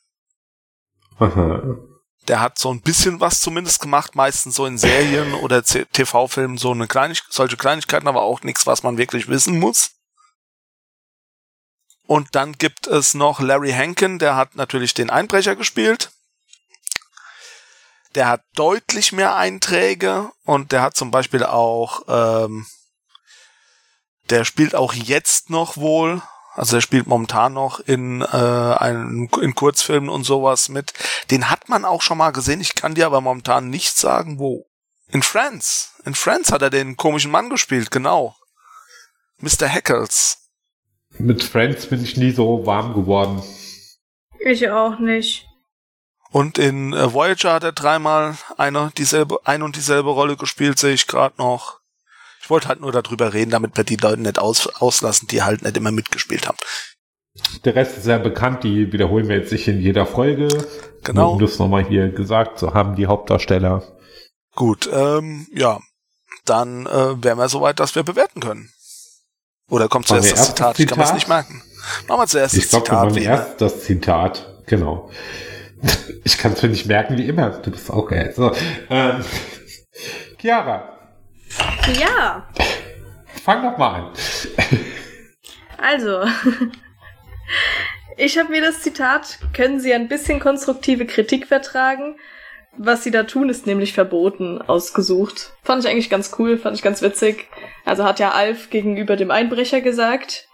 Aha. 1.20 1.78
Der 2.28 2.40
hat 2.40 2.58
so 2.58 2.74
ein 2.74 2.82
bisschen 2.82 3.20
was 3.20 3.40
zumindest 3.40 3.82
gemacht, 3.82 4.16
meistens 4.16 4.56
so 4.56 4.66
in 4.66 4.80
Serien 4.80 5.36
oder 5.36 5.64
TV-Filmen 5.64 6.58
so 6.58 6.72
eine 6.72 6.88
Kleinig 6.88 7.22
solche 7.30 7.56
Kleinigkeiten, 7.56 8.08
aber 8.08 8.24
auch 8.24 8.42
nichts, 8.42 8.66
was 8.66 8.82
man 8.82 8.98
wirklich 8.98 9.28
wissen 9.28 9.60
muss. 9.60 9.92
Und 12.08 12.34
dann 12.34 12.54
gibt 12.54 12.88
es 12.88 13.14
noch 13.14 13.40
Larry 13.42 13.74
Hankin, 13.74 14.18
der 14.18 14.36
hat 14.36 14.56
natürlich 14.56 14.96
den 14.96 15.12
Einbrecher 15.12 15.56
gespielt. 15.56 16.14
Der 18.16 18.28
hat 18.28 18.42
deutlich 18.56 19.12
mehr 19.12 19.36
Einträge 19.36 20.32
und 20.46 20.72
der 20.72 20.82
hat 20.82 20.96
zum 20.96 21.12
Beispiel 21.12 21.44
auch, 21.44 22.02
ähm, 22.08 22.66
der 24.32 24.46
spielt 24.46 24.74
auch 24.74 24.94
jetzt 24.94 25.52
noch 25.52 25.78
wohl 25.78 26.24
also 26.56 26.78
er 26.78 26.82
spielt 26.82 27.06
momentan 27.06 27.54
noch 27.54 27.82
in, 27.82 28.22
äh, 28.22 28.26
einen, 28.26 29.30
in 29.42 29.56
Kurzfilmen 29.56 30.10
und 30.10 30.24
sowas 30.24 30.70
mit. 30.70 30.94
Den 31.30 31.50
hat 31.50 31.68
man 31.68 31.84
auch 31.84 32.02
schon 32.02 32.18
mal 32.18 32.32
gesehen. 32.32 32.62
Ich 32.62 32.76
kann 32.76 32.96
dir 32.96 33.06
aber 33.06 33.20
momentan 33.20 33.70
nicht 33.70 33.98
sagen, 33.98 34.40
wo. 34.40 34.66
In 35.10 35.22
Friends. 35.22 35.94
In 36.06 36.16
Friends 36.16 36.52
hat 36.52 36.62
er 36.62 36.70
den 36.70 36.96
komischen 36.96 37.30
Mann 37.30 37.50
gespielt, 37.50 37.92
genau. 37.92 38.36
Mr. 39.40 39.68
Heckles. 39.68 40.50
Mit 41.18 41.44
Friends 41.44 41.88
bin 41.88 42.02
ich 42.02 42.16
nie 42.16 42.32
so 42.32 42.66
warm 42.66 42.94
geworden. 42.94 43.44
Ich 44.40 44.70
auch 44.70 44.98
nicht. 45.00 45.46
Und 46.32 46.58
in 46.58 46.94
äh, 46.94 47.14
Voyager 47.14 47.54
hat 47.54 47.64
er 47.64 47.72
dreimal 47.74 48.38
eine, 48.58 48.92
dieselbe, 48.98 49.40
ein 49.46 49.62
und 49.62 49.76
dieselbe 49.76 50.10
Rolle 50.10 50.38
gespielt, 50.38 50.80
sehe 50.80 50.94
ich 50.94 51.08
gerade 51.08 51.36
noch. 51.38 51.80
Ich 52.46 52.50
wollte 52.52 52.68
halt 52.68 52.80
nur 52.80 52.92
darüber 52.92 53.34
reden, 53.34 53.50
damit 53.50 53.76
wir 53.76 53.84
die 53.84 53.96
Leute 53.96 54.22
nicht 54.22 54.38
aus, 54.38 54.68
auslassen, 54.68 55.28
die 55.28 55.42
halt 55.42 55.64
nicht 55.64 55.76
immer 55.78 55.90
mitgespielt 55.90 56.48
haben. 56.48 56.60
Der 57.64 57.74
Rest 57.74 57.98
ist 57.98 58.04
sehr 58.04 58.20
bekannt, 58.20 58.64
die 58.64 58.94
wiederholen 58.94 59.28
wir 59.28 59.38
jetzt 59.38 59.52
nicht 59.52 59.68
in 59.68 59.82
jeder 59.82 60.06
Folge. 60.06 60.48
Genau. 61.04 61.32
Um 61.32 61.40
das 61.40 61.58
nochmal 61.58 61.84
hier 61.84 62.10
gesagt 62.10 62.60
zu 62.60 62.76
haben, 62.76 62.96
die 62.96 63.08
Hauptdarsteller. 63.08 63.82
Gut, 64.54 64.88
ähm, 64.94 65.48
ja. 65.54 65.80
Dann 66.46 66.86
äh, 66.86 67.24
wären 67.24 67.40
wir 67.40 67.50
soweit, 67.50 67.80
dass 67.80 67.96
wir 67.96 68.04
bewerten 68.04 68.42
können. 68.42 68.70
Oder 69.68 69.88
kommt 69.88 70.08
zuerst 70.08 70.32
das 70.32 70.46
Zitat? 70.46 70.76
Zitat? 70.76 70.80
Ich 70.80 70.88
kann 70.88 71.00
es 71.04 71.14
nicht 71.16 71.28
merken. 71.28 71.64
Machen 72.08 72.20
wir 72.20 72.28
zuerst 72.28 72.54
ich 72.54 72.70
das 72.70 72.70
glaub, 72.70 72.86
Zitat. 72.86 73.18
Ich 73.18 73.24
glaube, 73.24 73.40
erst 73.40 73.62
das 73.62 73.84
Zitat. 73.84 74.64
Genau. 74.68 75.10
Ich 76.24 76.40
kann 76.40 76.54
es 76.54 76.62
mir 76.64 76.70
nicht 76.70 76.88
merken, 76.88 77.18
wie 77.18 77.28
immer. 77.28 77.50
Du 77.50 77.70
bist 77.70 77.92
auch 77.92 78.08
geil. 78.08 78.34
So, 78.36 78.52
ähm, 78.90 79.24
Chiara, 80.40 80.95
ja. 81.94 82.48
Fang 83.44 83.64
doch 83.64 83.78
mal 83.78 83.96
an. 83.96 84.14
Also, 85.78 86.24
ich 88.18 88.38
habe 88.38 88.50
mir 88.50 88.62
das 88.62 88.82
Zitat, 88.82 89.40
können 89.54 89.80
Sie 89.80 89.94
ein 89.94 90.08
bisschen 90.08 90.40
konstruktive 90.40 91.06
Kritik 91.06 91.48
vertragen? 91.48 92.18
Was 92.78 93.04
Sie 93.04 93.12
da 93.12 93.24
tun, 93.24 93.50
ist 93.50 93.68
nämlich 93.68 93.94
verboten, 93.94 94.62
ausgesucht. 94.62 95.54
Fand 95.64 95.84
ich 95.84 95.90
eigentlich 95.90 96.10
ganz 96.10 96.36
cool, 96.40 96.58
fand 96.58 96.76
ich 96.76 96.82
ganz 96.82 97.02
witzig. 97.02 97.48
Also 97.86 98.04
hat 98.04 98.20
ja 98.20 98.32
Alf 98.32 98.70
gegenüber 98.70 99.16
dem 99.16 99.32
Einbrecher 99.32 99.82
gesagt. 99.82 100.48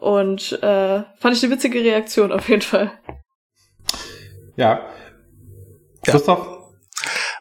Und 0.00 0.52
äh, 0.62 1.02
fand 1.18 1.36
ich 1.36 1.42
eine 1.42 1.52
witzige 1.52 1.80
Reaktion 1.80 2.32
auf 2.32 2.48
jeden 2.48 2.62
Fall. 2.62 2.90
Ja. 4.56 4.88
Christoph? 6.04 6.53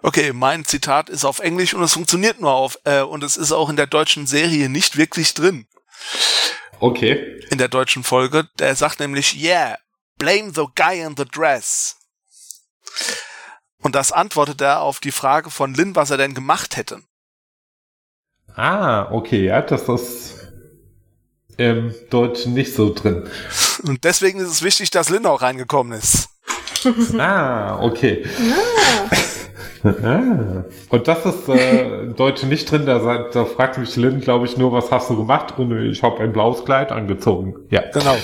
Okay, 0.04 0.34
mein 0.34 0.66
Zitat 0.66 1.10
ist 1.10 1.24
auf 1.24 1.40
Englisch 1.40 1.74
und 1.74 1.82
es 1.82 1.94
funktioniert 1.94 2.42
nur 2.42 2.52
auf, 2.52 2.78
äh, 2.84 3.02
und 3.02 3.24
es 3.24 3.38
ist 3.38 3.54
auch 3.54 3.70
in 3.70 3.78
der 3.78 3.88
deutschen 3.88 4.28
Serie 4.28 4.68
nicht 4.68 4.98
wirklich 4.98 5.34
drin. 5.34 5.66
Okay. 6.82 7.40
In 7.50 7.58
der 7.58 7.70
deutschen 7.70 8.04
Folge. 8.04 8.50
Der 8.60 8.76
sagt 8.76 9.00
nämlich, 9.00 9.42
yeah, 9.42 9.78
blame 10.18 10.52
the 10.54 10.66
guy 10.76 11.00
in 11.00 11.16
the 11.16 11.24
dress. 11.24 11.96
Und 13.82 13.96
das 13.96 14.12
antwortet 14.12 14.60
er 14.60 14.82
auf 14.82 15.00
die 15.00 15.12
Frage 15.12 15.50
von 15.50 15.74
Lynn, 15.74 15.96
was 15.96 16.10
er 16.10 16.18
denn 16.18 16.34
gemacht 16.34 16.76
hätte. 16.76 17.02
Ah, 18.56 19.10
okay, 19.10 19.46
ja, 19.46 19.62
das 19.62 19.88
ist 19.88 20.52
im 21.56 21.96
Deutschen 22.10 22.54
nicht 22.54 22.76
so 22.76 22.94
drin. 22.94 23.30
Und 23.84 24.04
deswegen 24.04 24.42
ist 24.42 24.50
es 24.50 24.64
wichtig, 24.64 24.92
dass 24.92 25.10
Lynn 25.10 25.26
auch 25.26 25.42
reingekommen 25.42 25.98
ist. 25.98 26.28
Ah, 27.18 27.80
okay. 27.82 28.26
Ah. 29.84 30.64
Und 30.90 31.08
das 31.08 31.26
ist 31.26 31.50
äh, 31.50 32.04
im 32.04 32.16
Deutschen 32.16 32.50
nicht 32.50 32.72
drin, 32.72 32.86
da, 32.86 33.30
da 33.30 33.46
fragt 33.46 33.78
mich 33.78 33.96
Lynn, 33.96 34.22
glaube 34.22 34.46
ich, 34.46 34.58
nur, 34.58 34.72
was 34.72 34.92
hast 34.92 35.10
du 35.10 35.18
gemacht? 35.18 35.58
Und 35.58 35.72
ich 35.90 36.02
habe 36.04 36.20
ein 36.24 36.32
blaues 36.32 36.64
Kleid 36.64 36.92
angezogen. 36.92 37.56
Ja. 37.70 37.82
Genau. 37.92 38.18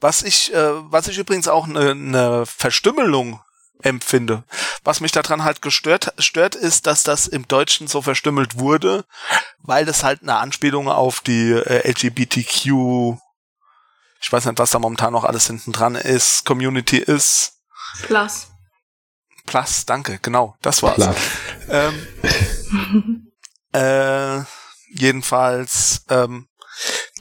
Was 0.00 0.22
ich, 0.22 0.54
äh, 0.54 0.70
was 0.90 1.08
ich 1.08 1.18
übrigens 1.18 1.48
auch 1.48 1.66
eine 1.66 1.94
ne 1.94 2.44
Verstümmelung 2.46 3.40
empfinde. 3.82 4.44
Was 4.82 5.00
mich 5.00 5.12
daran 5.12 5.44
halt 5.44 5.62
gestört, 5.62 6.12
stört, 6.18 6.54
ist, 6.54 6.86
dass 6.86 7.02
das 7.02 7.26
im 7.26 7.48
Deutschen 7.48 7.86
so 7.86 8.02
verstümmelt 8.02 8.58
wurde, 8.58 9.04
weil 9.58 9.84
das 9.84 10.04
halt 10.04 10.22
eine 10.22 10.36
Anspielung 10.36 10.88
auf 10.88 11.20
die 11.20 11.50
äh, 11.50 11.88
LGBTQ, 11.90 13.18
ich 14.20 14.32
weiß 14.32 14.46
nicht, 14.46 14.58
was 14.58 14.70
da 14.70 14.78
momentan 14.78 15.12
noch 15.12 15.24
alles 15.24 15.46
hinten 15.48 15.72
dran 15.72 15.96
ist, 15.96 16.44
Community 16.44 16.98
ist. 16.98 17.60
Plus. 18.02 18.48
Plus, 19.46 19.86
danke, 19.86 20.18
genau, 20.22 20.56
das 20.62 20.82
war's. 20.82 21.08
Ähm, 21.68 23.32
äh, 23.72 24.42
jedenfalls, 24.88 26.04
ähm, 26.08 26.48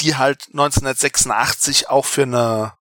die 0.02 0.16
halt 0.16 0.48
1986 0.52 1.90
auch 1.90 2.06
für 2.06 2.24
eine 2.24 2.74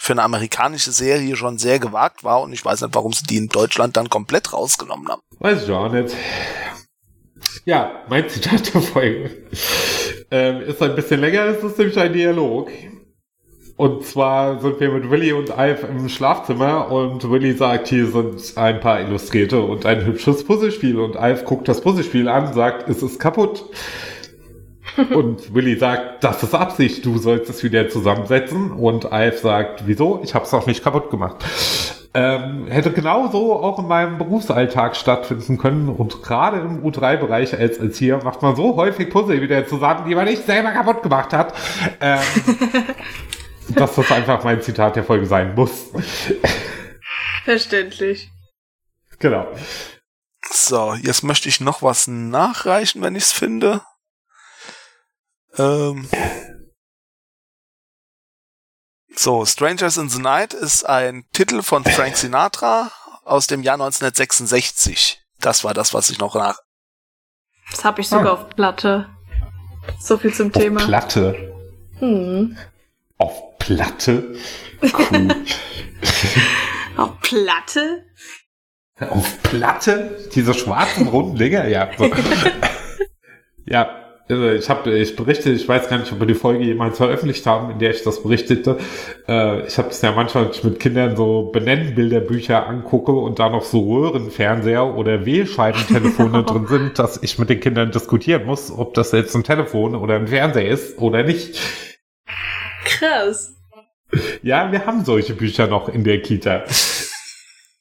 für 0.00 0.12
eine 0.12 0.22
amerikanische 0.22 0.92
Serie 0.92 1.34
schon 1.34 1.58
sehr 1.58 1.80
gewagt 1.80 2.22
war 2.22 2.40
und 2.40 2.52
ich 2.52 2.64
weiß 2.64 2.82
nicht, 2.82 2.94
warum 2.94 3.12
sie 3.12 3.24
die 3.24 3.36
in 3.36 3.48
Deutschland 3.48 3.96
dann 3.96 4.08
komplett 4.08 4.52
rausgenommen 4.52 5.08
haben. 5.08 5.22
Weiß 5.40 5.64
ich 5.64 5.70
auch 5.70 5.90
nicht. 5.90 6.14
Ja, 7.64 8.04
mein 8.08 8.28
Zitat 8.28 8.72
der 8.72 8.80
Folge 8.80 9.48
ähm, 10.30 10.62
ist 10.62 10.80
ein 10.80 10.94
bisschen 10.94 11.20
länger, 11.20 11.46
es 11.46 11.64
ist 11.64 11.78
nämlich 11.78 11.98
ein 11.98 12.12
Dialog. 12.12 12.70
Und 13.78 14.04
zwar 14.04 14.58
sind 14.58 14.80
wir 14.80 14.90
mit 14.90 15.08
Willy 15.08 15.32
und 15.32 15.56
Alf 15.56 15.84
im 15.88 16.08
Schlafzimmer 16.08 16.90
und 16.90 17.30
Willy 17.30 17.52
sagt, 17.52 17.86
hier 17.86 18.08
sind 18.08 18.54
ein 18.56 18.80
paar 18.80 19.00
Illustrierte 19.00 19.60
und 19.60 19.86
ein 19.86 20.04
hübsches 20.04 20.42
Puzzlespiel. 20.44 20.98
Und 20.98 21.16
Alf 21.16 21.44
guckt 21.44 21.68
das 21.68 21.80
Puzzlespiel 21.80 22.26
an, 22.28 22.52
sagt, 22.52 22.88
es 22.88 23.04
ist 23.04 23.20
kaputt. 23.20 23.64
Und 25.14 25.54
Willy 25.54 25.76
sagt, 25.76 26.24
das 26.24 26.42
ist 26.42 26.56
Absicht, 26.56 27.04
du 27.04 27.18
sollst 27.18 27.48
es 27.50 27.62
wieder 27.62 27.88
zusammensetzen. 27.88 28.72
Und 28.72 29.12
Alf 29.12 29.38
sagt, 29.38 29.84
wieso? 29.86 30.20
Ich 30.24 30.34
habe 30.34 30.44
es 30.44 30.52
auch 30.52 30.66
nicht 30.66 30.82
kaputt 30.82 31.08
gemacht. 31.10 31.36
Ähm, 32.14 32.66
hätte 32.66 32.90
genauso 32.90 33.52
auch 33.52 33.78
in 33.78 33.86
meinem 33.86 34.18
Berufsalltag 34.18 34.96
stattfinden 34.96 35.56
können. 35.56 35.88
Und 35.88 36.24
gerade 36.24 36.58
im 36.58 36.82
U3-Bereich 36.82 37.56
als 37.56 37.78
Erzieher 37.78 38.24
macht 38.24 38.42
man 38.42 38.56
so 38.56 38.74
häufig 38.74 39.08
Puzzle 39.08 39.40
wieder 39.40 39.68
zusammen, 39.68 40.08
die 40.08 40.16
man 40.16 40.24
nicht 40.24 40.44
selber 40.46 40.70
kaputt 40.70 41.04
gemacht 41.04 41.32
hat. 41.32 41.54
Ähm, 42.00 42.18
dass 43.74 43.94
das 43.94 44.10
einfach 44.10 44.44
mein 44.44 44.62
Zitat 44.62 44.96
der 44.96 45.04
Folge 45.04 45.26
sein 45.26 45.54
muss. 45.54 45.70
Verständlich. 47.44 48.30
Genau. 49.18 49.46
So, 50.50 50.94
jetzt 50.94 51.22
möchte 51.24 51.48
ich 51.48 51.60
noch 51.60 51.82
was 51.82 52.06
nachreichen, 52.06 53.02
wenn 53.02 53.16
ich 53.16 53.24
es 53.24 53.32
finde. 53.32 53.82
Ähm 55.56 56.08
so, 59.14 59.44
Strangers 59.44 59.96
in 59.96 60.08
the 60.08 60.20
Night 60.20 60.54
ist 60.54 60.84
ein 60.86 61.24
Titel 61.32 61.62
von 61.62 61.84
Frank 61.84 62.16
Sinatra 62.16 62.90
aus 63.24 63.46
dem 63.46 63.62
Jahr 63.62 63.74
1966. 63.74 65.20
Das 65.40 65.64
war 65.64 65.74
das, 65.74 65.92
was 65.92 66.10
ich 66.10 66.18
noch 66.18 66.34
nach. 66.34 66.58
Das 67.70 67.84
habe 67.84 68.00
ich 68.00 68.08
sogar 68.08 68.38
Ah. 68.38 68.42
auf 68.42 68.48
Platte. 68.50 69.08
So 70.00 70.16
viel 70.18 70.32
zum 70.32 70.52
Thema. 70.52 70.84
Platte. 70.86 71.52
Hm. 71.98 72.56
Auf 73.18 73.42
Platte. 73.58 74.34
Cool. 74.82 75.28
Auf 76.96 77.20
Platte? 77.20 78.04
Auf 79.00 79.42
Platte? 79.42 80.18
Diese 80.34 80.54
schwarzen 80.54 81.08
runden 81.08 81.36
Dinger? 81.36 81.68
Ja. 81.68 81.88
So. 81.96 82.10
ja. 83.66 84.04
Also 84.30 84.50
ich 84.50 84.68
habe, 84.68 84.98
ich 84.98 85.16
berichte, 85.16 85.50
ich 85.50 85.66
weiß 85.66 85.88
gar 85.88 85.98
nicht, 85.98 86.12
ob 86.12 86.20
wir 86.20 86.26
die 86.26 86.34
Folge 86.34 86.62
jemals 86.62 86.98
veröffentlicht 86.98 87.46
haben, 87.46 87.70
in 87.70 87.78
der 87.78 87.92
ich 87.92 88.02
das 88.02 88.22
berichtete. 88.22 88.76
Äh, 89.26 89.66
ich 89.66 89.78
habe 89.78 89.88
es 89.88 90.02
ja 90.02 90.12
manchmal 90.12 90.44
wenn 90.44 90.50
ich 90.50 90.62
mit 90.64 90.80
Kindern 90.80 91.16
so 91.16 91.50
Benennbilderbücher 91.50 92.66
angucke 92.66 93.12
und 93.12 93.38
da 93.38 93.48
noch 93.48 93.64
so 93.64 93.90
Röhrenfernseher 93.90 94.84
oder 94.84 95.24
Wählscheibentelefone 95.24 96.42
drin 96.46 96.66
sind, 96.66 96.98
dass 96.98 97.22
ich 97.22 97.38
mit 97.38 97.48
den 97.48 97.60
Kindern 97.60 97.90
diskutieren 97.90 98.44
muss, 98.44 98.70
ob 98.70 98.92
das 98.92 99.12
jetzt 99.12 99.34
ein 99.34 99.44
Telefon 99.44 99.94
oder 99.94 100.16
ein 100.16 100.28
Fernseher 100.28 100.68
ist 100.68 100.98
oder 100.98 101.22
nicht. 101.22 101.58
Krass. 102.88 103.54
Ja, 104.42 104.72
wir 104.72 104.86
haben 104.86 105.04
solche 105.04 105.34
Bücher 105.34 105.66
noch 105.66 105.88
in 105.88 106.02
der 106.04 106.22
Kita. 106.22 106.64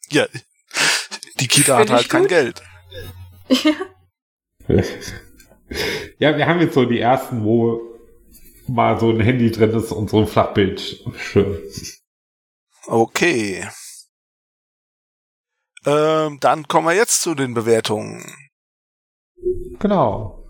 Ja, 0.10 0.28
die 1.40 1.48
Kita 1.48 1.78
Find 1.78 1.90
hat 1.90 1.98
halt 1.98 2.10
kein 2.10 2.22
gut. 2.24 2.30
Geld. 2.30 2.64
Ja, 6.20 6.38
wir 6.38 6.48
haben 6.48 6.62
jetzt 6.62 6.74
so 6.74 6.86
die 6.86 7.00
ersten, 7.00 7.44
wo 7.44 7.82
mal 8.68 9.00
so 9.00 9.10
ein 9.10 9.20
Handy 9.20 9.52
drin 9.52 9.72
ist 9.72 9.92
und 9.92 10.10
so 10.10 10.20
ein 10.20 10.28
Flachbild. 10.28 11.04
Schön. 11.18 11.60
Okay. 12.86 13.68
Ähm, 15.86 16.40
dann 16.40 16.68
kommen 16.68 16.88
wir 16.88 16.96
jetzt 16.96 17.22
zu 17.22 17.36
den 17.36 17.54
Bewertungen. 17.54 18.24
Genau. 19.80 20.47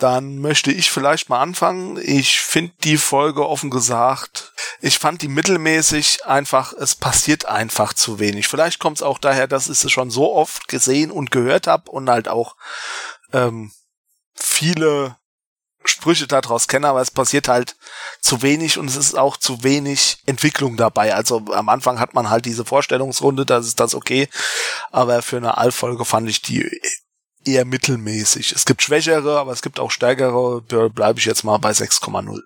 Dann 0.00 0.38
möchte 0.38 0.72
ich 0.72 0.90
vielleicht 0.90 1.28
mal 1.28 1.40
anfangen. 1.40 2.00
Ich 2.02 2.40
finde 2.40 2.72
die 2.84 2.96
Folge 2.96 3.46
offen 3.46 3.68
gesagt, 3.68 4.54
ich 4.80 4.98
fand 4.98 5.20
die 5.20 5.28
mittelmäßig 5.28 6.24
einfach, 6.24 6.72
es 6.72 6.94
passiert 6.94 7.44
einfach 7.44 7.92
zu 7.92 8.18
wenig. 8.18 8.48
Vielleicht 8.48 8.78
kommt 8.78 8.96
es 8.96 9.02
auch 9.02 9.18
daher, 9.18 9.46
dass 9.46 9.68
ich 9.68 9.84
es 9.84 9.92
schon 9.92 10.10
so 10.10 10.34
oft 10.34 10.68
gesehen 10.68 11.10
und 11.10 11.30
gehört 11.30 11.66
habe 11.66 11.90
und 11.90 12.08
halt 12.08 12.28
auch 12.28 12.56
ähm, 13.34 13.72
viele 14.34 15.16
Sprüche 15.84 16.26
daraus 16.26 16.66
kenne, 16.66 16.88
aber 16.88 17.02
es 17.02 17.10
passiert 17.10 17.48
halt 17.48 17.76
zu 18.22 18.40
wenig 18.40 18.78
und 18.78 18.88
es 18.88 18.96
ist 18.96 19.18
auch 19.18 19.36
zu 19.36 19.62
wenig 19.64 20.22
Entwicklung 20.24 20.78
dabei. 20.78 21.14
Also 21.14 21.44
am 21.52 21.68
Anfang 21.68 22.00
hat 22.00 22.14
man 22.14 22.30
halt 22.30 22.46
diese 22.46 22.64
Vorstellungsrunde, 22.64 23.44
das 23.44 23.66
ist 23.66 23.80
das 23.80 23.94
okay, 23.94 24.28
aber 24.90 25.20
für 25.20 25.36
eine 25.36 25.58
Allfolge 25.58 26.06
fand 26.06 26.28
ich 26.30 26.40
die 26.40 26.80
eher 27.44 27.64
mittelmäßig. 27.64 28.52
Es 28.52 28.64
gibt 28.64 28.82
schwächere, 28.82 29.38
aber 29.38 29.52
es 29.52 29.62
gibt 29.62 29.80
auch 29.80 29.90
stärkere. 29.90 30.62
Da 30.68 30.88
bleibe 30.88 31.18
ich 31.18 31.24
jetzt 31.24 31.44
mal 31.44 31.58
bei 31.58 31.70
6,0. 31.70 32.40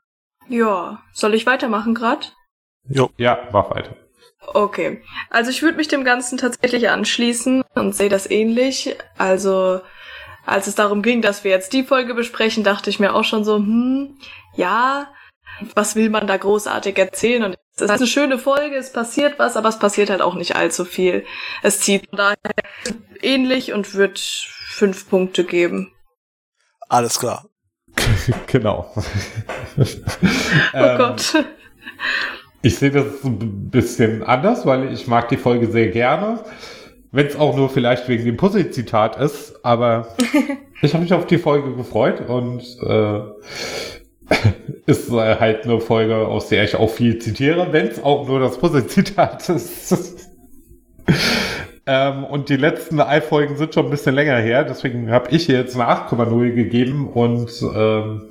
Ja, 0.49 1.03
soll 1.13 1.35
ich 1.35 1.47
weitermachen 1.47 1.95
grad? 1.95 2.35
Jo. 2.89 3.11
Ja, 3.17 3.49
mach 3.53 3.71
weiter. 3.71 3.97
Okay. 4.47 5.03
Also 5.31 5.51
ich 5.51 5.63
würde 5.63 5.77
mich 5.79 5.89
dem 5.89 6.05
Ganzen 6.05 6.39
tatsächlich 6.39 6.91
anschließen 6.91 7.65
und 7.75 7.95
sehe 7.95 8.11
das 8.11 8.31
ähnlich. 8.31 8.97
Also 9.17 9.81
als 10.45 10.67
es 10.67 10.75
darum 10.75 11.03
ging, 11.03 11.23
dass 11.23 11.45
wir 11.45 11.51
jetzt 11.51 11.73
die 11.73 11.85
Folge 11.85 12.15
besprechen, 12.15 12.65
dachte 12.65 12.91
ich 12.91 13.01
mir 13.01 13.15
auch 13.15 13.25
schon 13.25 13.45
so, 13.45 13.57
hm, 13.57 14.19
ja, 14.55 15.11
was 15.75 15.97
will 15.97 16.11
man 16.11 16.27
da 16.27 16.37
großartig 16.37 16.99
erzählen? 16.99 17.45
Und 17.45 17.57
es 17.77 17.83
ist 17.83 17.91
eine 17.91 18.07
schöne 18.07 18.39
Folge, 18.39 18.77
es 18.77 18.93
passiert 18.93 19.39
was, 19.39 19.57
aber 19.57 19.69
es 19.69 19.79
passiert 19.79 20.11
halt 20.11 20.23
auch 20.23 20.35
nicht 20.35 20.55
allzu 20.57 20.85
viel. 20.85 21.25
Es 21.63 21.81
zieht 21.81 22.09
von 22.09 22.19
daher 22.19 22.37
ähnlich 23.21 23.73
und 23.73 23.95
wird 23.95 24.19
fünf 24.19 25.09
Punkte 25.09 25.45
geben. 25.45 25.93
Alles 26.89 27.19
klar. 27.19 27.49
genau. 28.47 28.93
Oh 29.77 29.83
Ähm, 30.73 30.99
Gott. 30.99 31.45
Ich 32.63 32.77
sehe 32.79 32.91
das 32.93 33.25
ein 33.25 33.71
bisschen 33.71 34.23
anders, 34.23 34.65
weil 34.65 34.93
ich 34.93 35.09
mag 35.09 35.29
die 35.29 35.37
Folge 35.37 35.71
sehr 35.71 35.89
gerne. 35.89 36.45
Wenn 37.11 37.27
es 37.27 37.37
auch 37.37 37.57
nur 37.57 37.69
vielleicht 37.71 38.09
wegen 38.09 38.25
dem 38.25 38.37
Pussy-Zitat 38.37 39.17
ist, 39.17 39.65
aber 39.65 40.15
ich 40.83 40.95
habe 40.95 41.03
mich 41.03 41.13
auf 41.13 41.27
die 41.27 41.39
Folge 41.39 41.75
gefreut 41.75 42.21
und 42.29 42.63
äh, 42.83 43.21
ist 44.87 45.11
äh, 45.11 45.37
halt 45.37 45.65
eine 45.65 45.81
Folge, 45.81 46.17
aus 46.17 46.49
der 46.49 46.65
ich 46.65 46.77
auch 46.77 46.91
viel 46.91 47.19
zitiere, 47.19 47.73
wenn 47.73 47.89
es 47.89 48.03
auch 48.03 48.27
nur 48.27 48.41
das 48.41 48.59
Pussy-Zitat 48.59 49.49
ist. 49.49 50.31
ähm, 51.87 52.25
und 52.25 52.49
die 52.49 52.57
letzten 52.57 53.01
Ei-Folgen 53.01 53.57
sind 53.57 53.75
schon 53.75 53.87
ein 53.87 53.91
bisschen 53.91 54.15
länger 54.15 54.39
her, 54.39 54.65
deswegen 54.65 55.11
habe 55.11 55.31
ich 55.31 55.47
hier 55.47 55.59
jetzt 55.59 55.75
eine 55.75 55.89
8,0 55.89 56.53
gegeben 56.53 57.09
und 57.09 57.51
ähm, 57.63 58.31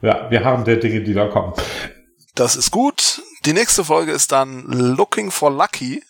ja, 0.00 0.30
wir 0.30 0.44
haben 0.44 0.64
der 0.64 0.76
Dinge, 0.76 1.02
die 1.02 1.14
da 1.14 1.28
kommen. 1.28 1.52
Das 2.34 2.56
ist 2.56 2.70
gut. 2.70 3.22
Die 3.44 3.52
nächste 3.52 3.84
Folge 3.84 4.12
ist 4.12 4.32
dann 4.32 4.64
Looking 4.66 5.30
for 5.30 5.50
Lucky 5.50 6.02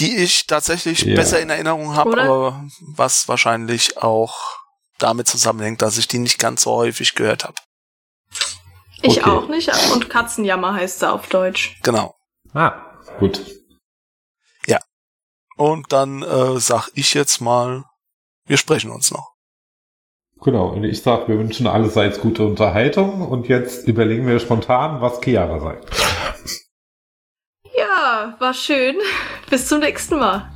die 0.00 0.16
ich 0.16 0.46
tatsächlich 0.46 1.02
ja. 1.02 1.16
besser 1.16 1.40
in 1.40 1.50
Erinnerung 1.50 1.96
habe, 1.96 2.20
aber 2.20 2.64
was 2.80 3.28
wahrscheinlich 3.28 3.98
auch 3.98 4.57
damit 4.98 5.28
zusammenhängt, 5.28 5.82
dass 5.82 5.98
ich 5.98 6.08
die 6.08 6.18
nicht 6.18 6.38
ganz 6.38 6.62
so 6.62 6.72
häufig 6.72 7.14
gehört 7.14 7.44
habe. 7.44 7.54
Ich 9.02 9.20
okay. 9.20 9.30
auch 9.30 9.48
nicht. 9.48 9.70
Und 9.92 10.10
Katzenjammer 10.10 10.74
heißt 10.74 11.00
sie 11.00 11.10
auf 11.10 11.28
Deutsch. 11.28 11.78
Genau. 11.82 12.14
Ah, 12.52 12.74
gut. 13.18 13.40
Ja. 14.66 14.80
Und 15.56 15.92
dann 15.92 16.22
äh, 16.22 16.58
sag 16.58 16.90
ich 16.94 17.14
jetzt 17.14 17.40
mal, 17.40 17.84
wir 18.46 18.56
sprechen 18.56 18.90
uns 18.90 19.10
noch. 19.10 19.34
Genau, 20.40 20.68
und 20.68 20.84
ich 20.84 21.02
sag, 21.02 21.28
wir 21.28 21.38
wünschen 21.38 21.66
allerseits 21.66 22.20
gute 22.20 22.44
Unterhaltung 22.44 23.26
und 23.26 23.48
jetzt 23.48 23.88
überlegen 23.88 24.26
wir 24.26 24.38
spontan, 24.38 25.00
was 25.00 25.20
Chiara 25.20 25.58
sagt. 25.58 25.90
Ja, 27.76 28.36
war 28.38 28.54
schön. 28.54 28.96
Bis 29.50 29.66
zum 29.66 29.80
nächsten 29.80 30.16
Mal. 30.18 30.48